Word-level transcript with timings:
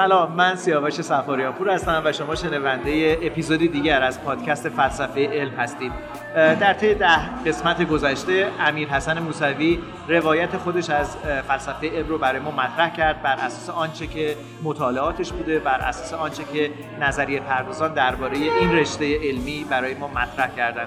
سلام 0.00 0.32
من 0.32 0.56
سیاوش 0.56 1.00
سفاریان 1.00 1.52
پور 1.52 1.70
هستم 1.70 2.02
و 2.04 2.12
شما 2.12 2.34
شنونده 2.34 3.18
اپیزودی 3.22 3.68
دیگر 3.68 4.02
از 4.02 4.22
پادکست 4.24 4.68
فلسفه 4.68 5.26
علم 5.26 5.54
هستید. 5.54 5.92
در 6.34 6.72
طی 6.72 6.94
ده 6.94 7.44
قسمت 7.46 7.88
گذشته 7.88 8.48
امیر 8.60 8.88
حسن 8.88 9.18
موسوی 9.18 9.78
روایت 10.08 10.56
خودش 10.56 10.90
از 10.90 11.16
فلسفه 11.48 11.90
علم 11.90 12.08
رو 12.08 12.18
برای 12.18 12.40
ما 12.40 12.50
مطرح 12.50 12.96
کرد 12.96 13.22
بر 13.22 13.36
اساس 13.36 13.70
آنچه 13.70 14.06
که 14.06 14.36
مطالعاتش 14.62 15.32
بوده 15.32 15.58
بر 15.58 15.78
اساس 15.80 16.12
آنچه 16.12 16.44
که 16.52 16.70
نظریه 17.00 17.40
پردازان 17.40 17.94
درباره 17.94 18.36
این 18.36 18.72
رشته 18.72 19.18
علمی 19.18 19.66
برای 19.70 19.94
ما 19.94 20.08
مطرح 20.08 20.50
کردن. 20.56 20.86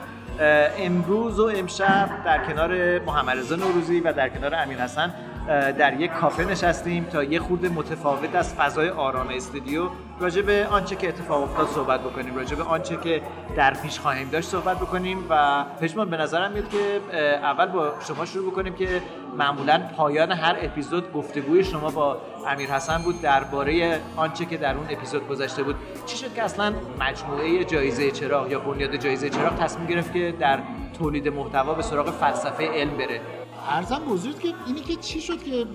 امروز 0.78 1.40
و 1.40 1.52
امشب 1.56 2.10
در 2.26 2.46
کنار 2.46 3.00
محمد 3.00 3.38
رضا 3.38 3.56
نوروزی 3.56 4.00
و 4.00 4.14
در 4.14 4.30
کنار 4.30 4.56
امیر 4.56 4.82
حسن 4.82 5.14
در 5.48 6.02
یک 6.02 6.12
کافه 6.12 6.46
نشستیم 6.46 7.04
تا 7.04 7.24
یه 7.24 7.40
خورده 7.40 7.70
متفاوت 7.70 8.36
از 8.36 8.54
فضای 8.54 8.90
آرام 8.90 9.28
استودیو 9.28 9.90
راجع 10.20 10.42
به 10.42 10.68
آنچه 10.68 10.96
که 10.96 11.08
اتفاق 11.08 11.44
افتاد 11.44 11.68
صحبت 11.68 12.00
بکنیم 12.00 12.36
راجع 12.36 12.56
به 12.56 12.64
آنچه 12.64 12.98
که 12.98 13.22
در 13.56 13.74
پیش 13.74 14.00
خواهیم 14.00 14.30
داشت 14.30 14.50
صحبت 14.50 14.78
بکنیم 14.78 15.26
و 15.30 15.64
پشمان 15.82 16.10
به 16.10 16.18
نظرم 16.18 16.52
میاد 16.52 16.70
که 16.70 17.02
اول 17.44 17.66
با 17.66 17.94
شما 18.08 18.26
شروع 18.26 18.52
بکنیم 18.52 18.74
که 18.74 19.02
معمولا 19.38 19.82
پایان 19.98 20.32
هر 20.32 20.56
اپیزود 20.62 21.12
گفتگوی 21.12 21.64
شما 21.64 21.90
با 21.90 22.18
امیر 22.48 22.70
حسن 22.70 22.98
بود 22.98 23.22
درباره 23.22 24.00
آنچه 24.16 24.46
که 24.46 24.58
در 24.58 24.76
اون 24.76 24.86
اپیزود 24.90 25.28
گذشته 25.28 25.64
بود. 25.64 25.76
چی 26.06 26.18
شد 26.18 26.34
که 26.34 26.44
اصلا 26.44 26.74
مجموعه 27.00 27.64
جایزه 27.64 28.12
چراغ 28.12 28.52
یا 28.52 28.60
بنیاد 28.60 28.96
جایزه 28.96 29.30
چراغ 29.30 29.60
تصمیم 29.60 29.88
گرفت 29.88 30.14
که 30.14 30.34
در 30.40 30.60
تولید 31.00 31.28
محتوا 31.28 31.74
به 31.74 31.82
سراغ 31.82 32.12
فلسفه 32.12 32.68
علم 32.68 32.98
بره؟ 32.98 33.43
ارزم 33.70 34.00
بزرگ 34.00 34.40
که 34.40 34.54
اینی 34.68 34.82
که 34.82 34.96
چی 34.96 35.22
شد 35.22 35.44
که 35.44 35.66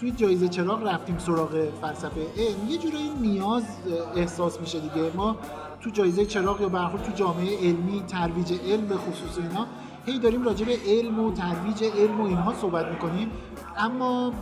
توی 0.00 0.10
جایزه 0.10 0.48
چراغ 0.48 0.86
رفتیم 0.86 1.18
سراغ 1.18 1.68
فلسفه 1.80 2.20
علم 2.36 2.68
یه 2.68 2.78
جورایی 2.78 3.10
نیاز 3.20 3.62
احساس 4.16 4.60
میشه 4.60 4.80
دیگه. 4.80 5.10
ما 5.14 5.36
تو 5.80 5.90
جایزه 5.90 6.26
چراغ 6.26 6.60
یا 6.60 6.68
برخورد 6.68 7.02
تو 7.02 7.12
جامعه 7.12 7.58
علمی 7.58 8.02
ترویج 8.08 8.52
علم 8.52 8.86
به 8.86 8.96
خصوص 8.96 9.38
اینا 9.38 9.66
هی 10.06 10.18
داریم 10.18 10.44
راجع 10.44 10.66
به 10.66 10.76
علم 10.86 11.20
و 11.20 11.32
ترویج 11.32 11.84
علم 11.84 12.20
و 12.20 12.24
اینها 12.24 12.54
صحبت 12.54 12.86
می‌کنیم. 12.86 13.30
اما 13.76 14.32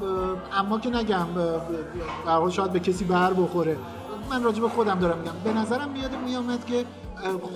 اما 0.53 0.79
که 0.79 0.91
نگم 0.91 1.27
شاید 2.51 2.73
به 2.73 2.81
کسی 2.81 3.05
بر 3.05 3.33
بخوره. 3.33 3.77
من 4.31 4.43
راجع 4.43 4.61
به 4.61 4.69
خودم 4.69 4.99
دارم 4.99 5.19
میگم. 5.19 5.33
به 5.45 5.53
نظرم 5.53 5.91
میاد 5.91 6.11
میامد 6.25 6.65
که 6.65 6.85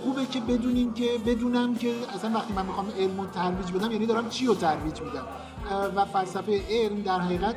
خوبه 0.02 0.26
که 0.26 0.40
بدونیم 0.40 0.92
که 0.92 1.04
بدونم 1.26 1.74
که 1.74 1.94
اصلا 2.14 2.30
وقتی 2.34 2.52
من 2.52 2.66
می‌خوام 2.66 2.86
علم 2.98 3.20
رو 3.20 3.26
ترویج 3.26 3.72
بدم 3.72 3.92
یعنی 3.92 4.06
دارم 4.06 4.28
چی 4.28 4.46
رو 4.46 4.54
ترویج 4.54 5.00
میدم؟ 5.00 5.26
و 5.96 6.04
فلسفه 6.04 6.60
علم 6.70 7.02
در 7.02 7.20
حقیقت 7.20 7.56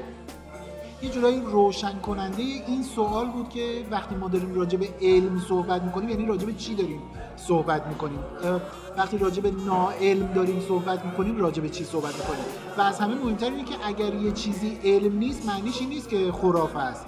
یه 1.01 1.09
جورایی 1.09 1.41
روشن 1.41 1.99
کننده 1.99 2.41
این 2.41 2.83
سوال 2.83 3.27
بود 3.27 3.49
که 3.49 3.85
وقتی 3.91 4.15
ما 4.15 4.27
داریم 4.27 4.55
راجع 4.55 4.77
به 4.77 4.89
علم 5.01 5.39
صحبت 5.49 5.81
می‌کنیم 5.81 6.09
یعنی 6.09 6.25
راجع 6.25 6.45
به 6.45 6.53
چی 6.53 6.75
داریم 6.75 7.01
صحبت 7.35 7.87
می‌کنیم؟ 7.87 8.19
وقتی 8.97 9.17
راجع 9.17 9.41
به 9.41 9.51
ناعلم 9.51 10.33
داریم 10.33 10.61
صحبت 10.67 11.05
می‌کنیم 11.05 11.37
راجع 11.37 11.61
به 11.61 11.69
چی 11.69 11.83
صحبت 11.83 12.15
می‌کنیم؟ 12.15 12.43
و 12.77 12.81
از 12.81 12.99
همه 12.99 13.15
مهمتر 13.15 13.49
اینه 13.49 13.63
که 13.63 13.75
اگر 13.85 14.13
یه 14.13 14.31
چیزی 14.31 14.79
علم 14.83 15.17
نیست 15.17 15.45
معنیش 15.45 15.79
این 15.79 15.89
نیست 15.89 16.09
که 16.09 16.31
خرافه 16.31 16.79
است. 16.79 17.05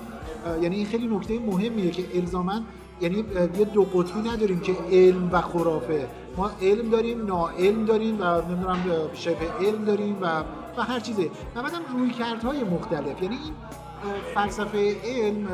یعنی 0.62 0.76
این 0.76 0.86
خیلی 0.86 1.08
نکته 1.08 1.40
مهمیه 1.40 1.92
که 1.92 2.06
الزاما 2.14 2.62
یعنی 3.02 3.26
یه 3.60 3.66
دو 3.66 3.84
قطبی 3.84 4.30
نداریم 4.30 4.60
که 4.60 4.76
علم 4.92 5.30
و 5.32 5.42
خرافه. 5.42 6.08
ما 6.38 6.52
علم 6.62 6.90
داریم 6.90 7.26
ناعلم 7.26 7.86
داریم 7.86 8.22
و 8.22 8.42
نمی‌دونم 8.42 8.80
شبه 9.14 9.66
علم 9.68 9.86
داریم 9.86 10.18
و 10.22 10.44
و 10.78 10.84
هر 10.84 11.00
چیزه. 11.00 11.30
و 11.56 11.62
بعدم 11.62 11.80
روی 11.98 12.10
کردهای 12.10 12.64
مختلف. 12.64 13.24
یعنی 13.24 13.36
این 13.36 13.54
فلسفه 14.36 14.96
علم 15.06 15.48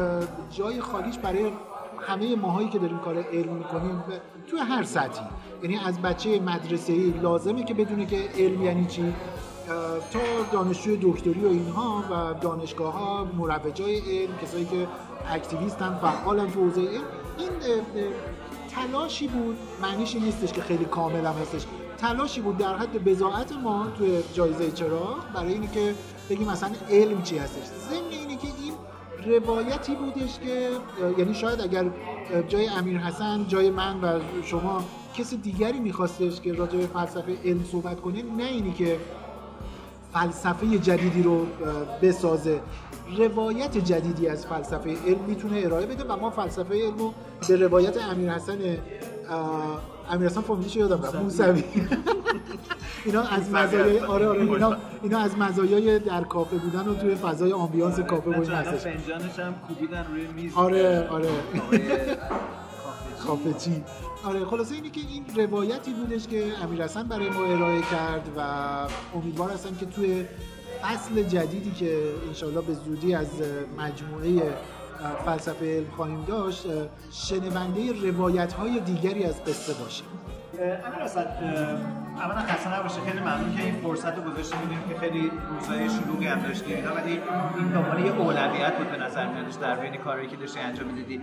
جای 0.51 0.81
خالیش 0.81 1.17
برای 1.17 1.51
همه 1.99 2.35
ماهایی 2.35 2.69
که 2.69 2.79
داریم 2.79 2.97
کار 2.97 3.17
علم 3.17 3.53
می‌کنیم 3.53 4.03
تو 4.47 4.57
هر 4.57 4.83
سطحی. 4.83 5.25
یعنی 5.63 5.77
از 5.85 6.01
بچه 6.01 6.39
مدرسه 6.39 6.93
ای 6.93 7.13
لازمه 7.21 7.63
که 7.63 7.73
بدونه 7.73 8.05
که 8.05 8.17
علم 8.37 8.63
یعنی 8.63 8.85
چی 8.85 9.13
تا 10.11 10.19
دانشجوی 10.51 10.97
دکتری 11.01 11.45
و 11.45 11.47
اینها 11.47 12.03
و 12.11 12.39
دانشگاه 12.41 12.93
ها 12.93 13.27
مروجای 13.37 13.99
علم 13.99 14.37
کسایی 14.41 14.65
که 14.65 14.87
اکتیویستن 15.31 15.99
فعالن 16.01 16.51
تو 16.51 16.59
حوزه 16.59 16.81
علم. 16.81 17.03
این 17.37 17.49
تلاشی 18.69 19.27
بود 19.27 19.57
معنیش 19.81 20.15
نیستش 20.15 20.51
که 20.51 20.61
خیلی 20.61 20.85
کامل 20.85 21.25
هم 21.25 21.33
هستش. 21.33 21.65
تلاشی 21.97 22.41
بود 22.41 22.57
در 22.57 22.75
حد 22.75 23.03
بزاعت 23.03 23.51
ما 23.51 23.87
توی 23.97 24.23
جایزه 24.33 24.71
چرا؟ 24.71 25.15
برای 25.33 25.53
اینی 25.53 25.67
که 25.67 25.93
بگیم 26.29 26.47
مثلا 26.47 26.69
علم 26.89 27.21
چی 27.21 27.37
هستش. 27.37 27.63
ضمن 27.63 28.11
اینی 28.11 28.35
که 28.35 28.47
این 28.47 28.73
روایتی 29.25 29.95
بودش 29.95 30.39
که 30.39 30.69
یعنی 31.17 31.33
شاید 31.33 31.61
اگر 31.61 31.85
جای 32.47 32.67
امیر 32.67 32.97
حسن 32.97 33.47
جای 33.47 33.69
من 33.69 34.01
و 34.01 34.19
شما 34.43 34.83
کسی 35.17 35.37
دیگری 35.37 35.79
میخواستش 35.79 36.41
که 36.41 36.53
راجع 36.53 36.77
به 36.77 36.87
فلسفه 36.87 37.37
علم 37.45 37.63
صحبت 37.71 38.01
کنه 38.01 38.23
نه 38.37 38.43
اینی 38.43 38.71
که 38.71 38.99
فلسفه 40.13 40.77
جدیدی 40.77 41.23
رو 41.23 41.45
بسازه. 42.01 42.59
روایت 43.17 43.77
جدیدی 43.77 44.27
از 44.27 44.45
فلسفه 44.45 44.97
علم 45.05 45.19
می‌تونه 45.27 45.61
ارائه 45.63 45.85
بده 45.85 46.03
و 46.03 46.15
ما 46.15 46.29
فلسفه 46.29 46.85
علم 46.85 46.97
رو 46.97 47.13
به 47.47 47.55
روایت 47.55 47.97
امیر 47.97 48.31
حسن 48.31 48.57
امیر 50.09 50.27
حسن 50.29 50.41
فامیلیش 50.41 50.75
یادم 50.75 51.03
رفت؟ 51.03 51.15
موسوی. 51.15 51.63
اینا 53.05 53.21
از 53.21 53.51
مزایای 53.51 53.99
آره 53.99 54.27
آره 54.27 54.41
اینا 54.41 54.77
اینا 55.03 55.19
از 55.19 55.37
مزایای 55.37 55.99
در 55.99 56.23
کافه 56.23 56.57
بودن 56.57 56.87
و 56.87 56.95
توی 56.95 57.15
فضای 57.15 57.53
آمبیانس 57.53 57.99
کافه 57.99 58.29
بود 58.29 58.49
هستش 58.49 58.79
فنجانش 58.79 59.39
هم 59.39 59.55
کوبیدن 59.67 60.05
روی 60.11 60.27
میز. 60.27 60.53
آره 60.55 61.07
آره. 61.09 61.29
کافه 63.27 63.53
چی 63.53 63.83
آره 64.23 64.45
خلاصه 64.45 64.75
اینه 64.75 64.89
که 64.89 65.01
این 65.01 65.25
روایتی 65.35 65.93
بودش 65.93 66.27
که 66.27 66.51
امیر 66.63 66.83
حسن 66.83 67.03
برای 67.03 67.29
ما 67.29 67.45
ارائه 67.45 67.81
کرد 67.81 68.29
و 68.37 68.41
امیدوار 69.15 69.51
هستم 69.51 69.75
که 69.75 69.85
توی 69.85 70.25
فصل 70.81 71.23
جدیدی 71.23 71.71
که 71.71 72.13
انشالله 72.27 72.61
به 72.61 72.73
زودی 72.73 73.13
از 73.13 73.27
مجموعه 73.77 74.53
فلسفه 75.25 75.77
علم 75.77 75.91
خواهیم 75.95 76.25
داشت 76.27 76.65
شنونده 77.11 78.11
روایت 78.11 78.53
های 78.53 78.79
دیگری 78.79 79.23
از 79.23 79.43
قصه 79.43 79.73
باشیم. 79.73 80.07
امیر 80.61 81.03
حسن 81.03 81.25
اولا 82.17 82.39
خسته 82.39 82.79
نباشه. 82.79 83.01
خیلی 83.01 83.19
ممنون 83.19 83.55
که 83.57 83.63
این 83.63 83.75
فرصت 83.75 84.15
رو 84.17 84.23
گذاشته 84.31 84.55
بودیم 84.55 84.79
که 84.89 84.99
خیلی 84.99 85.31
روزهای 85.49 85.89
شلوغی 85.89 86.27
هم 86.27 86.39
داشتیم. 86.39 86.75
اینا 86.75 86.93
ولی 86.95 87.11
این 87.57 87.67
دنبال 87.67 87.99
یه 87.99 88.11
اولویت 88.11 88.77
بود 88.77 88.91
به 88.91 88.97
نظر 88.97 89.27
میادش 89.27 89.53
در 89.55 89.75
بین 89.75 89.95
کاری 89.95 90.27
که 90.27 90.35
داشتی 90.35 90.59
انجام 90.59 90.87
می‌دادی. 90.87 91.21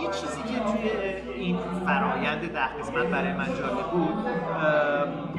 یه 0.00 0.10
چیزی 0.10 0.42
که 0.42 0.60
توی 0.60 0.90
این 1.34 1.58
فرایند 1.86 2.52
ده 2.52 2.66
قسمت 2.80 3.06
برای 3.06 3.32
من 3.32 3.46
جالب 3.46 3.90
بود 3.90 4.26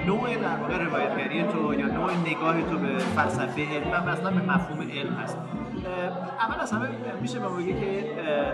نوع 0.07 0.35
در 0.35 0.55
واقع 0.55 0.83
روایتگری 0.83 1.43
تو 1.43 1.73
یا 1.73 1.87
نوع 1.87 2.11
نگاه 2.27 2.61
تو 2.61 2.77
به 2.77 2.97
فلسفه 2.97 3.61
علم 3.75 3.91
و 3.91 4.09
اصلا 4.09 4.31
به 4.31 4.41
مفهوم 4.41 4.81
علم 4.91 5.13
هست. 5.13 5.37
اول 6.39 6.61
از 6.61 6.71
همه 6.71 6.87
میشه 7.21 7.39
به 7.39 7.63
که 7.65 8.03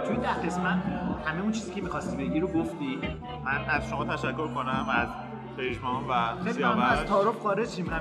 توی 0.08 0.18
ده 0.18 0.34
قسمت 0.46 0.78
همه 1.26 1.42
اون 1.42 1.52
چیزی 1.52 1.74
که 1.74 1.82
می‌خواستی 1.82 2.18
بگی 2.18 2.40
رو 2.40 2.48
گفتی. 2.48 3.00
من 3.46 3.66
از 3.70 3.90
شما 3.90 4.06
تشکر 4.06 4.48
کنم 4.48 4.86
از 4.90 5.08
پیشمان 5.58 6.04
و 6.10 6.52
سیاوش. 6.52 6.84
از 6.84 7.06
تعارف 7.06 7.40
خارج 7.40 7.70
شیم 7.70 7.94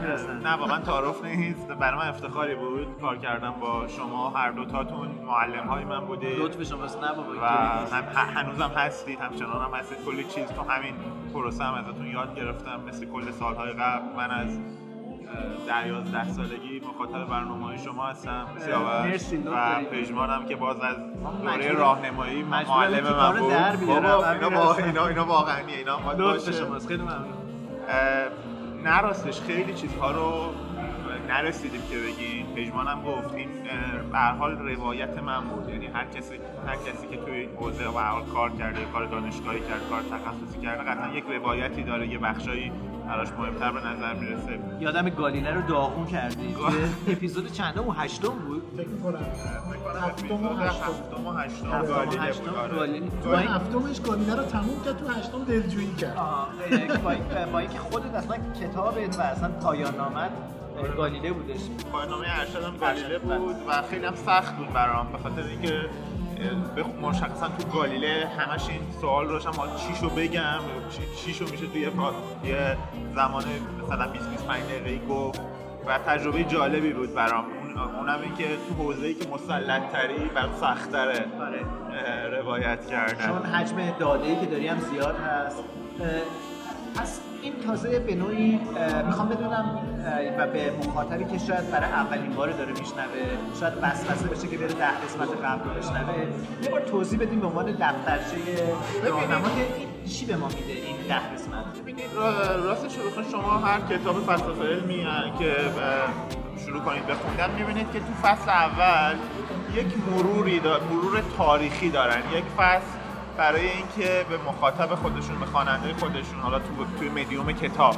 نه 0.45 0.53
واقعا 0.53 0.81
تعارف 0.81 1.25
نیست. 1.25 1.69
برای 1.69 1.99
من 1.99 2.09
افتخاری 2.09 2.55
بود 2.55 3.01
کار 3.01 3.17
کردم 3.17 3.55
با 3.61 3.89
شما. 3.89 4.31
هر 4.31 4.51
دو 4.51 4.65
تاتون 4.65 5.09
معلم 5.09 5.67
های 5.69 5.85
من 5.85 6.01
بودید 6.01 6.39
لطف 6.39 6.63
شماست 6.63 7.03
نه 7.03 7.15
بابا 7.15 7.33
و 7.43 7.47
هم 7.47 8.05
هنوزم 8.37 8.71
هستید. 8.77 9.21
همچنان 9.21 9.63
هم 9.63 9.75
هستید. 9.79 9.99
کلی 10.07 10.25
چیز 10.25 10.47
تو 10.47 10.63
همین 10.63 10.95
پروسه 11.35 11.65
هم 11.65 11.75
ازتون 11.75 12.07
یاد 12.07 12.35
گرفتم. 12.37 12.81
مثل 12.89 13.07
کل 13.07 13.31
سالهای 13.31 13.73
قبل 13.73 14.17
من 14.17 14.31
از 14.31 14.59
در 15.69 15.87
یازده 15.87 16.29
سالگی 16.29 16.81
مخاطب 16.81 17.25
برنامه 17.25 17.67
های 17.67 17.79
شما 17.79 18.07
هستم. 18.07 18.47
سیاوش 18.59 19.23
و 19.47 19.85
پژمانم 19.93 20.47
که 20.47 20.57
باز 20.57 20.81
از 20.81 20.97
دوره 21.43 21.73
راهنمایی 21.73 22.43
معلم 22.43 23.05
من 23.05 23.33
بود. 23.41 23.53
اینا, 23.91 24.75
اینا, 24.75 25.07
اینا 25.07 25.25
واقعا 25.25 25.57
اینا 25.67 25.99
باشه. 25.99 26.53
شماست. 26.53 26.89
خیلی 26.89 27.03
ممنون. 27.03 27.35
نه 28.85 29.01
راستش 29.01 29.41
خیلی 29.41 29.75
چیزها 29.75 30.11
رو 30.11 30.55
نرسیدیم 31.29 31.81
که 31.91 31.97
بگیم 31.97 32.47
پژمانم 32.57 33.03
گفت 33.03 33.35
این 33.35 33.49
به 34.13 34.19
حال 34.19 34.59
روایت 34.59 35.19
من 35.19 35.41
بود. 35.45 35.69
یعنی 35.69 35.87
هر 35.87 36.05
کسی 36.05 36.35
هر 36.67 36.77
کسی 36.77 37.07
که 37.11 37.17
توی 37.17 37.35
این 37.35 37.51
حوزه 37.57 37.85
به 37.85 38.01
حال 38.01 38.23
کار 38.25 38.51
کرده 38.51 38.85
کار 38.93 39.05
دانشگاهی 39.07 39.61
کرده 39.61 39.85
کار 39.91 40.03
تخصصی 40.03 40.61
کرده 40.61 40.83
قطعا 40.83 41.15
یک 41.15 41.25
روایتی 41.25 41.83
داره. 41.83 42.09
یه 42.09 42.19
بخشایی 42.19 42.73
براش 43.07 43.29
مهمتر 43.29 43.73
به 43.73 43.81
نظر 43.81 44.15
می‌رسه. 44.15 44.59
یادم 44.81 45.09
گالینه 45.11 45.55
رو 45.55 45.63
داغون 45.63 46.07
کردی. 46.07 46.57
اپیزود 47.09 47.53
چندم؟ 47.53 47.89
و 47.89 47.93
هشتم 47.93 48.29
بود؟ 48.29 48.63
فکر 48.77 48.89
کنم 49.03 49.19
هفتم 50.01 50.47
و 51.27 51.33
هشتم. 51.33 51.69
و 51.71 52.21
هشتم. 52.21 52.77
گالینه 52.77 53.07
بود 53.07 53.21
تو 53.23 53.37
هفتمش 53.37 54.01
گالینه 54.01 54.35
رو 54.35 54.43
تموم 54.43 54.85
کرد 54.85 54.99
تو 54.99 55.09
هشتم 55.09 55.45
دلجویی 55.45 55.95
کرد. 55.95 56.17
با 57.53 57.59
اینکه 57.59 57.79
خودت 57.79 58.15
اصلا 58.15 58.37
کتابت 58.61 59.19
و 59.19 59.23
اصلا 59.23 59.49
پایان 59.49 59.97
نامت 59.97 60.31
آره 60.79 60.93
گالیله 60.97 61.33
بودش 61.33 61.61
پایان 61.93 62.09
نامه 62.09 62.27
ارشدم 62.41 62.77
گالیله. 62.81 63.19
بود 63.19 63.57
و 63.69 63.83
خیلی 63.91 64.07
هم 64.07 64.15
سخت 64.15 64.57
بود 64.57 64.73
برام 64.73 65.13
به 65.13 65.19
خاطر 65.19 65.43
اینکه 65.43 65.81
مشخصا 67.03 67.49
تو 67.49 67.79
گالیله 67.79 68.31
همش 68.39 68.69
این 68.69 68.81
سوال 69.01 69.29
روشم 69.29 69.51
حالا 69.57 69.77
چیشو 69.77 70.11
بگم؟ 70.11 70.61
چی- 70.91 71.25
چیشو 71.25 71.45
میشه 71.51 71.67
توی 71.67 71.87
فا- 71.91 72.47
یه 72.47 72.77
زمان 73.15 73.45
مثلا 73.83 74.09
20 74.09 74.31
25 74.31 74.63
دقیقه‌ای 74.65 75.01
گفت 75.09 75.41
و 75.87 75.99
تجربه 75.99 76.45
جالبی 76.45 76.93
بود 76.93 77.15
برام. 77.15 77.45
اون 77.45 77.79
اونم 77.79 78.19
این 78.23 78.35
که 78.35 78.45
تو 78.45 78.75
حوزه‌ای 78.83 79.15
که 79.15 79.29
مسلط 79.29 79.93
تری 79.93 80.25
برام 80.35 80.55
سخت‌تره 80.61 81.25
آره. 81.41 82.39
روایت 82.41 82.87
کردن. 82.87 83.27
چون 83.27 83.43
حجم 83.47 83.77
داده 83.99 84.27
ای 84.27 84.37
که 84.41 84.47
داری 84.47 84.69
هم 84.69 84.79
زیاد 84.81 85.17
هست. 85.17 85.57
پس 86.97 87.21
این 87.45 87.53
تازه 87.67 87.99
به 87.99 88.15
نوعی 88.15 88.61
می‌خوام 89.07 89.29
بدونم 89.29 89.79
و 90.39 90.47
به 90.47 90.73
مخاطبی 90.89 91.25
که 91.25 91.39
شاید 91.39 91.71
برای 91.71 91.91
اولین 91.91 92.31
بار 92.35 92.51
داره 92.53 92.71
میشنوه 92.71 93.23
شاید 93.61 93.73
وسوسه 93.83 94.29
بشه 94.29 94.47
که 94.49 94.59
بره 94.59 94.69
ده 94.69 94.91
قسمت 95.05 95.29
قبل 95.45 95.69
رو 95.69 95.75
بشنوه. 95.75 96.15
یه 96.63 96.71
بار 96.71 96.81
توضیح 96.81 97.19
بدیم 97.19 97.41
به 97.41 97.47
عنوان 97.47 97.67
دفترچه 97.73 98.37
راهنما 99.05 99.49
که 99.49 99.79
این 99.79 99.89
چی 100.13 100.27
به 100.27 100.37
ما 100.37 100.47
میده 100.49 100.73
این 100.73 100.97
ده 101.09 101.15
قسمت؟ 101.35 101.79
ببینید 101.83 102.05
را- 102.17 102.57
راستش 102.65 102.97
رو 102.97 103.23
شما 103.33 103.51
هر 103.59 103.81
کتاب 103.81 104.17
فلسفه 104.21 104.65
علمی 104.65 105.07
که 105.39 105.53
شروع 106.67 106.81
کنید 106.81 107.07
بخوندن 107.07 107.51
می‌بینید 107.59 107.93
که 107.93 107.99
تو 108.01 108.13
فصل 108.23 108.51
اول 108.51 109.15
یک 109.75 109.87
مروری 110.11 110.61
دا- 110.61 110.93
مرور 110.93 111.23
تاریخی 111.39 111.91
دارن. 111.91 112.19
یک 112.37 112.45
فصل 112.57 112.99
برای 113.37 113.71
اینکه 113.71 114.27
به 114.29 114.37
مخاطب 114.37 114.95
خودشون 114.95 115.41
به 115.41 115.47
خواننده 115.47 115.95
خودشون 115.95 116.41
حالا 116.41 116.59
تو 116.59 116.65
توی 116.99 117.09
مدیوم 117.09 117.53
کتاب 117.53 117.97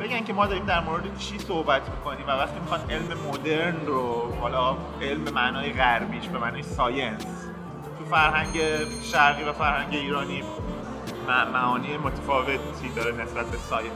بگن 0.00 0.24
که 0.24 0.32
ما 0.32 0.46
داریم 0.46 0.64
در 0.64 0.80
مورد 0.80 1.18
چی 1.18 1.38
صحبت 1.38 1.82
می‌کنیم 1.90 2.26
و 2.26 2.30
وقتی 2.30 2.60
می‌خوان 2.60 2.80
علم 2.90 3.08
مدرن 3.32 3.86
رو 3.86 4.34
حالا 4.40 4.76
علم 5.02 5.34
معنای 5.34 5.72
غربیش 5.72 6.28
به 6.28 6.38
معنای 6.38 6.62
science 6.62 7.24
تو 7.98 8.04
فرهنگ 8.04 8.60
شرقی 9.02 9.44
و 9.44 9.52
فرهنگ 9.52 9.94
ایرانی 9.94 10.42
معانی 11.52 11.96
متفاوتی 11.96 12.88
داره 12.96 13.12
نسبت 13.12 13.46
به 13.46 13.58
science. 13.58 13.92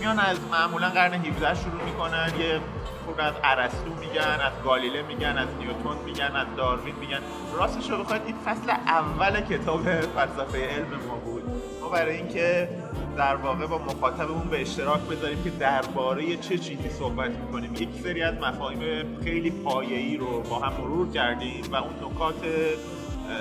میان 0.00 0.18
از 0.18 0.38
معمولا 0.52 0.88
قرن 0.88 1.14
17 1.14 1.54
شروع 1.54 1.82
می‌کنن 1.84 2.32
یه 2.38 2.60
خورده 3.08 3.20
از 3.20 3.34
ارسطو 3.44 3.90
میگن 4.00 4.40
از 4.40 4.52
گالیله 4.64 5.02
میگن 5.02 5.38
از 5.38 5.48
نیوتن 5.58 6.04
میگن 6.04 6.36
از 6.36 6.46
داروین 6.56 6.94
میگن. 7.00 7.18
راستش 7.58 7.90
رو 7.90 7.98
بخواید 7.98 8.22
این 8.26 8.36
فصل 8.44 8.70
اول 8.70 9.40
کتاب 9.40 9.82
فلسفه 10.00 10.68
علم 10.68 10.88
ما 11.08 11.14
بود. 11.14 11.42
ما 11.80 11.88
برای 11.88 12.16
اینکه 12.16 12.68
در 13.16 13.36
واقع 13.36 13.66
با 13.66 13.78
مخاطبمون 13.78 14.48
به 14.48 14.60
اشتراک 14.60 15.00
بذاریم 15.00 15.44
که 15.44 15.50
درباره 15.50 16.36
چه 16.36 16.58
چیزی 16.58 16.88
صحبت 16.88 17.30
می‌کنیم. 17.30 17.74
یک 17.74 17.88
سری 18.02 18.22
از 18.22 18.34
مفاهیم 18.34 19.18
خیلی 19.24 19.50
پایه‌ای 19.50 20.16
رو 20.16 20.42
با 20.42 20.58
هم 20.58 20.72
مرور 20.72 21.12
کردیم 21.12 21.64
و 21.72 21.76
اون 21.76 21.94
نکات 22.12 22.34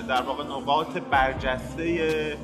در 0.07 0.21
واقع 0.21 0.43
نقاط 0.43 0.97
برجسته 1.11 2.37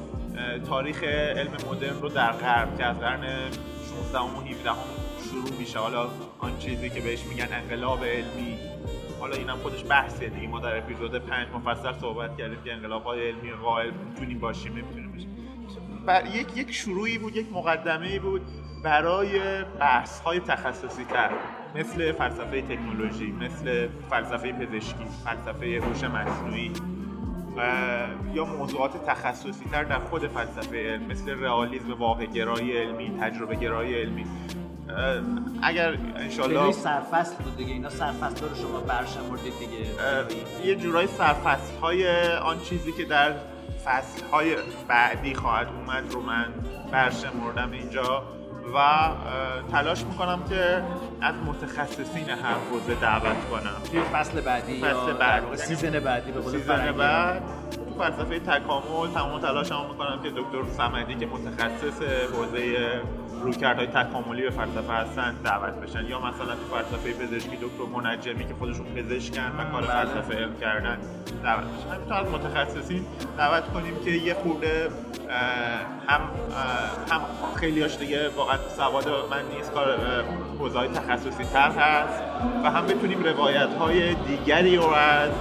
تاریخ 0.70 1.04
علم 1.04 1.52
مدرن 1.72 2.02
رو 2.02 2.10
در 2.10 2.32
غرب 2.32 2.78
که 2.78 2.86
از 2.86 3.00
قرن 3.00 3.24
16 4.12 4.20
و 4.20 4.42
17 4.42 4.70
هم 4.70 5.03
شروع 5.32 5.60
میشه. 5.60 5.80
حالا 5.80 6.10
آن 6.40 6.58
چیزی 6.58 6.90
که 6.90 7.02
بهش 7.02 7.26
میگن 7.26 7.48
انقلاب 7.52 8.04
علمی. 8.04 8.58
حالا 9.20 9.36
اینم 9.36 9.58
خودش 9.58 9.86
بحثه 9.90 10.30
دیگه. 10.30 10.48
ما 10.48 10.60
در 10.60 10.78
اپیزود 10.78 11.18
5 11.18 11.48
مفصل 11.54 12.00
صحبت 12.02 12.38
کردیم 12.38 12.58
که 12.64 12.74
انقلاب 12.74 13.04
های 13.04 13.28
علمی 13.28 13.52
قائل 13.52 13.92
می‌تونیم 13.92 14.40
باشیم 14.40 14.72
نمی‌تونیم 14.72 15.12
باشیم. 15.12 15.30
بر 16.06 16.26
یک 16.26 16.58
یک 16.58 16.72
شروعی 16.72 17.18
بود 17.18 17.36
یک 17.36 17.48
مقدمه 17.54 18.20
بود 18.20 18.42
برای 18.84 19.64
بحث 19.80 20.20
های 20.20 20.40
تخصصی 20.40 21.04
تر 21.04 21.32
مثل 21.76 22.12
فلسفه 22.12 22.62
تکنولوژی 22.62 23.32
مثل 23.32 23.88
فلسفه 24.10 24.52
پزشکی 24.52 25.06
فلسفه 25.26 25.82
هوش 25.86 26.04
مصنوعی 26.04 26.72
یا 28.34 28.46
موضوعات 28.46 29.06
تخصصی 29.06 29.66
تر 29.72 29.84
در 29.84 30.00
خود 30.00 30.28
فلسفه 30.28 30.78
علم 30.78 31.04
مثل 31.04 31.40
رئالیسم 31.40 31.94
واقع 31.94 32.26
گرایی 32.26 32.78
علمی 32.78 33.18
تجربه 33.22 33.56
گرایی 33.56 33.96
علمی. 33.96 34.26
اگر 35.62 35.98
انشالله 36.16 36.72
سرفصل 36.72 37.36
بود 37.36 37.58
دیگه 37.58 37.74
اینا 37.74 37.90
سرفصل 37.90 38.50
رو 38.50 38.56
شما 38.56 38.80
برشمردید 38.80 39.54
دیگه 39.60 39.86
یه 40.66 40.76
جورایی 40.76 41.08
سرفصل 41.08 41.76
های 41.82 42.28
آن 42.36 42.60
چیزی 42.62 42.92
که 42.92 43.06
در 43.06 43.34
فصل 43.86 44.26
های 44.32 44.56
بعدی 44.88 45.36
خواهد 45.36 45.68
اومد 45.68 46.14
رو 46.14 46.22
من 46.22 46.46
برشمردم 46.92 47.72
اینجا 47.72 48.24
و 48.76 49.10
تلاش 49.72 50.04
می‌کنم 50.04 50.44
که 50.50 50.84
از 51.22 51.36
متخصصین 51.46 52.30
هر 52.30 52.56
حوزه 52.72 52.96
دعوت 53.02 53.50
کنم 53.52 53.76
توی 53.92 54.02
فصل 54.02 54.42
بعدی 54.42 54.82
فصل 54.82 55.14
بعد. 55.14 55.56
season 55.56 56.00
بعدی 56.00 56.32
به 56.32 56.40
قول 56.40 56.52
season. 56.52 56.92
بعد 56.92 57.44
فلسفه 58.00 58.40
تکامل 58.40 59.14
تمام 59.14 59.40
تلاشمو 59.42 59.88
می‌کنم 59.88 60.20
که 60.24 60.30
دکتر 60.30 60.74
صمدی 60.78 61.16
که 61.16 61.26
متخصص 61.26 62.02
حوزه 62.34 63.02
رویکردهای 63.44 63.88
تکاملی 63.88 64.42
به 64.42 64.50
فلسفه 64.50 64.94
هستن 64.94 65.36
دعوت 65.44 65.74
بشن 65.74 66.06
یا 66.06 66.20
مثلا 66.20 66.56
تو 66.56 66.76
فلسفه 66.76 67.14
پزشکی 67.14 67.58
دکتر 67.58 68.02
منجمی 68.04 68.48
که 68.48 68.54
خودشون 68.54 68.86
پزشکن 68.86 69.52
و 69.58 69.72
کار. 69.72 69.82
فلسفه 69.82 70.36
علم 70.36 70.56
کردن 70.62 70.98
دعوت 71.44 71.64
بشن 71.64 71.96
همینطور 71.96 72.18
از 72.18 72.28
متخصصین 72.28 73.06
دعوت 73.38 73.74
کنیم 73.74 73.94
که 74.06 74.12
یه 74.12 74.34
خورده 74.34 74.90
هم 76.08 76.22
هم 77.10 77.22
خیلیاش 77.56 77.98
دیگه 77.98 78.30
واقعا 78.30 78.58
سواد 78.58 79.08
من 79.08 79.56
نیست 79.56 79.72
کار 79.72 79.98
حوزه 80.60 80.88
تخصصی 80.88 81.44
تر 81.44 81.72
هست 81.72 82.24
و 82.64 82.72
هم 82.72 82.88
بتونیم 82.88 83.24
روایت 83.24 83.70
های 83.80 84.14
دیگری 84.14 84.76
رو 84.78 84.88
از 84.88 85.32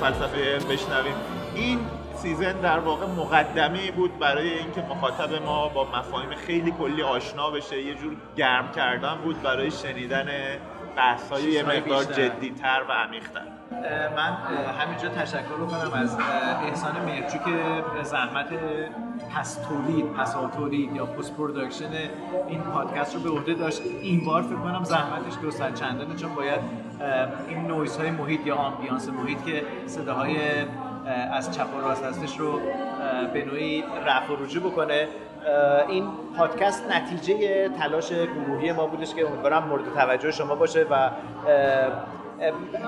فلسفه 0.00 0.58
بشنویم 0.70 1.14
این 1.54 1.78
season 2.22 2.60
در 2.60 2.78
واقع 2.78 3.06
مقدمه 3.06 3.90
بود 3.90 4.18
برای 4.18 4.58
اینکه 4.58 4.82
مخاطب 4.90 5.42
ما 5.46 5.68
با 5.68 5.84
مفاهیم 5.84 6.34
خیلی 6.34 6.70
کلی 6.70 7.02
آشنا 7.02 7.50
بشه. 7.50 7.82
یه 7.82 7.94
جور 7.94 8.16
گرم 8.36 8.72
کردن 8.72 9.14
بود 9.14 9.42
برای 9.42 9.70
شنیدن 9.70 10.26
بحث 10.96 11.32
های 11.32 11.42
یه 11.42 11.62
مقدار. 11.62 12.04
جدیتر 12.04 12.82
و 12.88 12.92
عمیق‌تر. 12.92 13.42
من 14.16 14.36
همینجا 14.80 15.08
تشکر 15.08 15.56
بکنم 15.60 15.92
از 15.92 16.16
احسان 16.62 17.04
مهرچو 17.04 17.38
که 17.38 17.84
زحمت 18.02 18.48
پس 19.36 19.54
تولید 19.54 20.12
پس 20.12 20.32
تولید 20.56 20.96
یا 20.96 21.06
post 21.06 21.36
production 21.36 21.90
این 22.48 22.60
پادکست 22.60 23.14
رو 23.14 23.20
به 23.20 23.30
عهده 23.30 23.54
داشت. 23.54 23.82
این 24.02 24.24
بار 24.24 24.42
فکر 24.42 24.56
کنم 24.56 24.84
زحمتش 24.84 25.32
دو 25.42 25.50
سر 25.50 25.70
چندانه 25.70 26.16
چون 26.16 26.34
باید 26.34 26.60
این 27.48 27.66
نویز 27.66 27.96
های 27.96 28.10
محیط 28.10 28.46
یا 28.46 28.56
ambiance 28.56 29.08
محیط 29.08 29.44
که 29.44 29.62
صداهای 29.86 30.36
اه، 30.36 30.64
از 31.32 31.56
چپ 31.56 31.76
و 31.76 31.80
راست 31.80 32.04
هستش 32.04 32.36
رو 32.36 32.60
به 33.32 33.44
نوعی 33.44 33.84
رفع 34.06 34.32
و 34.32 34.44
رجوع 34.44 34.62
بکنه. 34.62 35.08
این 35.88 36.10
پادکست 36.36 36.90
نتیجه 36.90 37.68
تلاش 37.68 38.12
گروهی 38.12 38.72
ما 38.72 38.86
بودش 38.86 39.14
که 39.14 39.26
امیدوارم 39.26 39.68
مورد 39.68 39.94
توجه 39.94 40.30
شما 40.30 40.54
باشه 40.54 40.86
و 40.90 41.10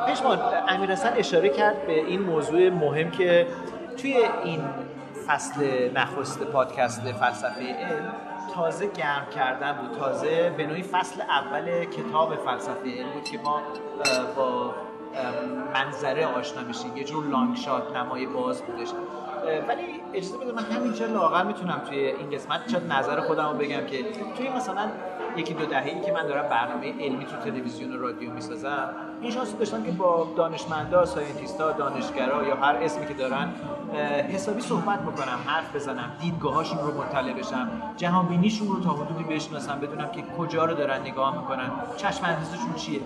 پژمان 0.09 0.39
امیر 0.69 0.93
اشاره 1.17 1.49
کرد 1.49 1.87
به 1.87 1.93
این 1.93 2.23
موضوع 2.23 2.69
مهم 2.69 3.11
که 3.11 3.47
توی 3.97 4.17
این 4.45 4.61
فصل 5.27 5.91
نخست 5.95 6.43
پادکست 6.43 7.13
فلسفه 7.13 7.75
علم 7.75 8.13
تازه 8.55 8.87
گرم 8.87 9.27
کردن 9.35 9.73
بود. 9.73 9.99
تازه 9.99 10.51
به 10.57 10.67
نوعی 10.67 10.83
فصل 10.83 11.21
اول 11.21 11.85
کتاب 11.85 12.35
فلسفه 12.35 12.99
علم 12.99 13.11
بود 13.11 13.25
که 13.25 13.39
ما 13.39 13.63
با 14.37 14.75
منظره 15.75 16.27
آشنا 16.27 16.63
میشیم 16.63 16.97
یه 16.97 17.05
جور 17.05 17.25
لانگ 17.25 17.57
شات 17.57 17.97
نمای 17.97 18.27
باز 18.27 18.63
بودش 18.63 18.89
ولی 19.69 20.01
اجازه 20.15 20.39
بده 20.39 20.53
من 20.53 20.63
همینجا 20.63 21.07
لاغر 21.07 21.45
می‌تونم 21.45 21.83
توی 21.89 21.99
این 21.99 22.31
قسمت 22.31 22.71
شاید 22.71 22.93
نظر 22.93 23.21
خودم 23.21 23.49
رو 23.49 23.59
بگم 23.59 23.87
که 23.87 24.05
توی 24.37 24.49
مثلا 24.49 24.89
یکی 25.37 25.55
دو 25.55 25.67
دهه‌ای 25.67 26.01
که 26.01 26.13
من 26.13 26.27
دارم 26.27 26.49
برنامه 26.49 26.93
علمی 27.01 27.25
تو 27.25 27.37
تلویزیون 27.37 27.93
و 27.93 27.99
رادیو 27.99 28.31
می‌سازم 28.31 28.89
این 29.21 29.31
شانس 29.31 29.57
داشتم 29.57 29.83
که 29.83 29.91
با 29.91 30.29
دانشمندا، 30.37 31.05
ساینتیستا، 31.05 31.73
دانشگرا 31.73 32.45
یا 32.45 32.57
هر 32.57 32.75
اسمی 32.75 33.07
که 33.07 33.15
دارن 33.15 33.49
حسابی 34.33 34.61
صحبت 34.61 35.01
بکنم، 35.01 35.39
حرف 35.47 35.77
بزنم، 35.77 36.13
دیدگاهاشون 36.21 36.79
رو 36.79 37.03
مطلع 37.03 37.33
بشم، 37.33 37.71
جهان 37.97 38.27
بینیشون 38.27 38.69
رو 38.69 38.81
تا 38.81 38.91
حدودی 38.91 39.25
بشناسم، 39.25 39.81
بدونم 39.81 40.11
که 40.11 40.23
کجا 40.39 40.65
رو 40.65 40.75
دارن 40.75 41.01
نگاه 41.01 41.39
می‌کنن، 41.39 41.71
چشم 41.97 42.37
چیه. 42.77 43.01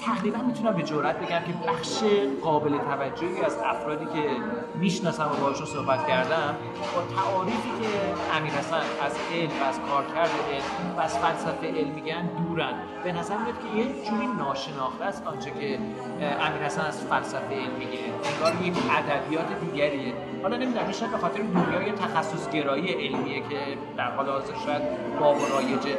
تقریبا 0.00 0.38
می‌تونم 0.38 0.72
به 0.72 0.82
جرات 0.82 1.16
بگم 1.16 1.40
که 1.40 1.52
بخش 1.68 2.02
قابل 2.42 2.78
توجهی 2.78 3.40
از 3.40 3.56
افرادی 3.64 4.04
که 4.04 4.30
می‌شناسم 4.74 5.24
و 5.24 5.40
باهاشون 5.40 5.66
صحبت 5.66 6.06
کردم 6.06 6.56
با 6.94 7.16
تعاریفی 7.16 7.70
که 7.80 7.88
امیر 8.36 8.52
حسن 8.52 8.76
از 8.76 9.12
علم 9.34 9.50
و 9.60 9.64
از 9.64 9.80
کارکرد 9.90 10.30
علم 10.52 10.96
و 10.96 11.00
از 11.00 11.18
فلسفه 11.18 11.66
علم 11.66 11.90
میگن 11.90 12.26
دورن. 12.26 12.74
به 13.04 13.12
نظر 13.12 13.36
میاد 13.36 13.54
که 13.54 13.78
یه 13.78 13.84
جوری 14.04 14.26
ناشناخته 14.26 15.04
است 15.04 15.26
آنچه 15.26 15.50
که 15.50 15.78
امیر 16.20 16.62
حسن 16.62 16.86
از 16.86 17.00
فلسفه 17.00 17.54
علم 17.54 17.74
میگه. 17.78 17.98
انگار 18.34 18.66
یک 18.66 18.74
ادبیات 18.90 19.60
دیگریه. 19.60 20.12
حالا 20.42 20.56
نمی‌دونم 20.56 20.92
شاید 20.92 21.10
به 21.10 21.18
خاطر 21.18 21.42
دنیای 21.42 21.92
تخصص 21.92 22.50
گرایی 22.50 22.88
علمیه 22.88 23.40
که 23.40 23.78
در 23.96 24.10
حال 24.10 24.28
حاضر 24.28 24.54
شاید 24.66 24.82
باب 25.20 25.36
رایجه 25.52 25.98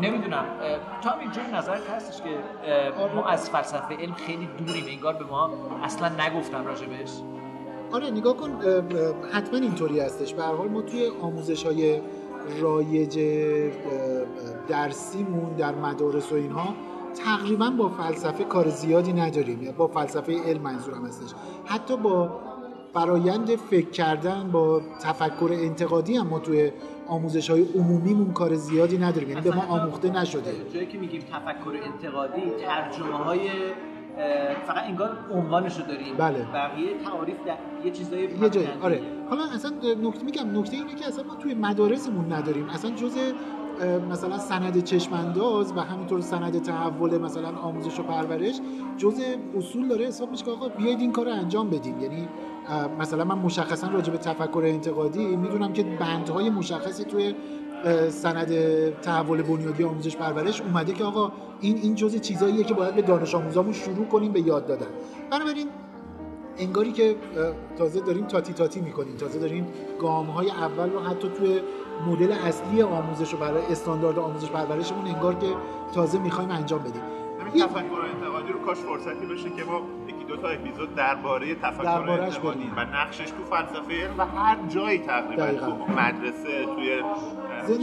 نمی‌دونم. 0.00 0.44
تا 1.02 1.10
هم 1.10 1.20
اینجور 1.20 1.44
نظرت 1.54 1.90
هستش 1.90 2.22
که 2.22 2.30
ما 3.14 3.24
از 3.24 3.50
فلسفه 3.50 3.96
علم 3.96 4.14
خیلی 4.14 4.48
دوریم 4.66 4.84
انگار 4.88 5.14
به 5.14 5.24
ما 5.24 5.50
اصلا 5.82 6.08
نگفتن 6.08 6.64
راجبش؟ 6.64 7.10
آره 7.92 8.10
نگاه 8.10 8.36
کن 8.36 8.50
حتما 9.32 9.58
اینطوری 9.58 10.00
هستش. 10.00 10.34
به 10.34 10.42
حال 10.42 10.68
ما 10.68 10.82
توی 10.82 11.10
آموزش 11.22 11.66
های 11.66 12.00
رایج 12.60 13.20
درسیمون 14.68 15.52
در 15.52 15.74
مدارس 15.74 16.32
و 16.32 16.34
اینها 16.34 16.74
تقریبا 17.24 17.70
با 17.70 17.88
فلسفه 17.88 18.44
کار 18.44 18.68
زیادی 18.68 19.12
نداریم. 19.12 19.74
با 19.78 19.86
فلسفه 19.86 20.42
علم 20.44 20.60
منظورم 20.62 21.06
هستش. 21.06 21.34
حتی 21.66 21.96
با 21.96 22.30
فرایند 22.94 23.56
فکر 23.56 23.90
کردن 23.90 24.50
با 24.50 24.80
تفکر 25.00 25.50
انتقادی 25.52 26.16
هم 26.16 26.26
ما 26.26 26.38
توی 26.38 26.72
آموزش 27.08 27.50
های 27.50 27.64
عمومیمون 27.74 28.32
کار 28.32 28.54
زیادی 28.54 28.98
نداریم. 28.98 29.28
یعنی 29.28 29.40
به 29.40 29.56
ما 29.56 29.62
آموخته 29.62 30.10
نشده. 30.10 30.52
جایی 30.74 30.86
که 30.86 30.98
میگیم 30.98 31.20
تفکر 31.20 31.72
انتقادی 31.92 32.42
ترجمه 32.66 33.16
های 33.16 33.40
فقط 34.66 34.84
انگار 34.84 35.16
عنوانشو 35.34 35.82
داریم. 35.82 36.16
بله. 36.16 36.46
بقیه 36.54 36.98
تعاریف 37.04 37.36
در 37.46 37.56
یه 37.84 37.90
چیزای 37.90 38.22
یه 38.22 38.50
جایی 38.50 38.68
آره. 38.82 39.00
حالا 39.30 39.44
اصلا 39.44 39.70
نکته 40.02 40.24
میگم 40.24 40.58
نکته 40.58 40.76
اینه 40.76 40.94
که 40.94 41.06
اصلا 41.06 41.24
ما 41.24 41.34
توی 41.34 41.54
مدارسمون 41.54 42.32
نداریم. 42.32 42.68
اصلا 42.68 42.90
جزء 42.90 43.20
مثلا 44.10 44.38
سند 44.38 44.84
چشمانداز 44.84 45.72
و 45.76 45.80
همینطور 45.80 46.20
سند 46.20 46.62
تحول 46.62 47.18
مثلا 47.18 47.48
آموزش 47.48 48.00
و 48.00 48.02
پرورش 48.02 48.60
جزء 48.96 49.22
اصول 49.56 49.88
داره. 49.88 50.06
حساب 50.06 50.30
میشه 50.30 50.44
که 50.44 50.50
آقا 50.50 50.68
بیاید 50.68 51.00
این 51.00 51.12
کار 51.12 51.26
رو 51.26 51.32
انجام 51.32 51.70
بدیم 51.70 52.00
یعنی 52.00 52.28
مثلا 52.98 53.24
من 53.24 53.38
مشخصا 53.38 53.88
راجع 53.88 54.12
به 54.12 54.18
تفکر 54.18 54.62
انتقادی 54.64 55.36
می‌دونم 55.36 55.72
که 55.72 55.82
بندهای 55.82 56.50
مشخصی 56.50 57.04
توی 57.04 57.34
سند 58.08 58.50
تحول 59.00 59.42
بنیادی 59.42 59.84
آموزش 59.84 60.16
پرورش 60.16 60.60
اومده 60.60 60.92
که 60.92 61.04
آقا 61.04 61.32
این 61.60 61.76
این 61.76 61.94
جزء 61.94 62.18
چیزاییه 62.18 62.64
که 62.64 62.74
باید 62.74 62.94
به 62.94 63.02
دانش 63.02 63.34
آموزامون 63.34 63.72
شروع 63.72 64.06
کنیم 64.06 64.32
به 64.32 64.40
یاد 64.40 64.66
دادن. 64.66 64.86
بنابراین 65.30 65.66
انگاری 66.58 66.92
که 66.92 67.16
تازه 67.78 68.00
داریم 68.00 68.24
تاتی 68.26 68.52
تاتی 68.52 68.80
می‌کنیم. 68.80 69.16
تازه 69.16 69.38
داریم 69.38 69.66
گام 70.00 70.26
های 70.26 70.50
اول 70.50 70.90
رو 70.90 71.00
حتی 71.00 71.28
توی 71.28 71.60
مدل 72.06 72.32
اصلی 72.32 72.82
آموزش 72.82 73.32
رو 73.32 73.38
برای 73.38 73.62
استاندارد 73.70 74.18
آموزش 74.18 74.50
پرورشمون 74.50 75.06
انگار 75.06 75.34
که 75.34 75.46
تازه 75.94 76.18
می‌خوایم 76.18 76.50
انجام 76.50 76.80
بدیم. 76.80 77.02
این 77.54 77.64
تفکر 77.64 77.78
انتقادی 78.14 78.52
رو 78.52 78.58
کاش 78.58 78.78
فرصتی 78.78 79.26
بشه 79.26 79.50
که 79.50 79.64
ما 79.64 79.80
دو 80.28 80.36
تا 80.36 80.48
اپیزود 80.48 80.94
درباره 80.94 81.54
تفکر 81.54 82.10
انتقادی 82.10 82.72
و 82.76 82.80
نقشش 82.80 83.30
تو 83.30 83.44
فلسفه 83.44 84.04
علم 84.04 84.18
و 84.18 84.22
هر 84.22 84.56
جایی 84.68 84.98
تقریبا 84.98 85.46
تو 85.46 85.92
مدرسه 85.92 86.64
توی 86.64 87.02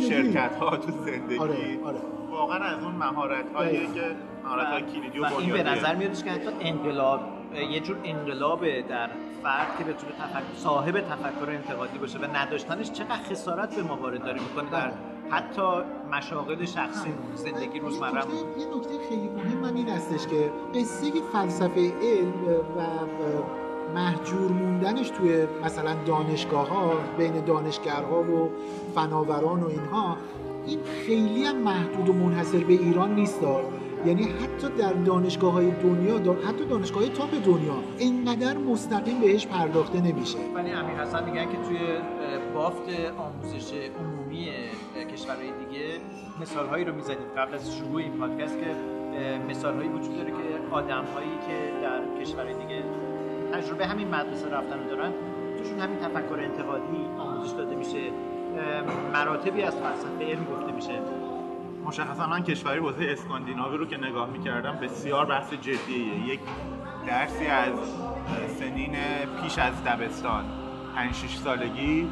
شرکت 0.09 0.55
ها 0.55 0.77
تو 0.77 0.91
زندگی. 0.91 1.37
آره، 1.37 1.79
آره. 1.85 1.97
واقعا 2.31 2.63
از 2.63 2.83
اون 2.83 2.95
مهارت 2.95 3.55
هایی 3.55 3.87
که 3.93 4.15
مهارت 4.43 4.67
های 4.67 4.81
کلیدی 4.81 5.19
و 5.19 5.25
این 5.25 5.53
به 5.53 5.63
نظر 5.63 5.95
میادش 5.95 6.23
که 6.23 6.31
حتی 6.31 6.49
انقلاب 6.61 7.21
یه 7.71 7.79
جور 7.79 7.97
انقلاب 8.03 8.81
در 8.81 9.09
فرد 9.43 9.77
که 9.77 9.83
بتونه 9.83 10.11
تفکر 10.11 10.55
صاحب 10.55 10.99
تفکر 10.99 11.49
انتقادی 11.49 11.97
باشه 11.97 12.19
و 12.19 12.25
نداشتنش 12.35 12.91
چقدر 12.91 13.23
خسارت 13.29 13.75
به 13.75 13.83
ما 13.83 13.95
وارد 13.95 14.23
داره 14.23 14.41
می‌کنه 14.41 14.69
در 14.69 14.91
حتی 15.29 15.61
مشاغل 16.11 16.65
شخصی 16.65 17.13
زندگی 17.35 17.79
روزمره 17.79 18.23
یه 18.59 18.77
نکته 18.77 19.09
خیلی 19.09 19.29
مهم 19.29 19.75
این 19.75 19.89
هستش 19.89 20.27
که 20.27 20.51
قصه 20.75 21.11
فلسفه 21.33 21.93
علم 22.01 22.45
و 22.77 22.81
محجور 23.95 24.51
موندنش 24.51 25.09
توی 25.09 25.47
مثلا 25.63 25.95
دانشگاه 26.05 26.69
ها 26.69 26.93
بین 27.17 27.45
دانشگرها 27.45 28.23
و 28.23 28.49
فناوران 28.95 29.63
و 29.63 29.67
اینها 29.67 30.17
این 30.65 30.79
خیلی 30.83 31.45
هم 31.45 31.55
محدود 31.55 32.09
و 32.09 32.13
منحصر 32.13 32.57
به 32.63 32.73
ایران 32.73 33.15
نیست 33.15 33.43
یعنی 34.05 34.23
حتی 34.23 34.67
در 34.77 34.93
دانشگاه 34.93 35.53
های 35.53 35.71
دنیا 35.71 36.19
دان... 36.19 36.37
حتی 36.37 36.65
دانشگاه 36.65 36.99
های 36.99 37.09
تاپ 37.09 37.29
دنیا 37.45 37.75
اینقدر 37.97 38.57
مستقیم 38.57 39.19
بهش 39.19 39.47
پرداخته 39.47 40.01
نمیشه. 40.01 40.37
ولی 40.55 40.71
امیر 40.71 40.95
حسن 40.95 41.23
میگن 41.25 41.45
که 41.45 41.57
توی 41.67 41.77
بافت 42.53 42.89
آموزش 43.17 43.73
عمومی 43.99 44.49
کشورهای 45.13 45.47
دیگه 45.47 45.85
مثال 46.41 46.67
هایی 46.67 46.85
رو 46.85 46.95
می‌زنید 46.95 47.27
قبل 47.37 47.53
از 47.53 47.75
شروع 47.77 47.95
این 47.95 48.11
پادکست 48.11 48.59
که 48.59 48.65
مثال 49.49 49.75
هایی 49.75 49.89
وجود 49.89 50.17
داره 50.17 50.31
که 50.31 50.75
آدم 50.75 51.03
هایی 51.15 51.37
که 51.47 51.71
در 51.81 52.23
کشورهای 52.23 52.53
دیگه 52.53 52.83
تجربه 53.53 53.87
همین 53.87 54.07
مدرسه 54.07 54.49
رفتن 54.49 54.87
دارن 54.87 55.11
توشون 55.57 55.79
همین 55.79 55.97
تفکر 55.97 56.39
انتقادی 56.39 57.05
آموزش 57.19 57.51
داده 57.51 57.75
میشه. 57.75 58.11
مراتبی 59.13 59.61
از 59.61 59.75
فلسفه 59.75 60.25
علم 60.25 60.45
گفته 60.45 60.71
میشه. 60.71 60.99
مشخصا 61.85 62.27
من 62.27 62.43
کشوری 62.43 62.79
حوزه 62.79 63.05
اسکاندیناوی 63.09 63.77
رو 63.77 63.85
که 63.85 63.97
نگاه 63.97 64.29
می‌کردم 64.29 64.75
بسیار 64.75 65.25
بحث 65.25 65.53
جدیه. 65.53 66.27
یک 66.27 66.39
درسی 67.07 67.45
از 67.45 67.73
سنین 68.59 68.95
پیش 69.43 69.59
از 69.59 69.83
دبستان 69.83 70.45
5 70.95 71.15
6 71.15 71.37
سالگی 71.37 72.09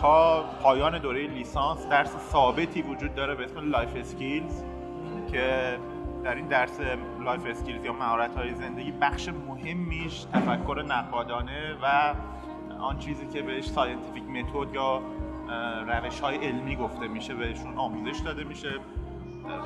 تا 0.00 0.44
پایان 0.62 0.98
دوره 0.98 1.26
لیسانس 1.26 1.86
درس 1.88 2.16
ثابتی 2.32 2.82
وجود 2.82 3.14
داره 3.14 3.34
به 3.34 3.44
اسم 3.44 3.70
life 3.70 3.96
skills 3.96 4.62
که 5.32 5.78
در 6.24 6.34
این 6.34 6.46
درس 6.46 6.80
life 7.24 7.46
skills 7.46 7.84
یا 7.84 7.92
مهارت 7.92 8.36
های 8.36 8.54
زندگی 8.54 8.92
بخش 8.92 9.28
مهمیش 9.28 10.24
تفکر 10.24 10.84
نقادانه 10.88 11.74
و 11.82 12.14
آن 12.80 12.98
چیزی 12.98 13.26
که 13.26 13.42
بهش 13.42 13.66
scientific 13.66 14.22
method 14.22 14.74
یا 14.74 15.02
روش 15.86 16.20
های 16.20 16.36
علمی 16.36 16.76
گفته 16.76 17.08
میشه 17.08 17.34
بهشون 17.34 17.78
آموزش 17.78 18.20
داده 18.20 18.44
میشه. 18.44 18.70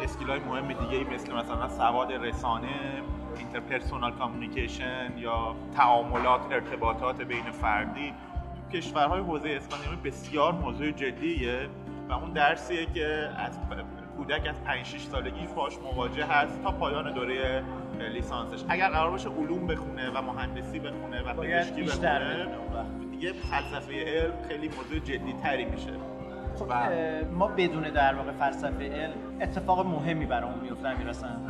skill 0.03 0.31
های 0.31 0.41
مهم 0.41 0.69
دیگه 0.69 1.15
مثل 1.15 1.35
مثلا 1.35 1.69
سواد 1.69 2.13
رسانه 2.13 3.03
interpersonal 3.39 4.13
communication 4.13 5.19
یا 5.19 5.57
تعاملات 5.77 6.41
ارتباطات 6.53 7.23
بین 7.23 7.51
فردی. 7.51 8.15
تو 8.57 8.79
کشورهای 8.79 9.21
حوزه 9.21 9.49
اسکاندیناوی 9.49 10.11
بسیار 10.11 10.53
موضوع 10.53 10.91
جدیه 10.91 11.69
و 12.09 12.13
اون 12.13 12.33
درسیه 12.33 12.87
که 12.87 13.31
از 13.37 13.59
کودک 14.17 14.47
از 14.49 14.65
5 14.65 14.87
6 14.87 15.03
سالگی 15.03 15.47
باش 15.47 15.79
مواجه 15.79 16.25
هست 16.25 16.63
تا 16.63 16.71
پایان 16.71 17.13
دوره 17.13 17.65
لیسانسش. 18.13 18.65
اگر 18.69 18.89
قرار 18.89 19.11
باشه 19.11 19.29
علوم 19.29 19.67
بخونه 19.67 20.11
و 20.11 20.23
مهندسی 20.23 20.79
بخونه 20.79 21.23
و 21.23 21.35
پزشکی 21.35 21.83
بخونه 21.83 22.47
دیگه 23.11 23.33
فلسفه 23.33 24.05
علم 24.05 24.33
خیلی 24.49 24.69
موضوع 24.69 24.99
جدی 24.99 25.33
تری 25.43 25.65
میشه. 25.65 25.93
خب 26.59 26.73
ما 27.33 27.47
بدون 27.47 27.83
در 27.83 28.15
واقع 28.15 28.33
فلسفه 28.33 28.91
علم 28.93 29.15
اتفاق 29.41 29.87
مهمی 29.87 30.27
برامون 30.27 30.61
میفته 30.61 30.99
می‌رسن 30.99 31.41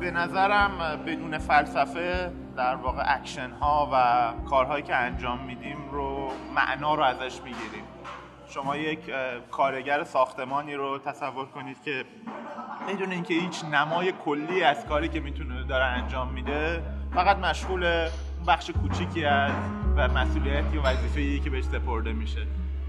به 0.00 0.10
نظرم 0.10 0.70
بدون 1.06 1.38
فلسفه 1.38 2.32
در 2.56 2.74
واقع 2.74 3.02
اکشن 3.06 3.50
ها 3.50 3.90
و 3.92 4.32
کارهایی 4.48 4.82
که 4.82 4.94
انجام 4.94 5.44
میدیم 5.44 5.76
رو 5.92 6.28
معنا 6.54 6.94
رو 6.94 7.02
ازش 7.02 7.40
می‌گیریم. 7.42 7.84
شما 8.48 8.76
یک 8.76 8.98
کارگر 9.50 10.04
ساختمانی 10.04 10.74
رو 10.74 10.98
تصور 10.98 11.46
کنید 11.46 11.82
که 11.84 12.04
بدون 12.88 13.12
اینکه 13.12 13.34
هیچ 13.34 13.64
نمای 13.64 14.12
کلی 14.24 14.62
از 14.62 14.86
کاری 14.86 15.08
که 15.08 15.20
می‌تونه 15.20 15.62
داره 15.62 15.84
انجام 15.84 16.28
میده 16.28 16.82
فقط 17.14 17.36
مشغول 17.36 18.08
بخش 18.46 18.70
کوچیکی 18.70 19.24
از 19.24 19.52
و 19.96 20.08
مسئولیتی 20.08 20.78
و 20.78 20.82
وظیفه‌ای 20.82 21.40
که 21.40 21.50
بهش 21.50 21.64
سپرده 21.64 22.12
میشه. 22.12 22.46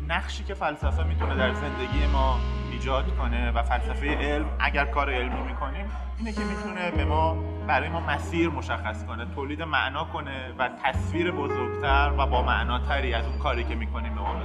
نقشی 0.07 0.43
که 0.43 0.53
فلسفه 0.53 1.03
می‌تونه 1.03 1.35
در 1.35 1.53
زندگی 1.53 2.07
ما 2.13 2.39
ایجاد 2.71 3.17
کنه 3.17 3.51
و 3.51 3.63
فلسفه 3.63 4.17
علم 4.17 4.49
اگر 4.59 4.85
کار 4.85 5.13
علمی 5.13 5.41
می‌کنیم 5.41 5.91
اینه 6.17 6.31
که 6.31 6.41
می‌تونه 6.41 6.91
به 6.91 7.05
ما 7.05 7.33
برای 7.67 7.89
ما 7.89 7.99
مسیر 7.99 8.49
مشخص 8.49 9.05
کنه 9.05 9.25
تولید 9.35 9.61
معنا 9.61 10.03
کنه 10.03 10.53
و 10.57 10.69
تصویر 10.83 11.31
بزرگتر 11.31 12.13
و 12.17 12.25
با 12.25 12.41
معناتری 12.41 13.13
از 13.13 13.25
اون 13.25 13.39
کاری 13.39 13.63
که 13.63 13.75
می‌کنیم 13.75 14.15
به 14.15 14.21
ما 14.21 14.35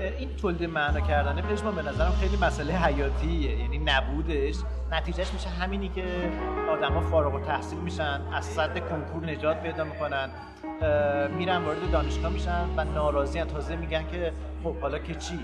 این 0.00 0.36
تولید 0.36 0.70
معنا 0.70 1.00
کردن 1.00 1.40
پژمان 1.40 1.74
به 1.74 1.82
نظرم 1.82 2.12
خیلی 2.12 2.36
مسئله 2.36 2.74
حیاتیه 2.74 3.58
یعنی 3.58 3.78
نبودش. 3.78 4.56
نتیجهش 4.92 5.32
میشه 5.32 5.48
همینی 5.48 5.88
که 5.88 6.30
آدما 6.70 7.00
فارغ 7.00 7.34
التحصیل 7.34 7.78
میشن 7.78 8.20
از 8.32 8.44
صد 8.44 8.88
کنکور 8.88 9.30
نجات 9.30 9.62
پیدا 9.62 9.84
می‌کنن 9.84 10.30
میرن 11.36 11.64
وارد 11.64 11.90
دانشگاه 11.92 12.32
میشن 12.32 12.64
و 12.76 12.84
ناراضی 12.84 13.44
تازه 13.44 13.76
میگن 13.76 14.04
که 14.10 14.32
خب 14.64 14.76
حالا 14.80 14.98
که 14.98 15.14
چی؟ 15.14 15.38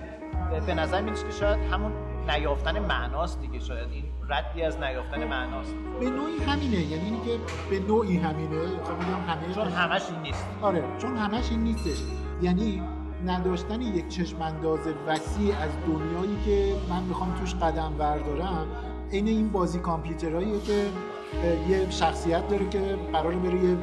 به 0.66 0.74
نظر 0.74 1.00
میاد 1.00 1.24
که 1.24 1.30
شاید 1.30 1.58
همون 1.72 1.92
نیافتن 2.30 2.78
معناست 2.78 3.40
دیگه 3.40 3.60
شاید 3.60 3.90
این 3.90 4.04
ردی 4.28 4.62
از 4.62 4.80
نیافتن 4.80 5.24
معناست. 5.24 5.74
به 6.00 6.10
نوعی 6.10 6.38
همینه 6.46 6.76
یعنی 6.76 7.04
اینی 7.04 7.20
که 7.24 7.38
به 7.70 7.78
نوعی 7.78 8.16
همینه. 8.16 8.60
میگم 8.60 9.20
همه 9.28 9.54
چون 9.54 9.68
همش 9.68 10.02
این 10.10 10.20
نیست. 10.20 10.46
آره 10.62 10.84
چون 10.98 11.16
همش 11.16 11.50
این 11.50 11.60
نیستش. 11.60 11.98
یعنی 12.42 12.82
نداشتن 13.24 13.82
یک 13.82 14.08
چشمانداز 14.08 14.80
وسیع 15.06 15.54
از 15.56 15.70
دنیایی 15.86 16.36
که 16.44 16.74
من 16.90 17.02
می‌خوام 17.02 17.34
توش 17.34 17.54
قدم 17.54 17.94
بردارم 17.98 18.66
عین 19.12 19.28
این 19.28 19.48
بازی 19.48 19.78
کامپیوترهاییه 19.78 20.60
که 20.60 20.86
یه 21.68 21.90
شخصیت 21.90 22.48
داره 22.48 22.68
که 22.68 22.98
قرار 23.12 23.34
بره 23.34 23.64
یه 23.64 23.76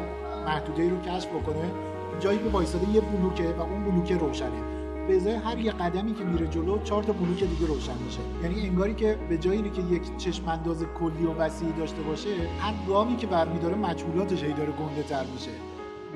محدوده 0.45 0.89
رو 0.89 1.01
کشف 1.01 1.27
بکنه. 1.27 1.71
جایی 2.19 2.37
که 2.37 2.49
وایساده 2.49 2.89
یه 2.89 3.01
بلوکه 3.01 3.55
و 3.59 3.61
اون 3.61 3.83
بلوکه 3.83 4.17
روشنه. 4.17 4.49
به 5.07 5.15
ازای 5.15 5.33
هر 5.33 5.59
یه 5.59 5.71
قدمی 5.71 6.13
که 6.13 6.23
میره 6.23 6.47
جلو 6.47 6.79
چهار 6.83 7.03
تا 7.03 7.13
بلوک 7.13 7.43
دیگه 7.43 7.67
روشن 7.67 7.97
میشه. 8.05 8.19
یعنی 8.43 8.67
انگاری 8.67 8.93
که 8.93 9.17
به 9.29 9.37
جای 9.37 9.57
اینه 9.57 9.69
که 9.69 9.81
یک 9.81 10.17
چشم 10.17 10.47
انداز 10.47 10.85
کلی 10.99 11.25
و 11.25 11.33
وسیعی 11.33 11.71
داشته 11.71 12.01
باشه 12.01 12.29
هر 12.59 12.73
گامی 12.87 13.15
که 13.15 13.27
برمیداره 13.27 13.75
مجهولاتش 13.75 14.43
هی 14.43 14.53
داره 14.53 14.71
گنده 14.71 15.03
تر 15.03 15.25
میشه. 15.33 15.51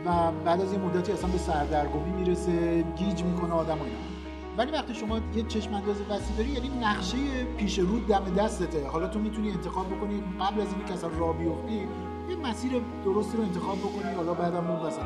و 0.05 0.31
بعد 0.45 0.61
از 0.61 0.73
یه 0.73 0.79
مدتی 0.79 1.11
اصلا 1.11 1.29
به 1.29 1.37
سردرگمی 1.37 2.11
می‌رسه 2.11 2.81
گیج 2.81 3.23
می‌کنه 3.23 3.53
آدم 3.53 3.81
اینا. 3.81 3.97
ولی 4.57 4.71
وقتی 4.71 4.93
شما 4.93 5.19
یه 5.35 5.43
چشم 5.43 5.73
انداز 5.73 6.01
وسیع 6.09 6.37
داری 6.37 6.49
یعنی 6.49 6.69
نقشه 6.81 7.17
پیش 7.57 7.79
رو 7.79 7.99
دم 7.99 8.23
دستته. 8.37 8.87
حالا 8.87 9.07
تو 9.07 9.19
می‌تونی 9.19 9.51
انتخاب 9.51 9.85
بکنی 9.87 10.23
قبل 10.41 10.61
از 10.61 10.67
اینکه 10.73 10.93
اصلا 10.93 11.09
راه 11.19 11.37
بیفتی 11.37 11.87
یه 12.29 12.35
مسیر 12.35 12.71
درستی 13.05 13.37
رو 13.37 13.43
انتخاب 13.43 13.77
بکنی 13.77 14.13
حالا 14.15 14.33
بعدم 14.33 14.71
اون 14.71 14.79
وسط. 14.79 15.01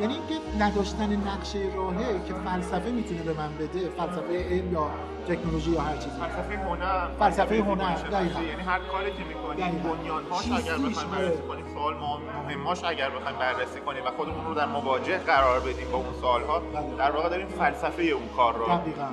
یعنی 0.00 0.14
اینکه 0.14 0.34
نداشتن 0.58 1.16
نقشه 1.16 1.58
راهه 1.76 2.26
که 2.28 2.34
فلسفه 2.34 2.90
می‌تونه 2.90 3.22
به 3.22 3.32
من 3.32 3.54
بده 3.54 3.88
فلسفه 3.88 4.48
علم 4.50 4.72
یا 4.72 4.86
تکنولوژی 5.28 5.70
یا 5.70 5.80
هر 5.80 5.96
چیزی 5.96 6.20
فلسفه 6.20 6.56
هنر 6.56 7.08
فلسفه 7.18 7.62
هنر، 7.62 7.94
دقیقاً. 7.94 8.42
یعنی 8.42 8.62
هر 8.62 8.78
کاری 8.78 9.10
که 9.12 9.24
می‌کنیم. 9.24 9.82
بنیانهاش 9.82 10.52
اگر 10.52 10.78
بخوایم 10.78 11.10
بررسی. 11.10 11.42
کنیم 11.48 11.64
سوال 11.74 11.94
ما 11.94 12.20
مهماش 12.48 12.84
اگر 12.84 13.10
بخوایم 13.10 13.38
بررسی 13.38 13.80
کنیم 13.80 14.04
و 14.04 14.10
خودمون 14.16 14.46
رو 14.46 14.54
در 14.54 14.66
مواجه 14.66 15.18
قرار 15.18 15.60
بدیم 15.60 15.90
با 15.92 15.98
اون 15.98 16.14
سوالها. 16.20 16.62
در 16.98 17.10
واقع 17.10 17.28
داریم 17.28 17.46
فلسفه 17.46 18.02
اون 18.02 18.28
کار 18.36 18.54
رو 18.54 18.66
دقیقاً. 18.66 19.08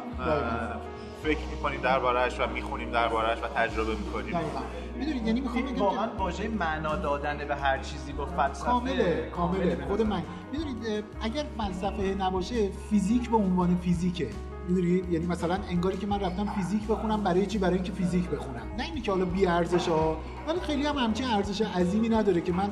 فکر 1.23 1.45
می‌کنیم 1.51 1.81
دربارهش 1.81 2.39
و 2.39 2.47
می‌خونیم 2.47 2.91
دربارهش 2.91 3.39
و 3.39 3.47
تجربه 3.47 3.95
می‌کنیم. 3.95 4.33
دقیقاً. 4.33 4.59
می‌دونید 4.99 5.27
یعنی 5.27 5.41
می‌خوام 5.41 5.63
بگم 5.63 5.79
واقعا 5.79 6.09
واژه 6.17 6.47
معنا 6.47 6.95
دادن 6.95 7.37
به 7.37 7.55
هر 7.55 7.77
چیزی 7.77 8.11
با 8.13 8.25
فلسفه 8.25 8.65
کامله 8.65 9.29
کامله. 9.35 9.85
خود 9.87 10.01
من. 10.01 10.23
می‌دونید 10.51 11.03
اگر 11.21 11.45
فلسفه 11.57 12.15
نباشه 12.19 12.69
فیزیک 12.89 13.29
به 13.29 13.37
عنوان 13.37 13.75
فیزیکه. 13.75 14.29
می‌دونید؟ 14.67 15.13
یعنی 15.13 15.25
مثلا 15.25 15.57
انگاری 15.69 15.97
که 15.97 16.07
من 16.07 16.19
رفتم 16.19 16.45
فیزیک 16.45 16.87
بخونم 16.87 17.23
برای 17.23 17.45
چی؟ 17.45 17.57
برای 17.57 17.75
اینکه 17.75 17.91
فیزیک 17.91 18.29
بخونم. 18.29 18.67
نه 18.77 18.83
اینی 18.83 19.01
که 19.01 19.11
حالا 19.11 19.25
بی 19.25 19.45
ارزش 19.45 19.87
ها 19.87 20.17
ولی 20.47 20.59
خیلی 20.59 20.85
هم 20.85 20.97
همچین 20.97 21.25
ارزش 21.27 21.61
عظیمی 21.61 22.09
نداره 22.09 22.41
که 22.41 22.53
من 22.53 22.69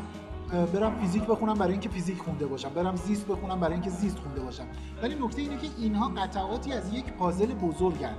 برم 0.74 1.00
فیزیک 1.00 1.24
بخونم 1.24 1.54
برای 1.54 1.72
اینکه 1.72 1.89
فیزیک 1.89 2.18
خونده 2.18 2.46
باشم. 2.46 2.70
برم 2.70 2.96
زیست 2.96 3.27
بخونم 3.27 3.60
برای 3.60 3.74
اینکه 3.74 3.89
زیست 3.89 4.20
خونده 4.20 4.42
باشم. 4.42 4.66
ولی 5.01 5.16
نکته 5.16 5.42
اینه 5.42 5.58
که 5.58 5.68
اینها 5.77 6.08
قطعاتی 6.18 6.74
از 6.74 6.94
یک 6.94 7.13
پازل 7.13 7.54
بزرگن. 7.54 8.16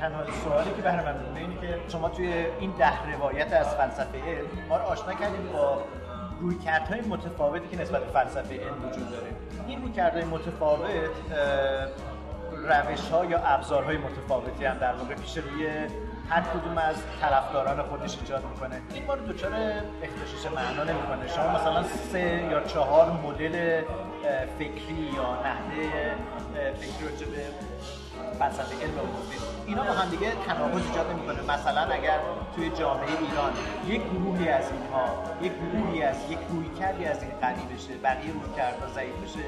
تنها 0.00 0.22
سوالی 0.44 0.70
که 0.76 0.82
برای 0.82 1.04
من 1.04 1.20
میمونه 1.20 1.40
اینه 1.40 1.60
که 1.60 1.80
شما 1.88 2.08
توی 2.08 2.26
این 2.60 2.70
ده 2.78 3.12
روایت 3.12 3.52
از 3.52 3.74
فلسفه 3.74 4.18
علم 4.26 4.46
ما 4.68 4.76
رو 4.76 4.82
آشنا 4.82 5.12
کردیم 5.12 5.52
با 5.52 5.82
رویکردهای 6.40 7.00
متفاوتی 7.00 7.68
که 7.68 7.82
نسبت 7.82 8.04
به 8.04 8.12
فلسفه 8.12 8.54
علم 8.54 8.88
وجود 8.90 9.10
داره. 9.10 9.26
این 9.66 9.82
رویکردهای 9.82 10.24
متفاوت 10.24 11.10
روش 12.52 13.00
ها 13.00 13.24
یا 13.24 13.38
ابزارهای 13.38 13.96
متفاوتی 13.96 14.64
هم 14.64 14.78
در 14.78 14.94
واقع 14.94 15.14
پیش 15.14 15.36
روی 15.36 15.66
هر 16.30 16.40
کدوم 16.40 16.78
از 16.78 16.96
طرفداران 17.20 17.82
خودش 17.82 18.18
ایجاد 18.18 18.44
می‌کنه. 18.44 18.82
این 18.94 19.06
ما 19.06 19.14
رو 19.14 19.26
دچار 19.26 19.52
اختشاش 20.02 20.52
معنا 20.52 20.84
نمی‌کنه. 20.84 21.28
شما 21.28 21.48
مثلا 21.48 21.82
سه 21.82 22.48
یا 22.50 22.60
چهار 22.60 23.12
مدل 23.12 23.82
فکری 24.58 25.10
یا 25.16 25.34
نحوه 25.44 26.14
فکری 26.80 27.10
راجع 27.10 27.26
به 27.26 27.42
فلسفه 28.38 28.84
علم 28.84 28.92
اینا 29.66 29.82
با 29.82 29.92
هم 29.92 30.08
دیگه 30.08 30.32
تناقض 30.46 30.86
ایجاد 30.86 31.10
نمی‌کنه. 31.10 31.54
مثلا 31.54 31.80
اگر 31.80 32.18
توی 32.54 32.70
جامعه 32.70 33.08
ایران 33.08 33.52
یک 33.86 34.02
گروهی 34.10 34.48
از 34.48 34.64
اینها 34.72 35.06
یک 35.42 35.52
گروهی 35.52 36.02
از 36.02 36.16
یک 36.30 36.38
رویکردی 36.50 37.04
از 37.04 37.22
این 37.22 37.32
قوی 37.40 37.74
بشه 37.74 37.94
بقیه 38.02 38.32
رویکردها 38.32 38.86
ضعیف 38.94 39.14
بشه 39.24 39.44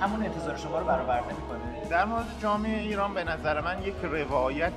همون 0.00 0.22
انتظار 0.22 0.56
شما 0.56 0.78
رو 0.78 0.84
برآورده 0.84 1.32
نمی‌کنه 1.32 1.88
در 1.90 2.04
مورد 2.04 2.26
جامعه 2.42 2.80
ایران 2.80 3.14
به 3.14 3.24
نظر 3.24 3.60
من 3.60 3.82
یک 3.82 3.94
روایت 4.02 4.72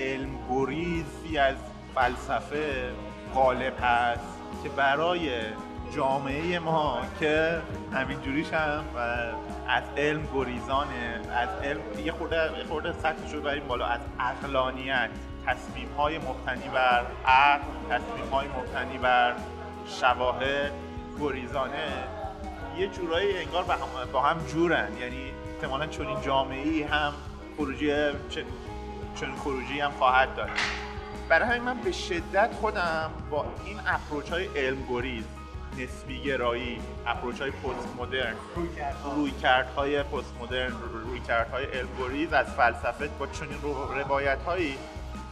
علم 0.00 0.30
گریزی 0.50 1.38
از 1.38 1.56
فلسفه 1.94 2.92
غالب 3.34 3.72
هست 3.82 4.38
که 4.62 4.68
برای 4.68 5.30
جامعه 5.96 6.58
ما 6.58 6.98
که 7.20 7.58
همینجوریش 7.92 8.52
هم 8.52 8.84
و 8.96 8.98
از 9.68 9.82
علم 9.96 10.28
گریزانه 10.34 11.20
از 11.36 11.48
علم 11.64 11.80
یه 12.04 12.12
خورده 12.12 12.58
یه 12.58 12.64
خورده 12.64 12.92
سطح 12.92 13.28
شد 13.28 13.42
بریم 13.42 13.66
بالا 13.66 13.86
از 13.86 14.00
عقلانیت 14.20 15.10
تصمیم 15.46 15.88
های 15.96 16.18
مبتنی 16.18 16.68
بر 16.68 17.06
عقل 17.26 17.64
تصمیم 17.90 18.30
های 18.32 18.48
مبتنی 18.48 18.98
بر 18.98 19.34
شواهد 19.86 20.72
گریزانه. 21.20 22.25
یه 22.78 22.86
جورایی 22.88 23.38
انگار 23.38 23.62
با 23.62 23.72
هم, 23.72 24.12
با 24.12 24.22
هم 24.22 24.46
جورن. 24.46 24.88
یعنی 25.00 25.32
احتمالا 25.54 25.86
چون 25.86 26.20
جامعه 26.22 26.68
ای 26.68 26.82
هم 26.82 27.12
خروجی 27.56 27.92
چون 29.20 29.36
خروجی 29.36 29.80
هم 29.80 29.90
خواهد 29.90 30.34
داشت. 30.36 30.52
برای 31.28 31.48
همین 31.48 31.62
من 31.62 31.80
به 31.80 31.92
شدت 31.92 32.54
خودم 32.60 33.10
با 33.30 33.46
این 33.64 33.76
اپروچ 33.86 34.30
های 34.30 34.46
علم 34.56 34.78
گریز 34.90 35.24
نسبی 35.78 36.22
گرایی 36.22 36.80
اپروچ 37.06 37.40
های 37.40 37.50
پست 37.50 37.88
مدرن 37.98 38.34
روی 39.16 39.32
های 39.76 40.02
پست 40.02 40.34
مدرن 40.40 40.72
روی 41.04 41.20
های 41.52 41.64
علم 41.64 41.88
گریز 41.98 42.32
از 42.32 42.46
فلسفه 42.46 43.08
با 43.18 43.26
چنین 43.26 43.58
رو- 43.62 43.92
روایت 43.94 44.42
هایی 44.46 44.78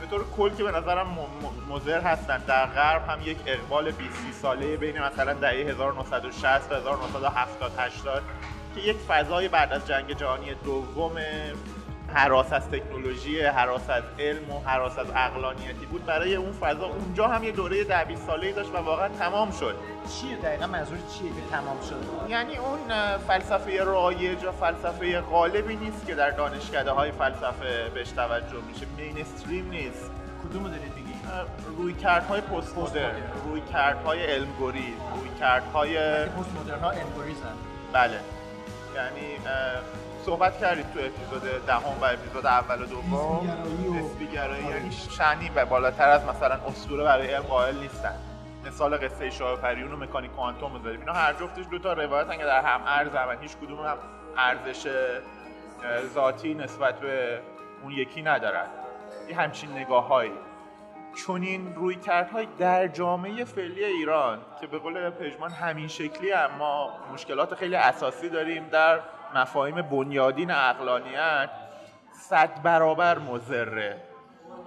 به 0.00 0.07
طور 0.07 0.24
کل 0.37 0.50
که 0.50 0.64
به 0.64 0.70
نظرم 0.70 1.07
مضر 1.68 2.00
هستن. 2.00 2.38
در 2.38 2.66
غرب 2.66 3.09
هم 3.09 3.18
یک 3.24 3.38
اقبال 3.46 3.90
20 3.90 4.33
ساله 4.42 4.76
بین 4.76 4.98
مثلا 4.98 5.35
دهه 5.35 5.50
1960 5.50 6.68
تا 6.68 6.76
1970 6.76 7.72
80 7.78 8.22
که 8.74 8.80
یک 8.80 8.96
فضای 8.96 9.48
بعد 9.48 9.72
از 9.72 9.87
جنگ 9.87 10.12
جهانی 10.12 10.54
دوم 10.64 11.12
حراس 12.14 12.53
از 12.53 12.68
تکنولوژی، 12.68 13.40
حراس 13.40 13.90
از 13.90 14.03
علم 14.18 14.50
و 14.50 14.61
حراس 14.61 14.98
از 14.98 15.11
عقلانیتی 15.11 15.87
بود. 15.87 16.07
برای 16.07 16.35
اون 16.35 16.53
فضا 16.53 16.87
اونجا 16.87 17.29
هم 17.29 17.44
یه 17.44 17.53
دوره 17.53 17.85
ده 17.85 18.05
20 18.05 18.27
ساله‌ای 18.27 18.53
داشت 18.53 18.70
و 18.74 18.77
واقعا 18.77 19.09
تمام 19.09 19.50
شد. 19.50 19.74
چیه 20.14 20.37
دقیقا 20.37 20.66
منظور 20.66 20.98
چیه 20.98 21.29
که 21.29 21.50
تمام 21.50 21.81
شد؟ 21.81 22.31
یعنی 22.31 22.57
اون 22.57 22.79
فلسفه 23.18 23.85
رایج 23.85 24.44
و 24.44 24.53
فلسفه 24.53 25.20
غالبی 25.20 25.77
نیست 25.77 26.07
که 26.07 26.14
در 26.14 26.31
دانشکده 26.31 26.90
های 26.90 27.12
فلسفه 27.12 27.90
بهش 27.94 28.11
توجه 28.11 28.61
میشه. 28.68 28.87
مینستریم 28.96 29.70
نیست. 29.70 30.11
کدومو 30.44 30.68
دارید 30.68 30.92
میگی؟ 30.96 31.14
روی 31.77 31.94
کردهای 31.94 32.40
پست 32.40 32.79
مدرن 32.79 33.14
روی 33.44 33.61
کردهای 33.72 34.27
علم 34.27 34.48
گریز 34.61 34.94
روی 35.14 35.31
کردهای 35.40 35.96
پست 36.24 36.50
مدرن 36.61 36.81
ها 36.81 36.90
الگوریتم 36.90 37.55
بله. 37.92 38.20
یعنی 38.94 39.37
صحبت 40.26 40.60
کردیم 40.60 40.84
تو 40.94 41.00
اپیزود 41.00 41.66
دهم 41.66 42.00
و 42.00 42.04
اپیزود 42.04 42.46
اول 42.46 42.82
و 42.82 42.87
دوم. 42.87 43.50
نسبی‌گرایی 43.94 44.64
یعنی 44.64 44.92
شنی 44.92 45.50
و 45.54 45.66
بالاتر 45.66 46.08
از 46.08 46.24
مثلا 46.24 46.54
اسطوره 46.54 47.04
برای 47.04 47.34
علم 47.34 47.42
قائل 47.42 47.76
نیستن. 47.76 48.14
مثال 48.66 48.96
قصه 48.96 49.30
شاه 49.30 49.56
پریون 49.56 49.92
و 49.92 49.96
مکانیک 49.96 50.30
کوانتوم 50.30 50.72
رو 50.72 50.78
داریم. 50.78 51.00
اینا 51.00 51.12
هر 51.12 51.32
جفتش 51.32 51.64
دو 51.70 51.78
تا 51.78 51.92
روایتن 51.92 52.37
که 52.37 52.44
در 52.44 52.60
هم 52.60 52.80
ارز 52.87 53.14
و 53.14 53.37
هیچ 53.40 53.56
کدوم 53.56 53.78
هم 53.78 53.96
ارزش 54.38 54.88
ذاتی 56.14 56.54
نسبت 56.54 57.00
به 57.00 57.40
اون 57.82 57.92
یکی 57.92 58.22
ندارن. 58.22 58.66
یه 59.28 59.37
همچین 59.37 59.70
نگاههایی. 59.70 60.32
چون 61.26 61.42
این 61.42 61.74
روی 61.74 61.96
کردهای 61.96 62.46
در 62.58 62.88
جامعه 62.88 63.44
فعلی 63.44 63.84
ایران 63.84 64.38
که 64.60 64.66
به 64.66 64.78
قول 64.78 65.10
پژمان 65.10 65.50
همین 65.50 65.88
شکلی 65.88 66.30
هم 66.30 66.50
ما 66.58 66.90
مشکلات 67.12 67.54
خیلی 67.54 67.76
اساسی 67.76 68.28
داریم 68.28 68.68
در 68.68 69.00
مفاهیم 69.34 69.82
بنیادین 69.82 70.50
عقلانیت 70.50 71.50
صد 72.12 72.62
برابر 72.62 73.18
مضره. 73.18 73.96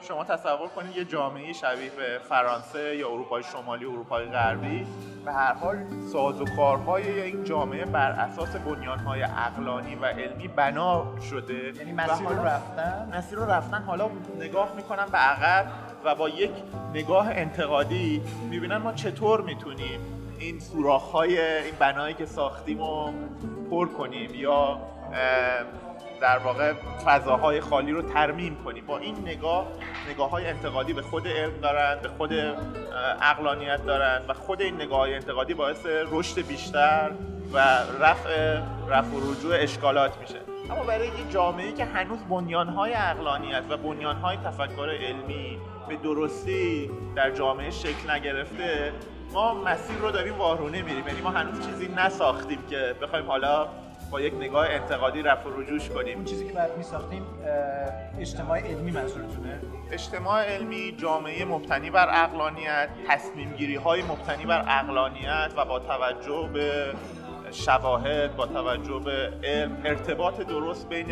شما 0.02 0.24
تصور 0.24 0.68
کنید 0.68 0.98
یه 0.98 1.06
جامعه 1.06 1.54
شبیه 1.54 1.90
به 1.90 2.20
فرانسه 2.30 2.96
یا 2.96 3.10
اروپای 3.10 3.44
شمالی 3.44 3.86
اروپای 3.86 4.26
غربی 4.26 4.88
به 5.26 5.34
هر 5.34 5.54
حال 5.54 5.78
سازوکارهای 6.12 7.22
این 7.22 7.44
جامعه 7.44 7.86
بر 7.86 8.12
اساس 8.12 8.56
بنیانهای 8.56 9.22
عقلانی 9.22 9.96
و 9.96 10.06
علمی 10.06 10.48
بنا 10.48 11.20
شده. 11.30 11.54
یعنی 11.54 11.92
مسیر 11.92 12.28
رو 12.28 12.46
رفتن؟ 12.46 13.14
مسیر 13.18 13.40
رو 13.40 13.52
رفتن. 13.52 13.84
حالا 13.84 14.10
نگاه 14.40 14.74
می‌کنن 14.76 15.06
به 15.12 15.18
عقب 15.18 15.72
و 16.04 16.16
با 16.16 16.30
یک 16.30 16.52
نگاه 16.94 17.28
انتقادی 17.30 18.22
می‌بینن 18.50 18.78
ما 18.78 18.94
چطور 18.94 19.42
می‌تونیم 19.42 20.00
این 20.40 20.60
سوراخ 20.60 21.12
های 21.12 21.42
این 21.42 21.76
بنایی 21.80 22.14
که 22.14 22.26
ساختیم 22.26 22.78
رو 22.80 23.14
پر 23.70 23.88
کنیم 23.88 24.36
یا 24.36 24.80
در 26.22 26.38
واقع 26.38 26.74
فضاهای 27.06 27.62
خالی 27.62 27.92
رو 27.92 28.02
ترمیم 28.02 28.56
کنیم. 28.66 28.86
با 28.86 28.98
این 28.98 29.16
نگاه 29.26 29.68
نگاه 30.10 30.30
های 30.30 30.46
انتقادی 30.46 30.94
به 30.94 31.02
خود 31.02 31.28
علم 31.28 31.58
دارن 31.62 32.00
به 32.04 32.10
خود 32.10 32.34
اه، 32.34 32.56
عقلانیت 33.22 33.86
دارن 33.86 34.22
و 34.28 34.34
خود 34.34 34.62
این 34.62 34.76
نگاه 34.76 35.00
های 35.00 35.14
انتقادی 35.14 35.54
باعث 35.54 35.86
رشد 36.12 36.48
بیشتر 36.48 37.12
و 37.54 37.58
رفع 38.00 38.60
رفع 38.88 39.16
و 39.16 39.32
رجوع 39.32 39.56
اشکالات 39.56 40.18
میشه. 40.18 40.40
اما 40.70 40.84
برای 40.84 41.08
یه 41.08 41.32
جامعه 41.32 41.72
که 41.72 41.86
هنوز 41.86 42.20
بنیانهای 42.30 42.94
عقلانیت 42.94 43.64
و 43.70 43.78
بنیانهای 43.78 44.38
تفکر 44.38 44.90
علمی 44.90 45.58
به 45.88 45.96
درستی 45.96 46.90
در 47.16 47.32
جامعه 47.32 47.72
شکل 47.72 48.12
نگرفته 48.12 48.94
ما 49.34 49.54
مسیر 49.54 49.98
رو 49.98 50.12
داریم 50.12 50.38
وارونه 50.38 50.82
میریم 50.82 51.08
یعنی 51.08 51.22
ما 51.22 51.30
هنوز 51.30 51.68
چیزی 51.68 51.88
نساختیم 51.98 52.60
که 52.70 52.96
بخوایم 53.02 53.26
حالا 53.26 53.68
با 54.12 54.22
یک 54.22 54.34
نگاه 54.34 54.68
انتقادی 54.70 55.22
رفع 55.22 55.50
و 55.50 55.62
رجوش 55.62 55.90
کنیم. 55.90 56.16
اون 56.16 56.26
چیزی 56.26 56.48
که 56.48 56.54
بعد 56.54 56.78
می 56.78 56.84
ساختیم 56.84 57.26
اجتماع 58.20 58.60
علمی 58.60 58.92
منظورتونه؟ 58.92 59.62
اجتماع 59.92 60.46
علمی 60.46 60.92
جامعه 60.92 61.46
مبتنی 61.46 61.90
بر 61.90 62.24
اقلانیت 62.24 62.90
تصمیم 63.08 63.54
گیری 63.54 63.76
های 63.76 64.02
مبتنی 64.02 64.46
بر 64.46 64.66
اقلانیت 64.68 65.52
و 65.58 65.66
با 65.66 65.80
توجه 65.80 66.50
به 66.54 66.94
شواهد 67.52 68.36
با 68.36 68.46
توجه 68.46 69.00
به 69.00 69.34
علم 69.44 69.78
ارتباط 69.86 70.42
درست 70.42 70.90
بین 70.90 71.08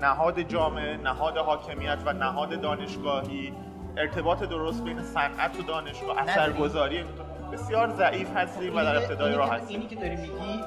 نهاد 0.00 0.40
جامعه 0.40 0.96
نهاد 0.96 1.36
حاکمیت 1.36 1.98
و 2.06 2.12
نهاد 2.12 2.60
دانشگاهی 2.60 3.52
ارتباط 3.96 4.42
درست 4.42 4.84
بین 4.84 5.02
صنعت 5.02 5.60
و 5.60 5.62
دانشگاه 5.62 6.18
اثرگذاری 6.18 7.04
بسیار 7.52 7.90
ضعیف 7.90 8.36
هستیم 8.36 8.76
و 8.76 8.82
در 8.82 8.96
ابتدای 8.96 9.34
راه 9.34 9.54
هستیم. 9.54 9.76
اینی 9.76 9.86
که 9.86 9.96
داری 9.96 10.16
میگی 10.16 10.62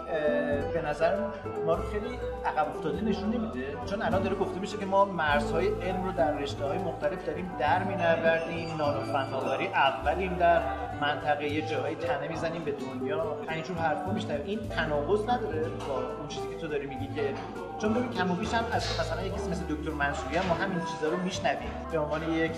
به 0.74 0.82
نظر 0.82 1.18
ما 1.66 1.74
رو 1.74 1.84
خیلی 1.84 2.20
عقب 2.46 2.68
افتاده 2.76 3.02
نشون 3.02 3.30
نمیده. 3.30 3.78
چون 3.86 4.02
الان 4.02 4.24
داره 4.24 4.36
گفته 4.36 4.60
میشه 4.60 4.78
که 4.78 4.86
ما 4.86 5.06
مرزهای 5.06 5.68
علم 5.68 6.04
رو 6.06 6.12
در 6.12 6.32
رشته 6.32 6.66
های 6.66 6.78
مختلف 6.78 7.26
داریم 7.26 7.52
در 7.60 7.84
مینوردیم. 7.84 8.78
نانو 8.78 9.02
فناوری 9.02 9.68
اولیم 9.68 10.34
در 10.34 10.62
منطقه 11.02 11.46
یه 11.48 11.62
جاهای 11.62 11.96
تنه 11.96 12.28
می‌زنیم 12.28 12.64
به 12.64 12.72
دنیا. 12.72 13.38
اینجور 13.50 13.78
حرفا 13.78 14.12
میشنویم 14.12 14.46
این 14.46 14.70
تناقض 14.70 15.30
نداره 15.30 15.62
با 15.62 15.96
اون 16.20 16.28
چیزی 16.28 16.48
که 16.48 16.56
تو 16.56 16.68
داری 16.68 16.88
میگی 16.88 17.08
که 17.16 17.34
چون 17.82 17.94
ببین 17.94 18.10
کم 18.10 18.32
و 18.32 18.36
بیش 18.36 18.54
هم 18.54 18.66
از 18.72 19.00
مثلا 19.00 19.22
یکی 19.22 19.50
مثل 19.52 19.64
دکتر 19.70 19.92
منصوری 19.92 20.36
هم 20.36 20.46
ما 20.48 20.54
همین 20.54 20.80
چیزا 20.80 21.10
رو 21.12 21.18
میشنویم. 21.18 21.70
به 21.92 22.00
عنوان 22.00 22.34
یک 22.34 22.52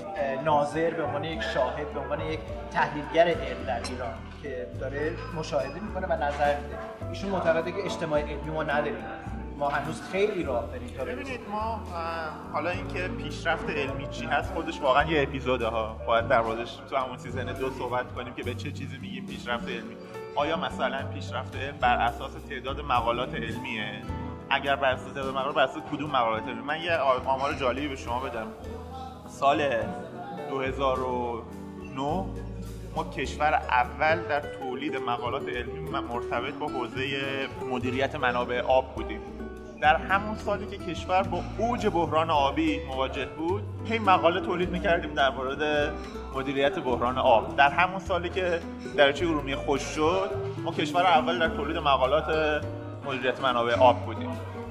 ناظر 0.46 0.90
به 0.94 1.04
عنوان 1.04 1.24
یک 1.24 1.42
شاهد 1.42 1.94
به 1.94 2.00
عنوان 2.00 2.22
یک 2.22 2.40
تحلیلگر 2.72 3.28
علم 3.28 3.64
در 3.68 3.80
ایران 3.90 4.14
که 4.44 4.68
داره 4.80 5.12
مشاهده 5.38 5.80
می‌کنه 5.80 6.08
و 6.08 6.14
نظر 6.14 6.56
میده. 6.60 6.78
ایشون 7.10 7.30
معتقده 7.30 7.72
که 7.72 7.86
اجتماع 7.86 8.20
علمی 8.22 8.52
ما 8.52 8.64
نداریم. 8.64 9.06
هنوز 9.70 10.02
خیلی 10.12 10.44
راه 10.44 10.66
داریم 10.68 11.16
ببینید 11.16 11.40
ما 11.50 11.82
حالا 12.54 12.70
اینکه 12.70 13.08
پیشرفت 13.08 13.70
علمی 13.70 14.08
چی 14.08 14.26
هست 14.26 14.54
خودش 14.54 14.82
واقعا 14.82 15.12
یه 15.12 15.22
اپیزوده 15.22 15.68
ها 15.68 15.96
باید 16.08 16.28
در 16.28 16.42
موردش 16.42 16.76
تو 16.90 16.96
همون 16.96 17.18
سیزن 17.18 17.54
دو 17.54 17.72
صحبت 17.72 18.14
کنیم 18.14 18.34
که 18.34 18.44
به 18.44 18.56
چه 18.56 18.72
چیزی 18.72 18.98
میگیم 18.98 19.26
پیشرفت 19.26 19.68
علمی. 19.68 19.96
آیا 20.36 20.58
مثلا 20.58 21.04
پیشرفت 21.14 21.56
علم 21.56 21.78
بر 21.78 21.98
اساس 21.98 22.32
تعداد 22.50 22.82
مقالات 22.82 23.36
علمیه؟ 23.36 24.02
اگر 24.50 24.76
بر 24.76 24.92
اساس 24.92 25.14
تعداد 25.14 25.34
مقالات 25.34 25.56
بر 25.56 25.64
اساس 25.64 25.84
کدوم 25.92 26.10
مقالات 26.10 26.44
علمی؟ 26.44 26.62
من 26.62 26.82
یه 26.82 26.98
آمار 27.26 27.54
جالبی 27.54 27.88
به 27.88 27.96
شما 27.96 28.20
بدم. 28.20 28.48
سال 29.28 29.70
2009 30.50 32.26
ما 32.96 33.04
کشور 33.04 33.54
اول 33.54 34.22
در 34.22 34.40
تولید 34.40 34.98
مقالات 34.98 35.48
علمی 35.48 35.80
مرتبط 35.90 36.54
با 36.54 36.68
حوزه 36.68 37.08
مدیریت 37.72 38.16
منابع 38.16 38.62
آب 38.62 38.96
بودیم. 38.96 39.22
در 39.84 39.96
همون 39.96 40.36
سالی 40.36 40.66
که 40.66 40.78
کشور 40.78 41.24
با 41.24 41.42
اوج 41.58 41.88
بحران 41.88 42.30
آبی 42.30 42.80
مواجه 42.88 43.26
بود 43.26 43.64
هی 43.86 44.00
مقاله 44.00 44.40
تولید 44.40 44.70
می‌کردیم 44.70 45.14
در 45.14 45.30
مورد 45.30 45.94
مدیریت 46.36 46.80
بحران 46.80 47.18
آب. 47.18 47.56
در 47.56 47.70
همون 47.70 48.00
سالی 48.00 48.30
که 48.30 48.60
دریاچه 48.98 49.26
ارومیه 49.26 49.56
خشک 49.56 49.82
شد 49.82 50.30
ما 50.64 50.72
کشور 50.72 51.02
اول 51.02 51.40
در 51.40 51.48
تولید 51.48 51.78
مقالات 51.78 52.26
مدیریت 53.06 53.42
منابع 53.42 53.74
آب 53.74 54.06
بودیم. 54.06 54.30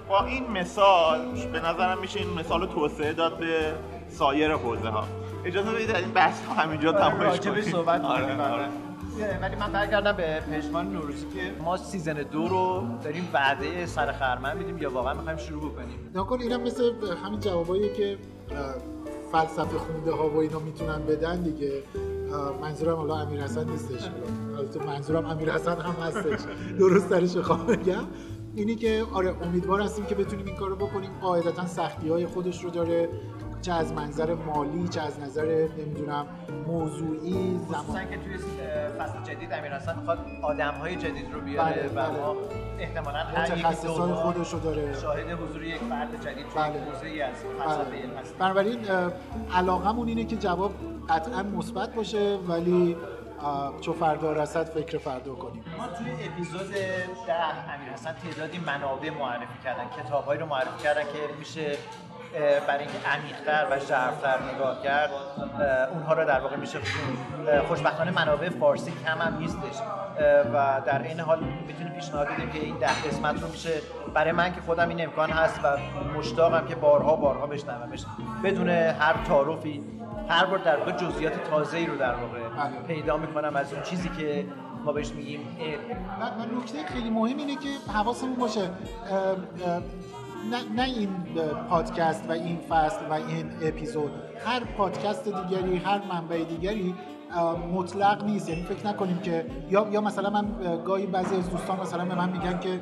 با 0.09 0.25
این 0.25 0.51
مثال 0.51 1.19
به 1.53 1.61
نظرم 1.61 1.99
میشه 2.01 2.21
این 2.21 2.39
مثال 2.39 2.67
توسعه 2.67 3.13
داد 3.13 3.39
به 3.39 3.73
سایر 4.09 4.53
حوزه 4.53 4.89
ها 4.89 5.05
اجازه 5.45 5.73
بدید 5.73 5.97
این 5.97 6.13
بحث 6.13 6.43
همینجا 6.59 6.93
تمامش 6.93 7.41
کنیم. 7.41 7.61
صحبت 7.63 8.05
آره 8.05 8.53
آره. 8.53 8.65
ولی 9.43 9.57
من 9.57 9.73
برگردم 9.73 10.13
به 10.13 10.41
پژمان 10.41 10.93
نوروزی 10.93 11.27
که 11.27 11.63
ما 11.65 11.77
season 11.77 12.15
دو 12.15 12.49
رو 12.49 12.85
داریم 13.05 13.29
وعده 13.33 13.87
سر 13.87 14.13
خرمن 14.13 14.57
میدیم 14.57 14.79
یا 14.79 14.91
واقعا 14.91 15.15
می‌خوایم 15.15 15.39
شروع 15.39 15.73
بکنیم؟ 15.73 16.11
نکن 16.15 16.41
اینم 16.41 16.63
مثل 16.63 16.93
همین 17.25 17.41
جوابایی 17.41 17.93
که 17.93 18.19
فلسفه 19.33 19.79
خونده 19.79 20.13
ها 20.13 20.29
و 20.29 20.37
اینا 20.37 20.59
می‌تونن 20.59 21.03
بدن 21.03 21.43
دیگه. 21.43 21.83
منظورم 22.61 22.97
حالا 22.97 23.17
امیر 23.17 23.41
حسن 23.41 23.71
نیستش. 23.71 24.09
البته 24.59 24.87
منظورم 24.87 25.27
امیر 25.27 25.53
حسن 25.53 25.81
هم 25.81 25.95
هستش. 26.03 26.41
درست 26.79 27.09
درش 27.09 27.37
خواهم 27.37 27.67
بگم. 27.67 28.05
اینی 28.55 28.75
که 28.75 29.05
آره 29.13 29.35
امیدوار 29.43 29.81
هستیم 29.81 30.05
که 30.05 30.15
بتونیم 30.15 30.47
این 30.47 30.57
کارو 30.57 30.77
بکنیم. 30.77 31.11
قاعدتا 31.21 31.67
سختی 31.67 32.09
های 32.09 32.27
خودش 32.27 32.65
رو 32.65 32.71
داره. 32.71 33.09
چه 33.63 33.73
از 33.73 33.93
منظر 33.93 34.35
مالی 34.35 34.89
چه 34.89 35.01
از 35.01 35.21
نظر 35.21 35.69
نمی‌دونم 35.79 36.27
موضوعی 36.67 37.59
زمان 37.69 38.11
که 38.11 38.17
توی 38.17 38.39
فصل 38.99 39.23
جدید 39.23 39.53
امیر 39.53 39.73
حسن 39.73 39.99
می‌خواد 39.99 40.19
آدم 40.43 40.75
های 40.75 40.97
جدید 40.97 41.33
رو 41.33 41.41
بیاره 41.41 41.89
بله، 41.89 41.89
و 41.89 42.11
بله. 42.11 42.21
ما 42.21 42.37
احتمالاً 42.79 43.19
هر 43.19 43.59
یک 43.59 43.65
های 43.65 44.13
خودش 44.13 44.53
رو 44.53 44.59
داره 44.59 45.01
شاهد 45.01 45.31
حضور 45.31 45.65
یک 45.65 45.79
فرد 45.79 46.21
جدید 46.21 46.47
توی 46.49 46.63
بله. 46.63 46.81
حوزه 46.81 47.25
از 47.25 47.37
فلسفه 47.37 47.91
بله. 47.91 48.03
علم 48.03 48.17
هست 48.17 48.39
بنابراین 48.39 48.79
علاقمون 49.55 50.09
اینه 50.09 50.25
که 50.25 50.37
جواب 50.37 50.73
قطعا 51.09 51.43
مثبت 51.43 51.95
باشه 51.95 52.39
ولی 52.49 52.97
چو 53.81 53.93
فردا 53.93 54.33
رسد 54.33 54.65
فکر 54.65 54.99
فردا 54.99 55.35
کنیم 55.35 55.65
ما 55.79 55.87
توی 55.87 56.27
اپیزود 56.27 56.71
ده 57.27 57.73
امیر 57.75 57.89
حسن 57.93 58.13
تعدادی 58.13 58.59
منابع 58.59 59.11
معرفی 59.11 59.59
کردن 59.65 59.85
کتابهایی 60.03 60.41
رو 60.41 60.47
معرفی 60.47 60.83
کردن 60.83 61.03
که 61.03 61.39
میشه 61.39 61.77
برای 62.69 62.79
اینکه 62.79 63.09
عمیق‌تر 63.09 63.67
و 63.71 63.79
ژرف‌تر 63.79 64.39
نگاه 64.55 64.83
کرد 64.83 65.11
اونها 65.93 66.13
رو 66.15 66.25
در 66.25 66.41
واقع 66.41 66.57
میشه 66.57 66.79
خوشبختانه 67.69 68.11
منابع 68.11 68.49
فارسی 68.49 68.93
کم 69.07 69.19
هم 69.19 69.39
نیستش. 69.39 69.79
و 70.55 70.81
در 70.87 71.03
این 71.03 71.21
حال 71.21 71.45
می‌تونیم 71.67 71.93
پیشنهاد 71.93 72.29
بدیم 72.29 72.51
که 72.51 72.59
این 72.59 72.79
ده 72.79 73.03
قسمت 73.03 73.43
رو 73.43 73.49
میشه. 73.49 73.81
برای 74.15 74.33
من 74.33 74.55
که 74.55 74.61
خودم 74.61 74.89
این 74.89 75.03
امکان 75.05 75.31
هست 75.31 75.61
و 75.65 75.77
مشتاقم 76.19 76.67
که 76.67 76.75
بارها 76.75 77.17
بارها 77.17 77.47
بشنومش. 77.47 78.05
بدون 78.45 78.69
هر 78.69 79.25
تعارفی 79.27 79.85
هر 80.29 80.45
بار 80.45 80.59
در 80.59 80.77
واقع 80.77 80.93
جزئیات 80.93 81.33
تازه‌ای 81.51 81.87
رو 81.87 81.97
در 81.97 82.15
واقع 82.15 82.39
بله. 82.39 82.83
پیدا 82.87 83.17
می‌کنم 83.17 83.57
از 83.57 83.73
اون 83.73 83.83
چیزی 83.83 84.09
که 84.09 84.47
ما 84.85 84.93
بهش 84.93 85.11
میگیم 85.11 85.41
و 86.21 86.57
نکته 86.59 86.87
خیلی 86.87 87.11
مهم 87.11 87.37
اینه 87.37 87.55
که 87.55 87.93
حواسمون 87.93 88.35
باشه. 88.35 88.71
نه, 90.51 90.83
نه 90.83 90.83
این 90.83 91.09
پادکست 91.69 92.25
و 92.29 92.33
این 92.33 92.59
فصل 92.69 93.07
و 93.11 93.13
این 93.13 93.51
اپیزود 93.63 94.11
هر 94.47 94.65
پادکست 94.65 95.25
دیگری 95.25 95.77
هر 95.77 96.01
منبع 96.13 96.45
دیگری 96.45 96.95
مطلق 97.73 98.25
نیست. 98.25 98.49
یعنی 98.49 98.63
فکر 98.63 98.87
نکنیم 98.87 99.19
که 99.19 99.47
یا 99.71 99.89
یا 99.93 100.01
مثلا 100.01 100.31
من 100.31 100.47
گاهی 100.85 101.07
بعضی 101.07 101.37
از 101.37 101.51
دوستان 101.51 101.81
مثلا 101.81 102.05
به 102.05 102.15
من 102.15 102.33
میگن 102.33 102.59
که 102.61 102.81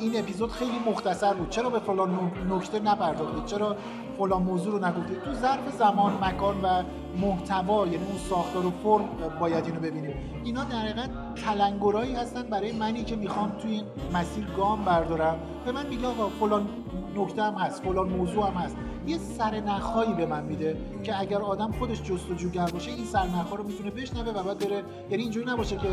این 0.00 0.18
اپیزود 0.18 0.50
خیلی 0.50 0.78
مختصر 0.86 1.34
بود. 1.34 1.50
چرا 1.50 1.70
به 1.70 1.78
فلان 1.78 2.32
نکته 2.50 2.80
نپرداختید؟ 2.80 3.44
چرا 3.44 3.76
فلان 4.18 4.42
موضوع 4.42 4.72
رو 4.72 4.86
نگفتید 4.86 5.22
تو 5.22 5.32
ظرف 5.32 5.76
زمان 5.78 6.12
مکان 6.24 6.60
و 6.62 6.82
محتوا 7.20 7.86
یعنی 7.86 8.04
اون 8.04 8.18
ساختار 8.30 8.66
و 8.66 8.70
فرم 8.70 9.08
باید 9.40 9.64
اینو 9.64 9.80
ببینیم. 9.80 10.16
اینا 10.44 10.64
در 10.64 10.76
حقیقت 10.76 11.10
تلنگرایی 11.34 12.14
هستن 12.14 12.42
برای 12.42 12.72
منی 12.72 13.04
که 13.04 13.16
می‌خوام 13.16 13.52
توی 13.62 13.70
این 13.70 13.84
مسیر 14.12 14.46
گام 14.56 14.84
بردارم. 14.84 15.38
به 15.64 15.72
من 15.72 15.86
میگه 15.86 16.06
آقا 16.06 16.28
فلان 16.28 16.68
نکته 17.16 17.42
هم 17.42 17.54
هست 17.54 17.82
فلان 17.82 18.08
موضوع 18.08 18.46
هم 18.46 18.54
هست. 18.54 18.76
یه 19.06 19.18
سرنخهایی 19.18 20.14
به 20.14 20.26
من 20.26 20.44
میده 20.44 20.76
که 21.02 21.20
اگر 21.20 21.38
آدم 21.38 21.72
خودش 21.72 22.02
جستجوگر 22.02 22.66
باشه 22.66 22.90
این 22.90 23.04
سرنخها 23.04 23.56
رو 23.56 23.64
می‌تونه 23.64 23.90
بشنوه 23.90 24.32
و 24.32 24.42
بعد 24.42 24.58
بره. 24.58 24.82
یعنی 25.10 25.22
اینجوری 25.22 25.46
نباشه 25.46 25.76
که 25.76 25.88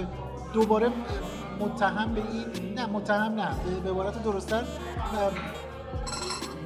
دوباره 0.53 0.89
متهم 1.60 2.13
به 2.13 2.21
این 2.21 2.73
نه 2.73 2.86
متهم 2.86 3.34
نه 3.34 3.49
به 3.84 3.89
عبارت 3.89 4.23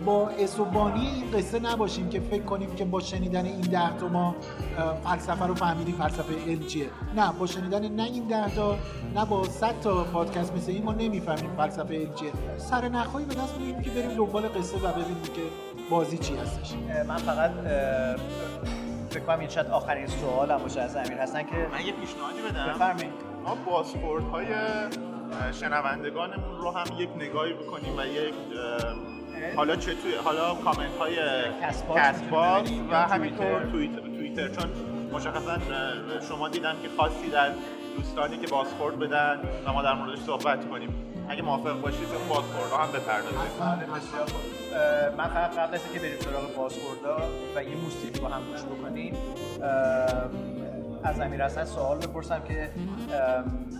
با 0.05 0.29
اسوبانی 0.29 1.07
این 1.07 1.31
قصه 1.31 1.59
نباشیم 1.59 2.09
که 2.09 2.19
فکر 2.19 2.43
کنیم 2.43 2.75
که 2.75 2.85
با 2.85 2.99
شنیدن 2.99 3.45
این 3.45 3.61
ده 3.61 3.97
تا 3.97 4.07
ما 4.07 4.35
فلسفه 5.03 5.45
رو 5.45 5.55
فهمیدیم 5.55 5.95
فلسفه 5.95 6.45
علم 6.47 6.65
چیه. 6.65 6.89
نه 7.15 7.33
با 7.39 7.45
شنیدن 7.45 7.87
نه 7.87 8.03
این 8.03 8.27
ده 8.27 8.55
تا 8.55 8.77
نه 9.15 9.25
با 9.25 9.43
صد 9.43 9.79
تا 9.81 10.03
پادکست 10.03 10.53
مثل 10.55 10.71
این 10.71 10.83
ما 10.83 10.93
نمی‌فهمیم 10.93 11.55
فلسفه 11.57 11.95
علم 11.95 12.13
چیه. 12.13 12.31
سر 12.57 12.89
نخواهی 12.89 13.25
به 13.25 13.35
دست 13.35 13.57
میگیم 13.59 13.81
که 13.81 13.89
بریم 13.89 14.17
دنبال 14.17 14.47
قصه 14.47 14.77
و 14.77 14.91
ببینیم 14.91 15.21
که 15.23 15.41
بازی 15.89 16.17
چی 16.17 16.35
هستش. 16.35 16.73
من 17.07 17.17
فقط 17.17 17.51
فکر 19.09 19.23
کنم 19.23 19.39
این 19.39 19.49
شاید 19.49 19.67
آخرین 19.67 20.07
سوالم 20.07 20.57
باشه 20.57 20.81
از 20.81 20.95
امیر 20.95 21.13
هستن 21.13 21.43
که 21.43 21.55
من 21.71 21.85
یه 21.85 21.91
پیشنهادی 21.91 22.41
بدم. 22.49 22.73
بفرمایید. 22.73 23.13
ما 23.45 23.55
بازخورد 23.55 24.23
های 24.23 24.45
شنوندگانمون 25.51 26.57
رو 26.57 26.71
هم 26.71 26.85
یک 26.99 27.09
نگاهی 27.15 27.53
بکنیم 27.53 27.97
و 27.97 28.05
یک 28.05 28.33
حالا 29.55 29.75
چه 29.75 29.93
توی 29.93 30.15
حالا 30.23 30.55
کامنت 30.55 30.97
های 30.99 31.15
کسب 31.61 32.31
و 32.91 32.95
همینطور 32.95 33.65
توییتر. 33.71 34.47
چون 34.47 34.69
مشخصا 35.13 35.57
شما 36.29 36.49
دیدم 36.49 36.75
که 36.83 36.89
خاصی 36.97 37.29
در 37.29 37.49
دوستانی 37.97 38.37
که 38.37 38.47
بازخورد 38.47 38.99
بدن 38.99 39.39
و 39.65 39.73
ما 39.73 39.81
در 39.81 39.93
موردش 39.93 40.19
صحبت 40.19 40.69
کنیم. 40.69 40.89
اگه 41.29 41.41
موافق 41.41 41.81
باشید 41.81 42.07
اون 42.19 42.27
بازخوردها 42.29 42.77
هم 42.77 42.91
بپردازیم. 42.91 43.39
من 45.17 45.27
فقط 45.27 45.57
قبل 45.57 45.75
از 45.75 45.81
اینکه 45.85 45.99
بریم 45.99 46.19
سراغ 46.19 46.55
بازخوردها 46.55 47.21
و 47.55 47.63
یه 47.63 47.75
موسیقی 47.75 48.19
با 48.19 48.27
هم 48.27 48.41
گوش 48.51 48.61
بکنیم 48.61 49.17
از 51.03 51.19
امیر 51.19 51.45
حسن 51.45 51.65
سوال 51.65 51.97
بپرسم 51.97 52.41
که 52.47 52.69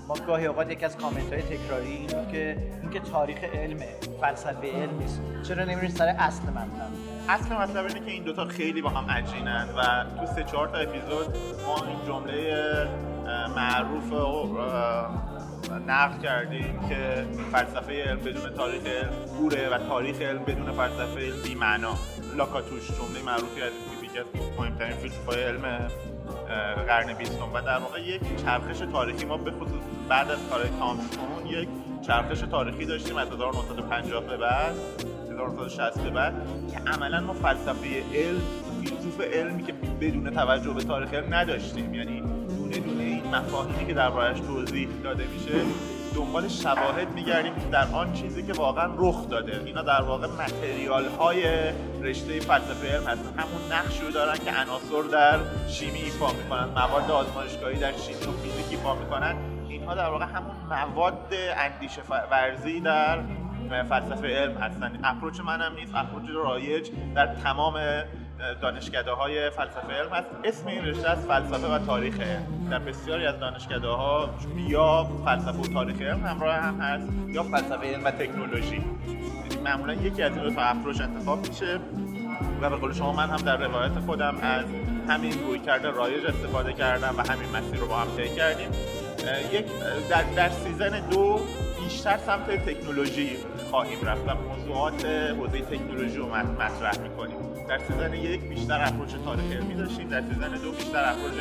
ما 0.08 0.16
گاهی 0.28 0.46
اوقات 0.46 0.72
یکی 0.72 0.86
از 0.86 0.98
کامنت 0.98 1.34
های 1.34 1.42
تکراری 1.42 1.88
اینه 1.88 2.32
که 2.32 2.58
اینکه 2.82 3.00
تاریخ 3.00 3.44
علم 3.44 3.80
فلسفه 4.22 4.72
علم 4.72 4.98
نیست. 5.00 5.22
چرا 5.48 5.66
نمیرین 5.66 5.90
سر 5.90 6.16
اصل 6.20 6.44
مطلب؟ 6.44 6.92
اصل 7.30 7.56
مطلب 7.56 7.86
اینه 7.86 8.00
که 8.00 8.12
این 8.12 8.24
دوتا 8.24 8.46
خیلی 8.46 8.82
با 8.82 8.90
هم 8.90 9.12
عجینن 9.12 9.68
و 9.78 10.06
تو 10.20 10.34
سه 10.36 10.44
چهار 10.44 10.68
تا 10.68 10.78
اپیزود 10.78 11.38
ما 11.68 11.88
این 11.88 12.06
جمله 12.08 12.88
معروف 13.56 14.12
و 14.12 14.58
نقل 15.88 16.22
کردیم 16.22 16.80
که 16.90 17.26
فلسفه 17.52 18.04
علم 18.04 18.20
بدون 18.20 18.50
تاریخ 18.50 18.86
علم 18.86 19.14
گوره 19.38 19.70
و 19.70 19.78
تاریخ 19.78 20.22
علم 20.22 20.44
بدون 20.44 20.72
فلسفه 20.72 21.20
علم 21.20 21.42
بی 21.44 21.56
معنا 21.56 21.94
لاکاتوش 22.38 22.88
جمله 22.88 23.24
معروفی 23.26 23.62
از 23.62 23.72
یکی 24.04 24.20
از 24.20 24.26
مهمترین 24.60 24.96
فیلسوفای 24.96 25.44
علم 25.44 25.88
قرن 26.88 27.14
بیستم 27.14 27.54
و 27.54 27.62
در 27.62 27.78
واقع 27.78 28.02
یک 28.02 28.22
چرخش 28.46 28.78
تاریخی 28.78 29.26
ما 29.26 29.38
به 29.38 29.52
خصوص 29.52 29.82
بعد 30.10 30.32
از 30.32 30.40
کار 30.50 30.62
تامسون 30.80 31.48
یک 31.48 31.68
چرخش 32.08 32.40
تاریخی 32.40 32.86
داشتیم 32.86 33.18
از 33.18 33.32
1950 33.32 34.24
به 34.24 34.38
بعد 34.38 34.76
1960 35.32 36.04
به 36.04 36.10
بعد 36.10 36.34
که 36.72 36.78
عملا 36.92 37.22
ما 37.22 37.34
فلسفه 37.34 38.04
علم 38.14 38.42
فیلسوف 38.82 39.22
علمی 39.22 39.64
که 39.64 39.74
بدون 40.02 40.30
توجه 40.30 40.74
به 40.74 40.84
تاریخ 40.84 41.14
علم 41.14 41.34
نداشتیم. 41.34 41.94
یعنی 41.94 42.24
دونه 42.58 42.80
دونه 42.80 43.04
این 43.04 43.36
مفاهیمی 43.36 43.86
که 43.86 43.94
دربارش 43.94 44.40
توضیح 44.40 44.88
داده 45.04 45.24
میشه 45.28 45.62
دنبال 46.16 46.48
شواهد 46.48 47.12
میگردیم 47.16 47.54
در 47.72 47.88
آن 47.94 48.14
چیزی 48.14 48.44
که 48.44 48.54
واقعا 48.54 48.94
رخ 48.98 49.30
داده. 49.30 49.62
اینا 49.66 49.82
در 49.82 50.02
واقع 50.02 50.28
متریال 50.28 51.06
های 51.06 51.44
رشته 52.02 52.40
فلسفه 52.40 52.88
علم 52.88 53.08
هستن. 53.08 53.40
همون 53.40 53.72
نقش 53.72 54.00
رو 54.00 54.12
دارن 54.12 54.38
که 54.38 54.52
عناصر 54.52 55.10
در 55.12 55.40
شیمی 55.68 56.00
ایفا 56.00 56.32
می‌کنن. 56.34 56.66
مواد 56.66 57.12
آزمایشگاهی 57.12 57.80
در 57.80 57.92
شیمی 57.92 58.26
و 58.26 58.32
فیزیک 58.32 58.66
ایفا 58.72 58.96
می‌کنن. 58.96 59.36
اینها 59.70 59.96
در 59.96 60.10
واقع 60.10 60.26
همون 60.26 60.56
مواد 60.70 61.34
اندیشه 61.58 62.02
ورزی 62.32 62.80
در 62.80 63.20
فلسفه 63.90 64.28
علم 64.28 64.58
هستن. 64.58 65.00
اپروچ 65.04 65.40
منم 65.40 65.76
نیست. 65.76 65.92
اپروچ 65.96 66.24
رایج 66.34 66.90
در 67.16 67.36
تمام 67.36 67.74
دانشکده 68.62 69.12
های 69.12 69.50
فلسفه 69.50 69.94
علم 69.94 70.10
هست. 70.10 70.28
اسم 70.44 70.68
این 70.68 70.86
رشته 70.86 71.10
از 71.10 71.26
فلسفه 71.26 71.68
و 71.68 71.80
تاریخ 71.86 72.16
در 72.72 72.80
بسیاری 72.80 73.26
از 73.26 73.40
دانشکده 73.40 73.88
ها 73.88 74.30
یا 74.68 75.08
فلسفه 75.26 75.60
و 75.60 75.74
تاریخ 75.74 76.02
علم 76.02 76.26
همراه 76.26 76.56
هم 76.56 76.82
هست 76.82 77.08
یا 77.28 77.44
فلسفه 77.44 77.94
علم 77.94 78.04
و 78.04 78.12
تکنولوژی. 78.12 78.76
یعنی 78.76 79.64
معمولا 79.64 79.94
یکی 79.94 80.24
از 80.24 80.32
این 80.32 80.44
دو 80.44 80.56
تا 80.56 80.62
اپروچ 80.62 81.02
انتخاب 81.02 81.48
میشه 81.48 81.80
و 82.62 82.70
به 82.70 82.76
قول 82.76 82.94
شما 82.94 83.12
من 83.12 83.30
هم 83.30 83.38
در 83.38 83.58
روایت 83.58 84.00
خودم 84.06 84.38
از 84.42 84.66
همین 85.08 85.34
روی 85.48 85.60
کرده 85.60 85.92
رایج 85.92 86.26
استفاده 86.26 86.74
کردم 86.74 87.16
و 87.18 87.22
همین 87.22 87.50
مسیر 87.50 87.80
رو 87.80 87.88
با 87.88 87.96
هم 87.96 88.08
طی 88.18 88.36
کردیم. 88.36 88.70
یک 89.52 89.66
در, 90.10 90.24
در 90.36 90.50
season 90.50 91.10
دو 91.10 91.40
بیشتر 91.84 92.18
سمت 92.18 92.66
تکنولوژی 92.66 93.38
خواهیم 93.70 94.02
رفت 94.02 94.22
و 94.28 94.36
موضوعات 94.36 95.06
حوزه 95.06 95.62
تکنولوژی 95.62 96.18
رو 96.18 96.26
مطرح 96.36 97.00
می‌کنیم. 97.00 97.38
در 97.70 97.78
season 97.80 98.14
یک 98.14 98.42
بیشتر 98.42 98.84
approach 98.88 99.16
تاریخ 99.26 99.52
علمی 99.52 99.76
داشتیم 99.76 100.10
در 100.10 100.22
season 100.22 100.50
دو 100.50 100.72
بیشتر 100.72 101.04
approach 101.10 101.34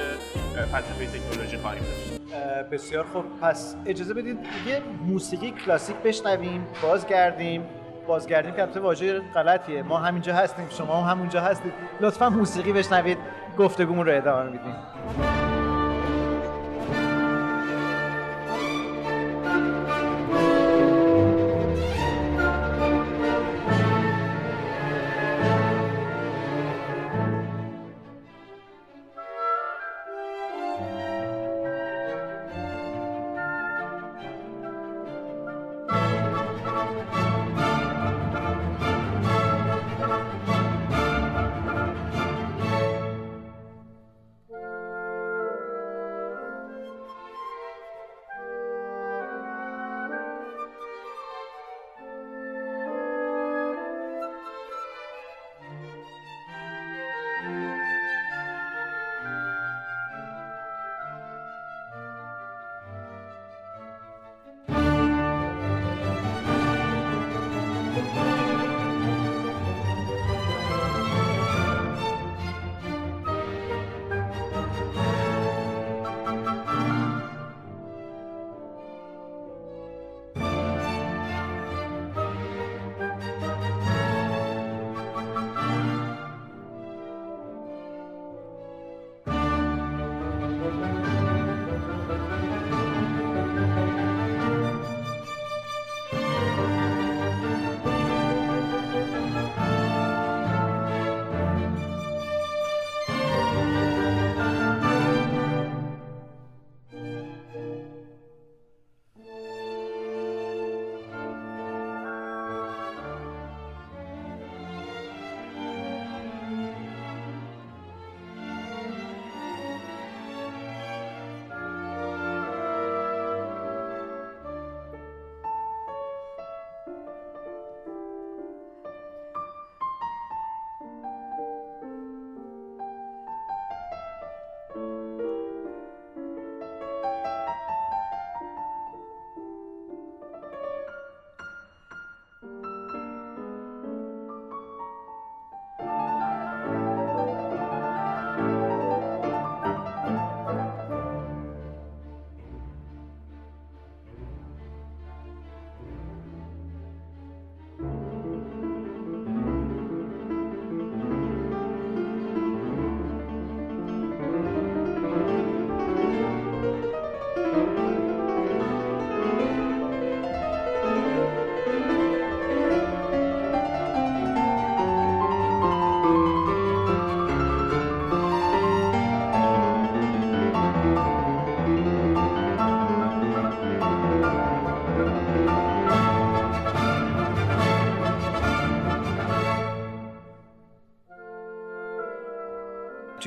فلسفه 0.73 1.07
تکنولوژی 1.07 1.57
خواهیم 1.57 1.83
داشت. 1.83 2.23
بسیار 2.71 3.05
خوب. 3.05 3.25
پس 3.43 3.77
اجازه 3.87 4.15
بدید 4.15 4.39
یه 4.67 4.83
موسیقی 5.07 5.51
کلاسیک 5.51 5.97
بشنویم 5.97 6.67
بازگردیم. 6.83 7.65
بازگردیم 8.07 8.55
که 8.55 8.63
البته 8.63 8.81
واژه 8.81 9.21
غلطیه. 9.35 9.83
ما 9.83 9.99
همینجا 9.99 10.35
هستیم 10.35 10.67
شما 10.71 11.03
هم 11.03 11.11
همونجا 11.11 11.41
هستید. 11.41 11.73
لطفا 12.01 12.29
موسیقی 12.31 12.73
بشنوید 12.73 13.19
گفتگومون 13.59 14.07
رو 14.07 14.17
ادامه 14.17 14.51
میدیم. 14.51 14.75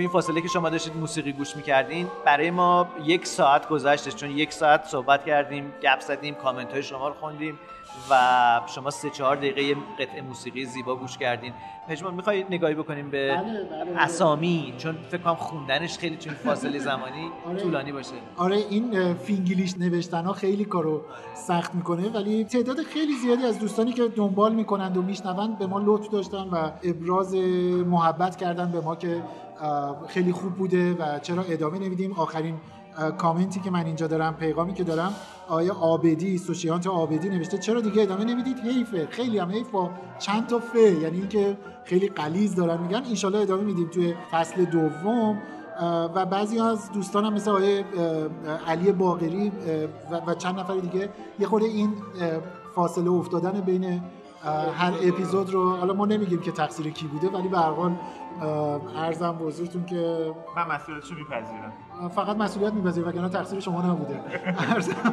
این 0.05 0.11
فاصله 0.11 0.41
که 0.41 0.47
شما 0.47 0.69
داشتید 0.69 0.97
موسیقی 0.97 1.31
گوش 1.31 1.55
می‌کردین 1.55 2.07
برای 2.25 2.51
ما 2.51 2.87
یک 3.03 3.27
ساعت 3.27 3.67
گذشتش 3.67 4.15
چون 4.15 4.31
یک 4.31 4.53
ساعت 4.53 4.85
صحبت 4.85 5.25
کردیم 5.25 5.73
گپ 5.81 5.99
زدیم 5.99 6.35
کامنت 6.35 6.73
های 6.73 6.83
شما 6.83 7.07
رو 7.07 7.13
خوندیم 7.13 7.59
و 8.09 8.61
شما 8.67 8.89
سه 8.89 9.09
چهار 9.09 9.35
دقیقه 9.35 9.75
قطعه 9.99 10.21
موسیقی 10.21 10.65
زیبا 10.65 10.95
گوش 10.95 11.17
کردین 11.17 11.53
پژمان 11.87 12.13
می‌خوای 12.13 12.45
نگاهی 12.49 12.75
بکنیم 12.75 13.09
به 13.09 13.35
بله، 13.35 13.63
بله. 13.63 14.01
اسامی 14.01 14.73
چون 14.77 14.95
فکر 15.09 15.21
کنم 15.21 15.35
خوندنش 15.35 15.97
خیلی 15.97 16.17
این 16.25 16.33
فاصله 16.33 16.79
زمانی 16.89 17.31
آره. 17.47 17.57
طولانی 17.57 17.91
باشه 17.91 18.13
آره 18.37 18.55
این 18.55 19.13
فینگلیش 19.13 19.77
نوشتن 19.77 20.25
ها 20.25 20.33
خیلی 20.33 20.65
کارو 20.65 21.01
سخت 21.33 21.75
می‌کنه 21.75 22.09
ولی 22.09 22.43
تعداد 22.43 22.81
خیلی 22.81 23.13
زیادی 23.13 23.43
از 23.43 23.59
دوستانی 23.59 23.93
که 23.93 24.07
دنبال 24.07 24.55
می‌کنند 24.55 24.97
و 24.97 25.01
میشنوند 25.01 25.57
به 25.57 25.67
ما 25.67 25.79
لطف 25.79 26.09
داشتن 26.09 26.47
و 26.51 26.71
ابراز 26.83 27.35
محبت 27.85 28.35
کردن 28.35 28.71
به 28.71 28.81
ما 28.81 28.95
که 28.95 29.23
خیلی 30.07 30.31
خوب 30.31 30.53
بوده 30.53 30.93
و 30.93 31.19
چرا 31.19 31.43
ادامه 31.43 31.79
نمیدیم؟ 31.79 32.13
آخرین 32.13 32.55
کامنتی 33.17 33.59
که 33.59 33.71
من 33.71 33.85
اینجا 33.85 34.07
دارم 34.07 34.33
پیغامی 34.35 34.73
که 34.73 34.83
دارم 34.83 35.13
آیا 35.47 35.73
آبدی 35.73 36.37
سوشیانت 36.37 36.87
آبدی 36.87 37.29
نوشته؟ 37.29 37.57
چرا 37.57 37.81
دیگه 37.81 38.01
ادامه 38.01 38.23
نمی‌دید؟ 38.25 38.59
حیفه 38.59 39.07
خیلی 39.11 39.39
هم 39.39 39.49
حیف 39.51 39.69
با 39.69 39.89
چند 40.19 40.47
تا 40.47 40.59
فه 40.59 40.79
یعنی 40.79 41.17
اینکه 41.17 41.57
خیلی 41.83 42.07
قلیز 42.07 42.55
دارن 42.55 42.81
میگن. 42.81 42.97
انشالله 43.09 43.39
ادامه 43.39 43.63
میدیم 43.63 43.87
توی 43.87 44.13
فصل 44.31 44.65
دوم. 44.65 45.41
و 46.15 46.25
بعضی 46.25 46.59
از 46.59 46.91
دوستانم 46.91 47.33
مثل 47.33 47.51
آقای 47.51 47.83
علی 48.67 48.91
باقری 48.91 49.51
و- 50.27 50.33
چند 50.35 50.59
نفر 50.59 50.75
دیگه 50.75 51.09
یه 51.39 51.47
خورده 51.47 51.65
این 51.65 51.93
فاصله 52.75 53.11
افتادن 53.11 53.61
بین 53.61 54.01
هر 54.73 54.93
اپیزود 55.03 55.49
رو 55.49 55.75
حالا 55.75 55.93
ما 55.93 56.05
نمیگیم 56.05 56.41
که 56.41 56.51
تقصیر 56.51 56.89
کی 56.89 57.07
بوده 57.07 57.27
ولی 57.27 57.47
به 57.47 57.57
به 58.39 59.45
حضورتون 59.45 59.85
که 59.85 60.33
من 60.55 60.75
مسئولیتشو 60.75 61.15
میپذیرم. 61.15 61.73
فقط 62.15 62.37
مسئولیت 62.37 62.73
میپذیرم 62.73 63.07
وگرنه 63.07 63.29
تقصیر 63.29 63.59
شما 63.59 63.81
نبوده. 63.81 64.21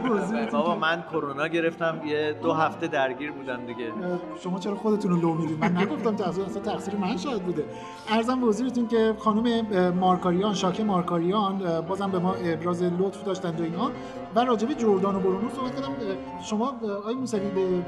به 0.02 0.08
حضورتون 0.08 0.60
بابا 0.60 0.74
من 0.76 1.02
کرونا 1.12 1.46
گرفتم 1.46 2.00
یه 2.06 2.36
دو 2.42 2.52
هفته 2.52 2.86
درگیر 2.86 3.32
بودم 3.32 3.66
دیگه. 3.66 3.92
شما 4.38 4.58
چرا 4.58 4.74
خودتون 4.74 5.10
رو 5.10 5.20
لو 5.20 5.34
می‌دید؟ 5.34 5.64
من 5.64 5.76
نگفتم 5.76 6.16
تقصیر 6.16 6.44
اصلا 6.44 6.62
تقصیر 6.62 6.96
من 6.96 7.16
شاید 7.16 7.42
بوده. 7.42 7.64
ارزم 8.08 8.40
به 8.40 8.46
حضورتون 8.46 8.88
که 8.88 9.14
خانم 9.18 9.68
مارکاریان 9.90 10.54
شاکه 10.54 10.84
مارکاریان 10.84 11.80
بازم 11.80 12.10
به 12.10 12.18
ما 12.18 12.32
ابراز 12.32 12.82
لطف 12.82 13.24
داشتند 13.24 13.60
و 13.60 13.64
اینا. 13.64 13.90
و 14.34 14.44
راجع 14.44 14.66
به 14.66 14.74
جردان 14.74 15.16
و 15.16 15.20
برونو 15.20 15.48
صحبت 15.48 15.74
کردم. 15.74 15.92
شما 16.42 16.74
آقای 16.98 17.14
موسوی 17.14 17.50
به 17.50 17.84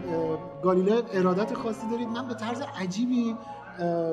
گالیله 0.63 1.03
ارادت 1.13 1.55
خاصی 1.55 1.89
دارید. 1.91 2.09
من 2.09 2.29
به 2.29 2.35
طرز 2.35 2.63
عجیبی 2.81 3.37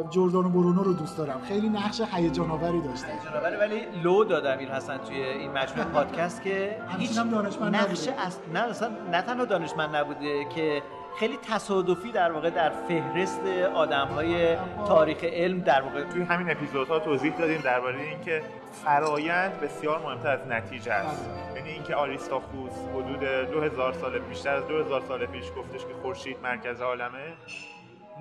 جردان 0.09 0.45
و 0.45 0.49
برونو 0.49 0.83
رو 0.83 0.93
دوست 0.93 1.17
دارم. 1.17 1.41
خیلی 1.47 1.69
نقش 1.69 2.01
هیجان 2.13 2.51
آوری 2.51 2.81
داشته 2.81 3.07
جنابالی 3.25 3.55
ولی 3.55 3.81
لو 4.03 4.23
داد 4.23 4.45
امیر 4.45 4.71
حسن 4.71 4.97
توی 4.97 5.23
این 5.23 5.51
مجموعه 5.51 5.89
پادکست 5.89 6.43
که 6.43 6.77
هیچ 6.97 7.17
هم 7.17 7.29
دانشمند 7.29 7.75
نقش. 7.75 8.07
اص... 8.07 8.37
نه 8.53 8.59
اصلا 8.59 8.91
نه 9.11 9.21
تنها 9.21 9.45
دانشمند 9.45 9.95
نبوده 9.95 10.45
که 10.45 10.81
خیلی 11.19 11.37
تصادفی 11.49 12.11
در 12.11 12.31
واقع 12.31 12.49
در 12.49 12.69
فهرست 12.69 13.41
آدم 13.75 14.07
های 14.07 14.55
تاریخ 14.87 15.23
علم 15.23 15.59
در 15.59 15.81
واقع 15.81 16.03
توی 16.03 16.21
همین 16.21 16.51
اپیزودها 16.51 16.99
توضیح 16.99 17.37
دادیم 17.37 17.61
درباره 17.61 18.01
اینکه 18.01 18.41
فرایند 18.85 19.59
بسیار 19.59 19.99
مهمتر 19.99 20.31
از 20.31 20.47
نتیجه 20.47 20.93
است. 20.93 21.29
یعنی 21.55 21.69
اینکه 21.69 21.95
آریستاخوس 21.95 22.71
حدود 22.95 23.19
2000 23.51 23.93
سال 23.93 24.19
بیشتر 24.19 24.55
از 24.55 24.67
2000 24.67 25.01
سال 25.07 25.25
پیش 25.25 25.45
گفتش 25.57 25.81
که 25.81 25.93
خورشید 26.01 26.37
مرکز 26.43 26.81
عالمه. 26.81 27.33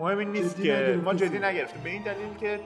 مهم 0.01 0.19
این 0.19 0.33
نیست 0.33 0.63
که. 0.63 1.01
ما 1.05 1.15
جدی 1.15 1.39
نگرفتیم 1.39 1.83
به 1.83 1.91
این 1.91 2.03
دلیل 2.03 2.37
که 2.41 2.61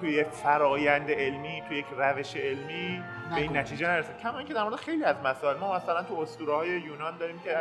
توی 0.00 0.10
یک 0.10 0.26
فرایند 0.26 1.10
علمی 1.10 1.62
توی 1.68 1.78
یک 1.78 1.86
روش 1.98 2.36
علمی 2.36 3.02
به 3.34 3.40
این. 3.40 3.56
نتیجه 3.56 3.86
نرسیم 3.86 4.16
کما 4.22 4.38
اینکه 4.38 4.54
در 4.54 4.62
مورد 4.62 4.74
خیلی 4.74 5.04
از 5.04 5.16
مسائل 5.24 5.56
ما 5.56 5.76
مثلا 5.76 6.02
تو 6.02 6.14
اسطوره 6.14 6.54
های 6.54 6.68
یونان 6.68 7.18
داریم 7.18 7.38
که 7.38 7.56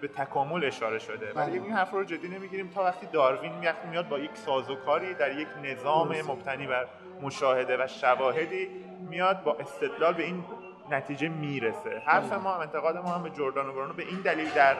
به 0.00 0.08
تکامل 0.08 0.64
اشاره 0.64 0.98
شده 0.98 1.26
بله. 1.26 1.46
ولی 1.46 1.58
این 1.58 1.72
حرف 1.72 1.90
رو 1.90 2.04
جدی 2.04 2.28
نمی‌گیریم 2.28 2.70
تا 2.74 2.84
وقتی 2.84 3.06
داروین 3.12 3.52
میاد 3.52 3.74
میاد 3.90 4.08
با 4.08 4.18
یک 4.18 4.30
سازوکاری 4.34 5.14
در 5.14 5.38
یک 5.38 5.48
نظام 5.62 6.08
درسته. 6.08 6.32
مبتنی 6.32 6.66
بر 6.66 6.86
مشاهده 7.22 7.84
و 7.84 7.86
شواهدی 7.86 8.68
میاد 9.10 9.42
با 9.42 9.56
استدلال 9.60 10.14
به 10.14 10.22
این 10.22 10.44
نتیجه 10.90 11.28
می‌رسه 11.28 12.02
حرف 12.06 12.30
بله. 12.30 12.38
ما 12.38 12.54
هم 12.54 12.60
انتقاد 12.60 12.96
ما 12.96 13.10
هم 13.10 13.22
به 13.22 13.30
جردان 13.30 13.68
و 13.68 13.72
برونو 13.72 13.92
به 13.92 14.02
این 14.02 14.20
دلیل 14.20 14.50
در 14.50 14.76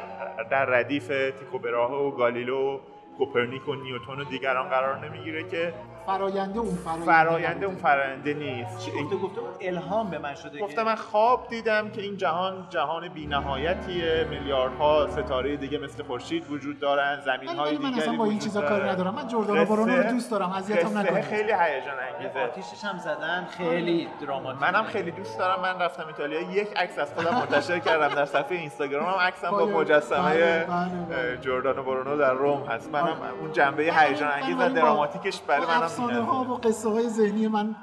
در 0.50 0.64
ردیف 0.64 1.06
تیکو 1.08 1.58
براهه 1.58 1.94
و 1.94 2.10
گالیلو 2.10 2.80
کوپرنیک 3.18 3.68
و 3.68 3.74
نیوتن 3.74 4.20
و 4.20 4.24
دیگران 4.24 4.68
قرار 4.68 5.08
نمی‌گیره 5.08 5.44
که 5.50 5.74
فراینده 6.06 6.58
اون 6.58 6.74
فراینده 6.74 7.04
فراینده 7.04 7.66
اون. 7.66 7.76
فراینده 7.76 8.34
نیست. 8.34 8.78
چی 8.78 8.90
گفته؟ 8.90 9.16
گفته 9.16 9.40
الهام 9.60 10.10
به 10.10 10.18
من 10.18 10.34
شده 10.34 10.58
گفتم 10.58 10.82
من 10.82 10.94
خواب 10.94 11.48
دیدم 11.48 11.90
که 11.90 12.02
این 12.02 12.16
جهان 12.16 12.66
جهان 12.70 13.08
بی‌نهایتیه. 13.08 14.26
میلیاردها 14.30 15.06
ستاره 15.10 15.56
دیگه 15.56 15.78
مثل 15.78 16.02
خورشید 16.02 16.50
وجود 16.50 16.80
دارن 16.80 17.20
زمین 17.24 17.48
های 17.48 17.76
ولی 17.76 17.84
من 17.84 17.94
اصلا 17.94 18.16
با 18.16 18.24
این 18.24 18.38
چیزا. 18.38 18.60
کاری 18.60 18.88
ندارم. 18.88 19.14
من 19.14 19.28
جردان 19.28 19.58
و 19.58 19.64
برونو 19.64 19.96
رو 19.96 20.02
دوست 20.02 20.30
دارم 20.30 20.52
اذیتم 20.52 20.98
نکنید. 20.98 21.24
خیلی 21.24 21.52
هیجان 21.52 21.94
انگیزه. 22.14 22.40
آتیشش 22.40 22.84
هم 22.84 22.98
زدن 22.98 23.46
خیلی 23.50 24.08
دراماتیک 24.20 24.62
منم 24.62 24.84
خیلی 24.84 25.10
دوست 25.10 25.38
دارم. 25.38 25.62
من 25.62 25.78
رفتم 25.82 26.06
ایتالیا. 26.06 26.40
یک 26.40 26.76
عکس 26.76 26.98
از 26.98 27.14
خودم 27.14 27.34
منتشر 27.34 27.78
کردم 27.78 28.14
در 28.14 28.24
صفحه 28.24 28.58
اینستاگرامم. 28.58 29.18
عکسم 29.20 29.50
با 29.50 29.66
بله، 29.66 29.76
مجسمه 29.76 30.34
بله، 30.34 30.64
بله، 30.64 30.88
بله. 31.10 31.38
جردان 31.40 31.78
و 31.78 31.82
برونو 31.82 32.16
در 32.16 32.32
روم 32.32 32.66
هست. 32.66 32.90
منم 32.90 33.04
آره. 33.04 33.16
اون 33.40 33.52
جنبه 33.52 33.82
هیجان 33.82 34.30
انگیز 34.30 34.56
و 34.58 34.68
دراماتیکش 34.68 35.40
برای 35.40 35.66
منم 35.66 35.88
افسانه 35.94 36.20
ها. 36.20 36.54
و 36.54 36.56
قصه 36.56 36.88
های 36.88 37.08
ذهنی 37.08 37.48
من 37.48 37.76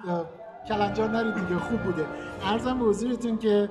کلنجار 0.68 1.10
نرید 1.10 1.34
دیگه 1.36 1.60
خوب 1.60 1.80
بوده 1.80 2.06
ارزم 2.46 2.80
به 2.80 2.86
حضورتون 2.86 3.38
که 3.38 3.70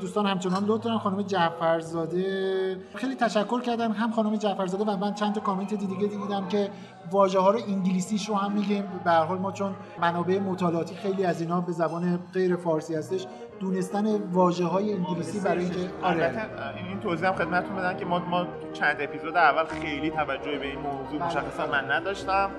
دوستان 0.00 0.26
همچنان 0.26 0.64
لطف 0.64 0.84
دارن 0.84 0.98
خانم 0.98 1.22
جعفرزاده 1.22 2.76
خیلی 2.94 3.14
تشکر 3.14 3.60
کردن 3.60 3.92
هم 3.92 4.10
خانم 4.10 4.36
جعفرزاده 4.36 4.84
و 4.84 4.96
من 4.96 5.14
چند 5.14 5.34
تا 5.34 5.40
کامنت 5.40 5.74
دیگه 5.74 6.06
دیدم 6.06 6.48
که 6.48 6.70
واژه 7.10 7.38
ها 7.38 7.50
رو 7.50 7.58
انگلیسیش 7.68 8.28
رو 8.28 8.34
هم 8.34 8.52
میگیم 8.52 8.84
به 9.04 9.10
هر 9.10 9.24
حال 9.24 9.38
ما 9.38 9.52
چون 9.52 9.74
منابع 10.00 10.38
مطالعاتی 10.38 10.94
خیلی 10.94 11.24
از 11.24 11.40
اینا 11.40 11.60
به 11.60 11.72
زبان 11.72 12.20
غیر 12.34 12.56
فارسی 12.56 12.94
هستش 12.94 13.26
دونستن 13.60 14.06
واژه 14.32 14.64
های 14.64 14.92
انگلیسی 14.92 15.40
برای 15.40 15.64
اینکه 15.64 15.78
آره 16.02 16.48
این 16.88 17.00
توضیح 17.00 17.28
هم 17.28 17.34
خدمتتون 17.34 17.76
بدم 17.76 17.96
که 17.96 18.04
ما 18.04 18.18
ما 18.18 18.46
چند 18.72 18.96
اپیزود 19.00 19.36
اول 19.36 19.64
خیلی 19.64 20.10
توجه 20.10 20.58
به 20.58 20.66
این 20.66 20.78
موضوع 20.78 21.18
بله. 21.18 21.26
مشخصا 21.28 21.66
من 21.66 21.90
نداشتم 21.90 22.50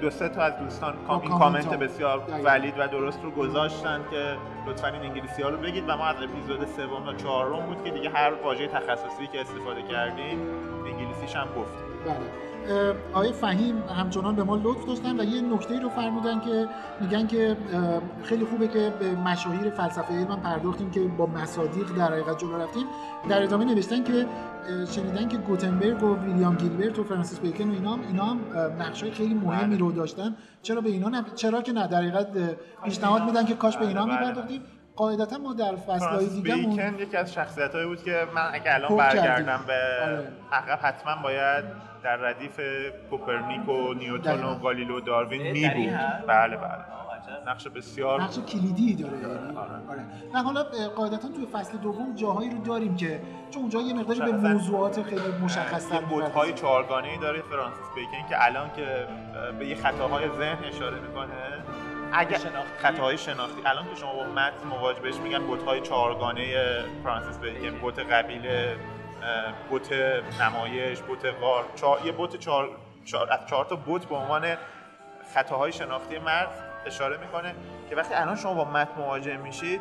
دو 0.00 0.10
سه 0.10 0.28
تا 0.28 0.42
از 0.42 0.58
دوستان 0.58 0.94
کام- 1.08 1.20
این 1.20 1.38
کامنت. 1.38 1.74
بسیار. 1.74 2.22
ولید 2.44 2.74
و 2.78 2.88
درست 2.88 3.18
رو 3.22 3.30
گذاشتن 3.30 4.00
که 4.10 4.36
لطفا 4.66 4.86
این 4.88 5.02
انگلیسی 5.02 5.42
ها 5.42 5.48
رو 5.48 5.56
بگید 5.56 5.84
و 5.88 5.96
ما 5.96 6.06
از 6.06 6.16
اپیزود 6.16 6.66
سوم 6.76 7.04
تا 7.04 7.14
چهارم 7.14 7.66
بود 7.66 7.84
که 7.84 7.90
دیگه 7.90 8.10
هر 8.10 8.32
واژه 8.44 8.66
تخصصی 8.68 9.26
که 9.32 9.40
استفاده 9.40 9.82
کردیم 9.82 10.38
انگلیسیش 10.86 11.36
هم 11.36 11.46
گفتیم 11.46 11.84
بله 12.06 12.16
آقای 13.12 13.32
فهیم 13.32 13.82
همچنان 13.98 14.36
به 14.36 14.44
ما 14.44 14.56
لطف 14.56 14.86
داشتن 14.86 15.20
و 15.20 15.24
یه 15.24 15.40
نکته 15.40 15.80
رو 15.80 15.88
فرمودن 15.88 16.40
که 16.40 16.68
میگن 17.00 17.26
که 17.26 17.56
خیلی 18.22 18.44
خوبه 18.44 18.68
که 18.68 18.92
به 19.00 19.14
مشاهیر 19.14 19.70
فلسفه 19.70 20.14
علم 20.14 20.40
پرداختیم 20.40 20.90
که 20.90 21.00
با 21.00 21.26
مصادیق 21.26 21.94
در 21.96 22.12
حقیقت 22.12 22.38
جلو 22.38 22.58
رفتیم. 22.58 22.86
در 23.28 23.42
ادامه 23.42 23.64
نوشتن 23.64 24.04
که 24.04 24.26
شنیدن 24.94 25.28
که 25.28 25.36
گوتنبرگ 25.36 26.02
و 26.02 26.16
ویلیام 26.16 26.56
گیلبرت 26.56 26.98
و 26.98 27.04
فرانسیس 27.04 27.40
بیکن 27.40 27.70
و 27.70 27.72
اینا 27.72 27.92
هم 27.92 28.00
اینا 28.08 28.24
هم 28.24 28.40
نقشای 28.78 29.10
خیلی 29.10 29.34
مهمی 29.34 29.76
رو 29.76 29.92
داشتن. 29.92 30.36
چرا 30.62 30.80
به 30.80 30.90
اینا 30.90 31.08
نب... 31.08 31.34
چرا 31.34 31.62
که 31.62 31.72
نه؟ 31.72 31.86
در 31.86 31.98
حقیقت 31.98 32.56
پیشنهاد 32.84 33.22
میدن 33.22 33.44
که 33.44 33.54
کاش 33.54 33.76
به 33.76 33.86
اینا 33.86 34.04
بله، 34.04 34.16
بله. 34.16 34.28
میپرداختیم. 34.28 34.62
قاعدتا 34.96 35.38
ما 35.38 35.52
در 35.52 35.76
فصلهای 35.76 36.26
دیگه 36.26 36.54
بیکن 36.54 36.94
یکی 36.98 37.16
از 37.16 37.32
شخصیت 37.32 37.76
بود 37.76 38.02
که 38.02 38.26
من 38.34 38.48
اگه 38.52 38.74
الان 38.74 38.96
برگردم. 38.96 39.64
به 39.66 39.80
آره. 40.02 40.32
عقب 40.52 40.78
حتما 40.82 41.22
باید 41.22 41.64
در 42.02 42.16
ردیف 42.16 42.60
کوپرنیک 43.10 43.68
و 43.68 43.94
نیوتن 43.94 44.44
و. 44.44 44.58
گالیلو 44.58 44.96
و 44.96 45.00
داروین 45.00 45.52
می 45.52 45.68
بود؟ 45.68 45.98
بله 46.26 46.56
بله. 46.56 46.84
نقش 47.46 47.68
بسیار 47.68 48.22
نقش 48.22 48.38
کلیدی 48.38 48.94
داره 48.94 49.18
یعنی 49.18 49.56
آره. 49.56 50.04
و 50.34 50.42
حالا 50.42 50.60
اه، 50.60 50.88
قاعدتا 50.88 51.28
توی 51.28 51.46
فصل 51.46 51.78
دوم 51.78 52.14
جاهایی 52.14 52.50
رو 52.50 52.58
داریم 52.58 52.96
که 52.96 53.20
چون 53.50 53.62
اونجا 53.62 53.80
یه 53.80 53.94
مقداری 53.94 54.20
به 54.20 54.32
موضوعات 54.32 55.02
خیلی 55.02 55.20
مشخص 55.42 55.92
یه 55.92 56.00
بودهای 56.00 56.52
چهارگانه 56.52 57.08
ای 57.08 57.18
داره 57.18 57.42
فرانسیس 57.42 57.84
بیکن 57.94 58.28
که 58.28 58.46
الان 58.46 58.70
که 58.76 59.06
به 59.58 59.66
یه 59.66 59.74
خطاهای 59.74 60.28
ذهن 60.38 60.64
اشاره 60.64 61.00
می‌کنه 61.00 61.63
اگر 62.14 62.38
شناختی. 62.38 62.78
خطاهای 62.78 63.18
شناختی 63.18 63.62
الان 63.66 63.88
که 63.90 63.96
شما 63.96 64.12
با 64.14 64.24
متن 64.24 64.66
مواجه 64.70 65.00
بهش 65.00 65.16
میگن 65.16 65.38
بودهای 65.38 65.80
چهارگانه 65.80 66.54
فرانسیس 67.04 67.38
بیکن 67.38 67.78
بوت 67.78 67.98
قبیله 67.98 68.76
بوت 69.70 69.92
نمایش 70.40 71.00
بوت 71.00 71.26
غار 71.40 71.64
چهار- 71.76 72.00
یه 72.06 72.12
بوت 72.12 72.36
چهار 72.36 72.68
چهار 73.04 73.32
از 73.32 73.46
چهار 73.46 73.64
تا 73.64 73.76
بوت 73.76 74.06
به 74.06 74.14
عنوان 74.14 74.56
خطاهای 75.34 75.72
شناختی 75.72 76.18
مرد 76.18 76.48
اشاره 76.86 77.16
می‌کنه 77.16 77.54
که 77.90 77.96
وقتی 77.96 78.14
الان 78.14 78.36
شما 78.36 78.54
با 78.54 78.64
متن 78.70 79.00
مواجه 79.00 79.36
میشید 79.36 79.80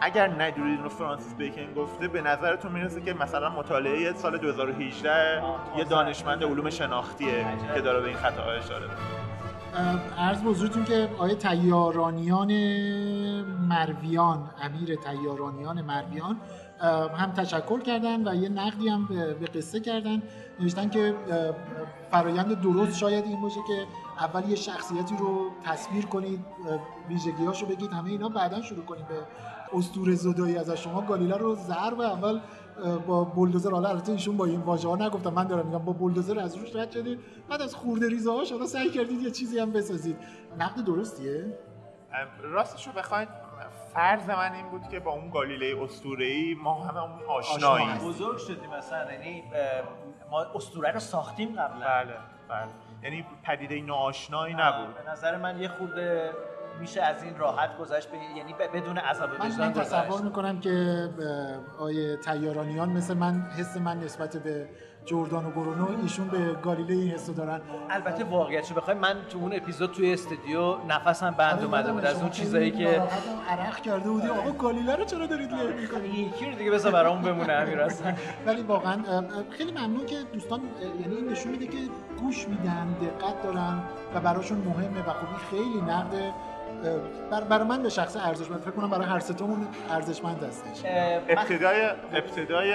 اگر 0.00 0.28
ندونید 0.28 0.80
رو 0.82 0.88
فرانسیس 0.88 1.34
بیکن 1.34 1.74
گفته 1.74 2.08
به 2.08 2.20
نظرتون 2.20 2.72
می‌رسه 2.72 3.00
که 3.00 3.14
مثلا 3.14 3.48
مطالعه 3.48 4.12
سال 4.12 4.38
2018 4.38 5.40
آه، 5.40 5.60
یه. 5.78 5.84
دانشمند 5.84 6.44
علوم 6.44 6.70
شناختیه. 6.70 7.46
که 7.74 7.80
داره 7.80 8.00
به 8.00 8.08
این 8.08 8.16
خطاها 8.16 8.50
اشاره 8.52 8.82
می‌کنه 8.84 9.23
عرض 10.18 10.42
حضورتون 10.42 10.84
که 10.84 11.08
آیه 11.18 11.34
تیارانیان 11.34 12.52
مرویان 13.68 14.50
امیر 14.62 14.96
تیارانیان 14.96 15.82
مرویان 15.82 16.36
هم 17.18 17.32
تشکر 17.32 17.80
کردن 17.80 18.28
و 18.28 18.34
یه 18.34 18.48
نقدی 18.48 18.88
هم 18.88 19.06
به 19.40 19.46
قصه 19.46 19.80
کردن. 19.80 20.22
نوشتن 20.60 20.88
که 20.90 21.14
فرایند 22.10 22.60
درست 22.60 22.98
شاید 22.98 23.24
این 23.24 23.40
باشه 23.40 23.60
که 23.66 23.86
اول 24.18 24.48
یه 24.48 24.56
شخصیتی 24.56 25.16
رو 25.16 25.50
تصویر 25.64 26.06
کنید 26.06 26.44
ویژگیاشو 27.08 27.66
بگید 27.66 27.92
همه 27.92 28.10
اینا 28.10 28.28
بعدا 28.28 28.62
شروع 28.62 28.84
کنید 28.84 29.08
به 29.08 29.14
اسطوره 29.72 30.14
زدایی 30.14 30.56
از 30.56 30.70
شما 30.70 31.00
گالیلا 31.00 31.36
رو 31.36 31.54
ضرب 31.54 32.00
اول 32.00 32.40
با 33.06 33.24
بولدوزر 33.24 33.70
حالا 33.70 33.88
البته 33.88 34.12
ایشون 34.12 34.36
با 34.36 34.44
این 34.44 34.60
واژه 34.60 34.88
ها 34.88 34.96
نگفتم 34.96 35.30
من 35.30 35.46
دارم 35.46 35.66
میگم 35.66 35.78
با 35.78 35.92
بولدوزر 35.92 36.38
از 36.38 36.56
روش 36.56 36.76
رد 36.76 36.90
شدید. 36.90 37.20
بعد 37.48 37.62
از 37.62 37.74
خورده 37.74 38.08
ریزه 38.08 38.32
ها 38.32 38.44
شما 38.44 38.66
سعی 38.66 38.90
کردید 38.90 39.22
یه 39.22 39.30
چیزی 39.30 39.58
هم 39.58 39.72
بسازید. 39.72 40.16
نقد 40.58 40.84
درستیه؟ 40.84 41.58
راستش 42.42 42.86
رو 42.86 42.92
بخواید 42.92 43.28
فرض 43.94 44.30
من 44.30 44.52
این 44.52 44.68
بود 44.70 44.88
که 44.88 45.00
با 45.00 45.12
اون 45.12 45.30
گالیله 45.30 45.82
اسطوره‌ای 45.82 46.54
ما 46.54 46.84
همه 46.84 47.02
اون 47.02 47.24
آشناییم. 47.28 47.98
بزرگ 47.98 48.38
شدیم 48.38 48.70
مثلا 48.70 49.12
یعنی 49.12 49.42
ما 50.30 50.46
اسطوره 50.54 50.92
رو 50.92 51.00
ساختیم 51.00 51.48
قبلا. 51.48 51.86
بله 51.86 52.14
بله. 52.48 52.68
یعنی 53.02 53.26
پدیده 53.42 53.80
ناآشنایی 53.80 54.54
نبود. 54.54 54.94
به 54.94 55.10
نظر 55.10 55.36
من 55.36 55.58
یه 55.58 55.68
خورده 55.68 56.32
میشه 56.80 57.02
از 57.02 57.22
این 57.22 57.36
راحت 57.36 57.78
گذشت 57.78 58.08
یعنی 58.36 58.54
بدون 58.74 58.98
عذاب 58.98 59.30
وجدان 59.32 59.68
من 59.68 59.72
تصور 59.72 60.22
می‌کنم 60.22 60.60
که 60.60 61.08
آیه 61.78 62.16
تیارانیان 62.16 62.88
مثل 62.88 63.14
من 63.14 63.42
حس 63.58 63.76
من 63.76 63.98
نسبت 64.00 64.36
به 64.36 64.68
جردان 65.06 65.46
و 65.46 65.50
برونو 65.50 66.02
ایشون 66.02 66.28
به 66.28 66.38
گالیله 66.62 66.94
این 66.94 67.10
حسو 67.10 67.32
دارن. 67.32 67.60
البته 67.90 68.24
واقعیت 68.24 68.64
شو 68.64 68.74
بخوای 68.74 68.96
من 68.96 69.16
تو 69.30 69.38
اون 69.38 69.52
اپیزود 69.56 69.92
توی 69.92 70.12
استودیو 70.12 70.76
نفسم 70.88 71.30
بند 71.30 71.56
آره، 71.56 71.64
اومده 71.64 71.92
بود. 71.92 72.04
از 72.04 72.20
اون 72.20 72.30
چیزایی 72.30 72.70
که 72.70 73.02
عرق 73.48 73.80
کرده 73.80 74.10
بودی. 74.10 74.28
آقا 74.28 74.50
گالیله 74.50 74.96
رو 74.96 75.04
چرا 75.04 75.26
دارید 75.26 75.52
لیل 75.52 75.72
می‌کنید؟ 75.80 76.14
یکی 76.14 76.50
رو 76.50 76.54
دیگه 76.54 76.70
بذار 76.70 76.92
برامون 76.92 77.22
بمونه 77.22 77.52
امیر 77.52 77.80
هستن 77.80 78.16
ولی 78.46 78.62
واقعا 78.62 79.02
خیلی 79.50 79.72
ممنون 79.72 80.06
که 80.06 80.16
دوستان 80.32 80.60
یعنی 81.00 81.16
این 81.16 81.28
نشون 81.28 81.52
میده 81.52 81.66
که 81.66 81.78
گوش 82.20 82.48
میدن 82.48 82.96
دقت 83.02 83.42
دارن 83.42 83.82
و 84.14 84.20
براشون 84.20 84.58
مهمه 84.58 85.00
و 85.00 85.12
خب 85.12 85.50
خیلی 85.50 85.80
نقد 85.80 86.32
برای 87.50 87.68
من 87.68 87.82
به 87.82 87.88
شخص 87.88 88.16
ارزشمند 88.16 88.60
فکر 88.60 88.70
کنم 88.70 88.90
برای 88.90 89.06
هر 89.06 89.18
ستامون 89.18 89.66
ارزشمند 89.90 90.42
هستش. 90.42 90.82
ابتدای 91.28 91.84
ابتدای 92.14 92.74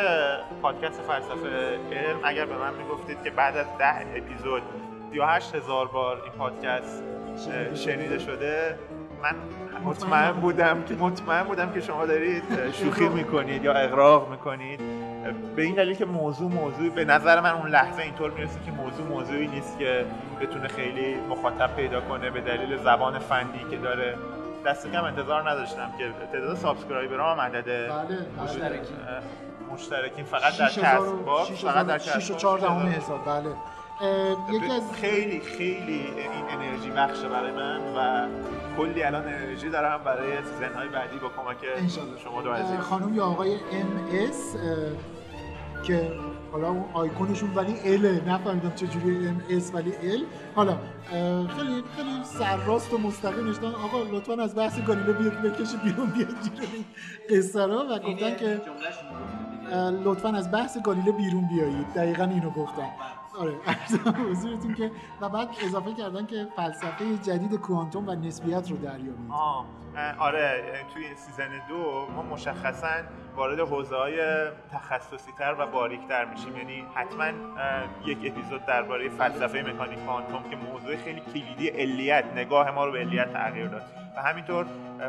پادکست 0.62 1.02
فلسفه 1.02 1.80
علم 1.92 2.20
اگر 2.24 2.46
به 2.46 2.58
من 2.58 2.74
می‌گفتید 2.74 3.24
که 3.24 3.30
بعد 3.30 3.58
از 3.58 3.66
ده 3.80 4.02
اپیزود 4.16 4.62
38 5.12 5.56
هزار 5.56 5.88
بار 5.88 6.22
این 6.24 6.32
پادکست 6.32 7.04
شنیده 7.76 8.20
شده. 8.20 8.80
من 9.24 9.36
مطمئن 9.86 10.32
بودم. 10.32 10.84
که 10.84 10.94
مطمئن 10.94 11.44
بودم 11.44 11.72
که 11.72 11.82
شما 11.82 12.06
دارید 12.06 12.44
شوخی 12.74 13.10
می‌کنید 13.10 13.64
یا 13.64 13.74
اغراق 13.74 14.32
می‌کنید. 14.32 14.82
به 15.56 15.62
این 15.62 15.76
دلیل 15.76 15.96
که 15.96 16.06
موضوع 16.06 16.52
موضوع 16.52 16.90
به 16.90 17.06
نظر 17.06 17.40
من 17.40 17.50
اون 17.50 17.70
لحظه 17.70 18.02
اینطور 18.02 18.32
می‌رسه 18.32 18.60
که 18.66 18.72
موضوع 18.72 19.06
موضوعی 19.06 19.48
نیست 19.48 19.80
که 19.80 20.06
بتونه 20.42 20.68
خیلی 20.68 21.16
مخاطب 21.16 21.76
پیدا 21.76 22.02
کنه 22.02 22.30
به 22.30 22.42
دلیل 22.42 22.78
زبان 22.78 23.20
فنی 23.20 23.66
که 23.72 23.78
داره. 23.78 24.16
دست 24.66 24.92
کم 24.92 25.04
انتظار 25.04 25.50
نداشتم 25.50 25.92
که 25.98 26.12
تعداد 26.32 26.58
سابسکرایبرام 26.58 27.40
هم 27.40 27.46
عدد 27.46 27.90
بله 27.90 28.44
مشترکین. 28.44 28.98
مشترکین. 29.74 30.26
فقط 30.26 30.58
در 30.58 30.70
کسب 30.70 31.14
فقط 31.56 31.88
در 31.88 31.98
کسب 31.98 32.20
6 32.20 32.32
و 32.32 32.36
14 32.36 32.68
حساب. 32.70 33.26
بله. 33.26 33.50
یکی 34.52 34.72
از 34.72 34.94
خیلی 35.02 35.40
خیلی 35.40 36.06
این 36.18 36.46
انرژی 36.50 36.92
بخشه 36.92 37.30
برای 37.30 37.52
من 37.52 37.80
و 37.80 38.28
کلی 38.78 39.04
الان 39.04 39.24
انرژی 39.28 39.70
دارم 39.70 40.04
برای 40.04 40.32
season 40.44 40.74
های 40.76 40.88
بعدی 40.90 41.18
با 41.18 41.30
کمک 41.30 41.58
شما 42.24 42.42
دو 42.42 42.52
عزیز. 42.52 42.80
خانم 42.80 43.16
یا 43.16 43.26
آقای 43.26 43.54
MS 43.54 44.56
که 45.84 46.12
حالا 46.52 46.70
اون 46.70 46.86
آیکونشون 46.94 47.50
ولی 47.56 47.76
ال 47.86 48.22
نفهمیدم 48.30 48.72
چجوری 48.76 49.28
MS 49.28 49.72
ولی 49.74 49.94
ال 50.04 50.24
حالا 50.56 50.78
خیلی 51.58 51.84
خیلی 51.96 52.24
سرراست 52.24 52.94
و 52.94 52.98
مستقیم 52.98 53.50
نشدن 53.50 53.68
آقا 53.68 54.04
لطفا 54.12 54.34
از 54.44 54.56
بحث 54.56 54.80
گالیله 54.88 55.14
بیاد 55.14 55.42
بکشی 55.42 55.78
بیرون 55.84 56.10
بیاد 56.10 56.30
این 56.74 56.86
قصه 57.30 57.66
را 57.66 57.86
و 57.92 58.00
گفتن 58.00 58.36
که 58.36 58.62
لطفا 60.04 60.30
از 60.30 60.52
بحث 60.52 60.78
گالیله 60.84 61.12
بیرون 61.12 61.48
بیایید. 61.48 61.88
دقیقا 61.96 62.24
اینو 62.24 62.50
گفتن 62.50 62.88
آره 63.40 63.54
حضورتون 64.32 64.74
که 64.74 64.92
و 65.22 65.30
بعد 65.30 65.50
اضافه 65.66 65.94
کردن 65.94 66.26
که 66.26 66.48
فلسفه 66.56 67.18
جدید 67.18 67.56
کوانتوم 67.56 68.08
و 68.08 68.16
نسبیت 68.16 68.72
رو 68.72 68.78
دریابید. 68.78 69.32
آره 70.20 70.64
توی 70.94 71.16
season 71.16 71.50
دو 71.70 72.08
ما 72.16 72.22
مشخصا 72.22 72.88
وارد 73.36 73.60
حوزه 73.60 73.96
های 73.96 74.20
تخصصی 74.72 75.32
تر 75.38 75.56
و 75.60 75.68
باریک 75.68 76.08
تر 76.08 76.26
میشیم. 76.26 76.58
یعنی 76.58 76.86
حتما 76.96 77.26
یک 78.06 78.18
اپیزود 78.26 78.66
درباره 78.66 79.10
فلسفه 79.10 79.62
مکانیک 79.62 80.06
کوانتوم 80.06 80.44
که 80.50 80.56
موضوع 80.56 80.96
خیلی 80.96 81.20
کلیدی 81.20 81.68
علیت 81.68 82.26
نگاه 82.36 82.72
ما 82.72 82.86
رو 82.86 82.92
به 82.92 83.00
علیت 83.00 83.34
تغییر 83.34 83.68
داد. 83.68 83.84
و 84.20 84.22
همینطور 84.22 84.66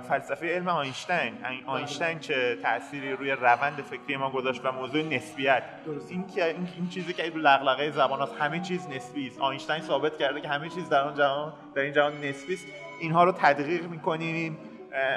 فلسفه 0.08 0.54
علم 0.54 0.68
آینشتین. 0.68 1.32
آینشتین 1.66 2.18
چه 2.18 2.56
تأثیری 2.62 3.12
روی 3.12 3.30
روند 3.30 3.82
فکری 3.82 4.16
ما 4.16 4.30
گذاشت 4.30 4.64
و 4.64 4.72
موضوع 4.72 5.02
نسبیت. 5.02 5.62
این 6.08 6.26
که 6.26 6.44
این, 6.44 6.88
چیزی 6.90 7.12
که 7.12 7.30
رو 7.30 7.40
لغلقه 7.40 7.90
زبان 7.90 8.20
هست 8.20 8.34
همه 8.38 8.60
چیز 8.60 8.88
نسبی 8.88 9.26
است. 9.26 9.40
آینشتین 9.40 9.80
ثابت 9.80 10.18
کرده 10.18 10.40
که 10.40 10.48
همه 10.48 10.68
چیز 10.68 10.88
در 10.88 11.04
اون 11.04 11.14
جهان 11.14 11.52
در 11.74 11.82
این 11.82 11.92
جهان 11.92 12.12
نسبی 12.24 12.54
است. 12.54 12.66
اینها 13.00 13.24
رو 13.24 13.32
تدقیق 13.32 13.84
می‌کنیم. 13.84 14.58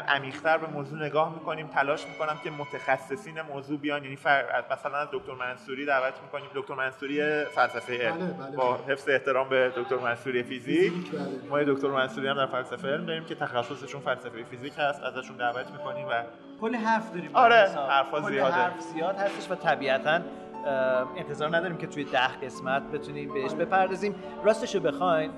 عمیق‌تر 0.08 0.58
به 0.58 0.68
موضوع 0.68 1.06
نگاه 1.06 1.34
می‌کنیم 1.34 1.68
تلاش 1.68 2.08
می‌کنم 2.08 2.38
که 2.44 2.52
متخصصین 2.52 3.42
موضوع 3.42 3.80
بیان. 3.80 4.04
یعنی 4.04 4.16
فر... 4.16 4.44
مثلا 4.72 4.98
از 4.98 5.08
دکتر 5.12 5.34
منصوری 5.34 5.86
دعوت 5.86 6.14
می‌کنیم. 6.22 6.46
دکتر 6.56 6.74
منصوری 6.74 7.46
فلسفه 7.46 7.98
علم. 7.98 8.18
بله، 8.18 8.48
بله، 8.48 8.58
با 8.58 8.74
بله. 8.74 8.94
حفظ 8.94 9.10
احترام 9.10 9.50
به 9.50 9.72
دکتر 9.78 9.96
منصوری 9.96 10.44
فیزیک. 10.44 10.94
ما 11.50 11.64
دکتر 11.64 11.88
منصوری 11.88 12.28
هم 12.28 12.36
در 12.36 12.46
فلسفه 12.46 12.88
علم 12.88 13.06
داریم 13.06 13.26
که 13.26 13.36
تخصصشون 13.36 14.02
فلسفه 14.02 14.44
فیزیک 14.44 14.74
هست. 14.78 15.04
ازشون 15.04 15.38
دعوت 15.38 15.72
می‌کنیم 15.72 16.08
و 16.08 16.24
کلی 16.62 16.78
حرف 16.78 17.14
داریم. 17.14 17.30
آره 17.34 17.70
حرفا 17.90 18.22
زیاده. 18.22 18.56
حرف 18.56 18.82
زیاد 18.82 19.16
هستش 19.16 19.52
و 19.52 19.56
طبیعتا 19.56 20.22
انتظار 21.18 21.56
نداریم 21.56 21.78
که 21.78 21.88
توی 21.88 22.04
ده 22.04 22.28
قسمت 22.44 22.84
بتونیم 22.84 23.34
بهش 23.34 23.54
بپردازیم. 23.54 24.16
راستش 24.44 24.76
رو 24.76 24.82
بخواین 24.82 25.32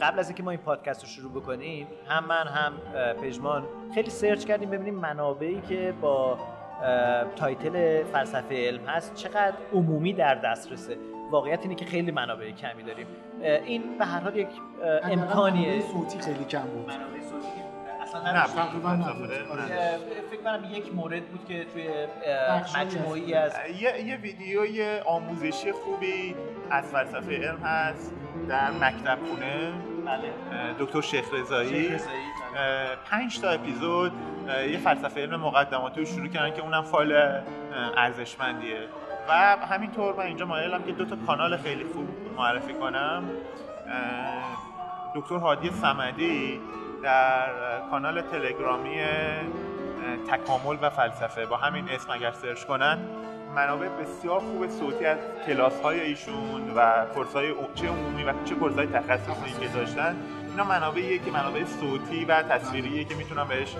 قبل 0.00 0.18
از 0.18 0.28
اینکه 0.28 0.42
ما 0.42 0.50
این 0.50 0.60
پادکست 0.60 1.02
رو 1.02 1.08
شروع 1.08 1.32
بکنیم 1.32 1.86
هم 2.08 2.24
من 2.24 2.46
هم 2.46 2.72
پژمان 3.22 3.64
خیلی 3.94 4.10
search 4.10 4.44
کردیم 4.44 4.70
ببینیم 4.70 4.94
منابعی 4.94 5.60
که 5.60 5.94
با 6.00 6.38
title 7.36 8.04
فلسفه 8.04 8.66
علم 8.66 8.84
هست 8.86 9.14
چقدر 9.14 9.54
عمومی 9.72 10.12
در 10.12 10.34
دسترسه. 10.34 10.96
واقعیت 11.30 11.62
اینه 11.62 11.74
که 11.74 11.84
خیلی 11.84 12.10
منابع 12.10 12.50
کمی 12.50 12.82
داریم. 12.82 13.06
این 13.42 13.98
به 13.98 14.04
هر 14.04 14.20
حال 14.20 14.36
یک 14.36 14.48
امکانیه. 15.02 15.80
صوتی 15.80 16.18
خیلی 16.18 16.44
کم 16.44 16.62
بود. 16.62 16.92
نه 18.14 18.44
فکر 20.30 20.42
کنم 20.44 20.64
یک 20.70 20.94
مورد 20.94 21.26
بود 21.26 21.44
که 21.48 21.66
توی 21.72 21.88
مجموعی 22.76 23.34
از 23.34 23.52
یه, 23.80 24.06
یه 24.06 24.16
ویدیوی 24.16 24.98
آموزشی 25.06 25.72
خوبی 25.72 26.34
از 26.70 26.84
فلسفه 26.84 27.36
علم 27.36 27.58
هست 27.64 28.12
در 28.48 28.70
مکتب 28.70 29.18
خونه. 29.30 29.72
بله. 30.06 30.32
دکتر 30.78 31.00
شیخ 31.00 31.34
رضایی. 31.34 31.96
پنج 33.10 33.40
تا 33.40 33.48
اپیزود 33.48 34.12
یه 34.70 34.78
فلسفه 34.78 35.20
علم 35.20 35.40
مقدماتی 35.40 36.00
رو 36.00 36.06
شروع 36.06 36.28
کردن 36.28 36.54
که 36.54 36.62
اونم 36.62 36.82
فایل 36.82 37.12
ارزشمندیه. 37.96 38.88
و 39.28 39.32
همینطور 39.56 40.14
من 40.14 40.24
اینجا 40.24 40.46
مایلم 40.46 40.82
که 40.82 40.92
دو 40.92 41.04
تا 41.04 41.16
کانال 41.26 41.56
خیلی 41.56 41.84
خوب 41.84 42.08
معرفی 42.36 42.72
کنم. 42.72 43.24
دکتر 45.14 45.36
هادی 45.36 45.70
سمدی 45.70 46.60
در 47.04 47.48
کانال 47.90 48.20
تلگرامی 48.20 48.96
تکامل 50.28 50.76
و 50.82 50.90
فلسفه. 50.90 51.46
با 51.46 51.56
همین 51.56 51.88
اسم 51.90 52.10
اگر 52.10 52.32
سرچ 52.32 52.64
کنن 52.64 52.98
منابع 53.54 53.88
بسیار 53.88 54.40
خوب 54.40 54.68
صوتی 54.68 55.06
از 55.06 55.18
کلاس 55.46 55.80
های 55.80 56.00
ایشون 56.00 56.70
و 56.76 57.06
کورس 57.14 57.32
های 57.32 57.54
چه 57.74 57.88
عمومی 57.88 58.24
و 58.24 58.32
چه 58.44 58.54
کورس 58.54 58.74
های 58.74 58.86
تخصصی 58.86 59.60
که 59.60 59.68
داشتن. 59.68 60.16
اینا 60.50 60.64
منابعیه 60.64 61.18
که 61.18 61.30
منابع 61.30 61.64
صوتی 61.64 62.24
و 62.24 62.42
تصویریه 62.42 63.04
که 63.04 63.14
می‌تونن 63.14 63.44
بهش 63.48 63.76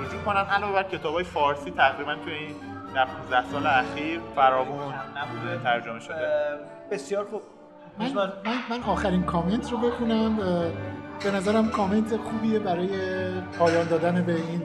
رجوع 0.00 0.20
کنن. 0.24 0.44
علاوه 0.44 0.72
بر 0.72 0.82
کتاب 0.82 1.14
های 1.14 1.24
فارسی 1.24 1.70
تقریبا 1.70 2.14
توی 2.14 2.34
این 2.34 2.54
15 3.30 3.50
سال 3.50 3.66
اخیر 3.66 4.20
فراوون 4.36 4.94
نبوده 5.16 5.62
ترجمه 5.64 6.00
شده. 6.00 6.58
بسیار 6.90 7.24
خوب. 7.24 7.42
من, 7.98 8.12
من, 8.14 8.32
من 8.70 8.82
آخرین 8.82 9.22
کامنت 9.22 9.72
رو 9.72 9.78
بخونم. 9.78 10.38
به 11.24 11.30
نظرم 11.30 11.68
کامنت 11.68 12.16
خوبیه 12.16 12.58
برای 12.58 12.88
پایان 13.58 13.88
دادن 13.88 14.22
به 14.22 14.34
این 14.34 14.62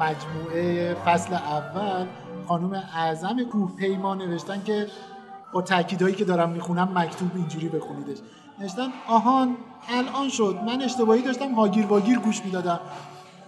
مجموعه 0.00 0.94
فصل 0.94 1.34
اول. 1.34 2.06
خانم 2.48 2.82
اعظم 2.94 3.44
کوه 3.52 3.76
پیما 3.76 4.14
نوشتن 4.14 4.62
که 4.62 4.86
با 5.52 5.62
تاکیدهایی 5.62 6.14
که 6.14 6.24
دارم 6.24 6.50
می‌خونم 6.50 6.90
مکتوب 6.94 7.30
اینجوری 7.34 7.68
بخونیدش. 7.68 8.18
نوشتن 8.58 8.88
آهان 9.08 9.56
الان 9.88 10.28
شد. 10.28 10.56
من 10.66 10.82
اشتباهی 10.82 11.22
داشتم 11.22 11.54
هاگیر 11.54 11.86
واگیر 11.86 12.18
گوش 12.18 12.44
می‌دادم. 12.44 12.80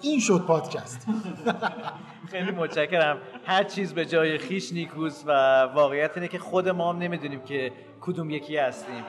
این 0.01 0.21
شد 0.21 0.45
پادکست. 0.47 1.07
خیلی 2.31 2.51
متشکرم. 2.51 3.19
هر 3.47 3.65
چیز 3.65 3.95
به 3.95 4.07
جای 4.07 4.39
خیش 4.39 4.73
نیکوز 4.73 5.25
و 5.27 5.63
واقعیت 5.63 6.11
اینه 6.15 6.29
که 6.29 6.39
خود 6.39 6.69
ما 6.69 6.93
هم 6.93 6.99
نمی‌دونیم 6.99 7.41
که 7.41 7.73
کدوم 8.01 8.31
یکی 8.31 8.57
هستیم. 8.57 9.05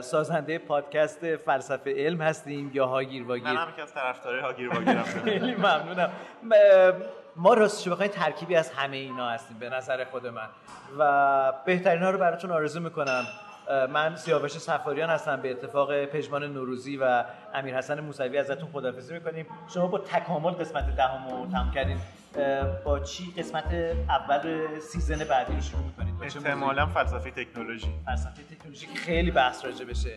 سازنده 0.00 0.58
پادکست 0.58 1.36
فلسفه 1.36 1.94
علم 1.96 2.20
هستیم 2.20 2.70
یا 2.74 2.86
هاگیر 2.86 3.24
واگیر. 3.24 3.44
من 3.44 3.56
هم 3.56 3.72
که 3.76 3.82
از 3.82 3.94
طرفدارای 3.94 4.40
هاگیر 4.40 4.68
واگیرم 4.68 5.02
خیلی 5.24 5.54
ممنونم. 5.54 6.10
ما 7.36 7.54
راستش 7.54 7.88
بخواین 7.88 8.10
ترکیبی 8.10 8.56
از 8.56 8.70
همه 8.70 8.96
اینا 8.96 9.28
هستیم 9.28 9.58
به 9.58 9.68
نظر 9.70 10.04
خود 10.04 10.26
من. 10.26 10.48
و 10.98 11.52
بهترین 11.64 12.02
ها 12.02 12.10
رو 12.10 12.18
براتون 12.18 12.50
آرزو 12.50 12.80
می‌کنم. 12.80 13.24
من 13.92 14.16
سیاوش 14.16 14.58
سفاریان 14.58 15.10
هستم 15.10 15.40
به 15.40 15.50
اتفاق 15.50 16.04
پژمان 16.04 16.44
نوروزی 16.44 16.96
و 16.96 17.24
امیر 17.54 17.76
حسن 17.76 18.00
موسوی 18.00 18.38
ازتون 18.38 18.68
خدافزی 18.72 19.14
می‌کنیم. 19.14 19.46
شما 19.74 19.86
با 19.86 19.98
تکامل 19.98 20.50
قسمت 20.50 20.96
دهم 20.96 21.28
رو 21.30 21.46
تمام 21.46 21.70
کردین. 21.70 21.98
با 22.84 23.00
چی 23.00 23.32
قسمت 23.38 23.74
اول 24.08 24.68
سیزن 24.80 25.24
بعدی 25.24 25.54
رو 25.54 25.60
شروع 25.60 25.82
می‌کنید؟ 25.82 26.14
احتمالا 26.22 26.86
فلسفه 26.86 27.30
تکنولوژی. 27.30 27.94
فلسفه 28.06 28.42
تکنولوژی 28.56 28.86
که 28.86 28.94
خیلی 28.94 29.30
بحث 29.30 29.64
راجع 29.64 29.84
بشه. 29.84 30.16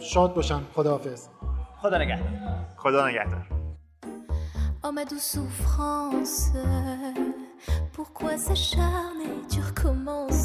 شاد 0.00 0.34
باشم. 0.34 0.66
خداحافظ. 0.74 1.28
خدا 1.76 1.98
نگهدار. 1.98 2.28
خدا 2.76 3.08
نگهدار. 3.08 3.46
Oh 4.84 4.90
ma 4.96 5.04
douce 5.10 5.28
souffrance, 5.34 6.38
pourquoi 7.96 8.32
s'acharner, 8.46 9.32
tu 9.50 9.60
recommences 9.70 10.44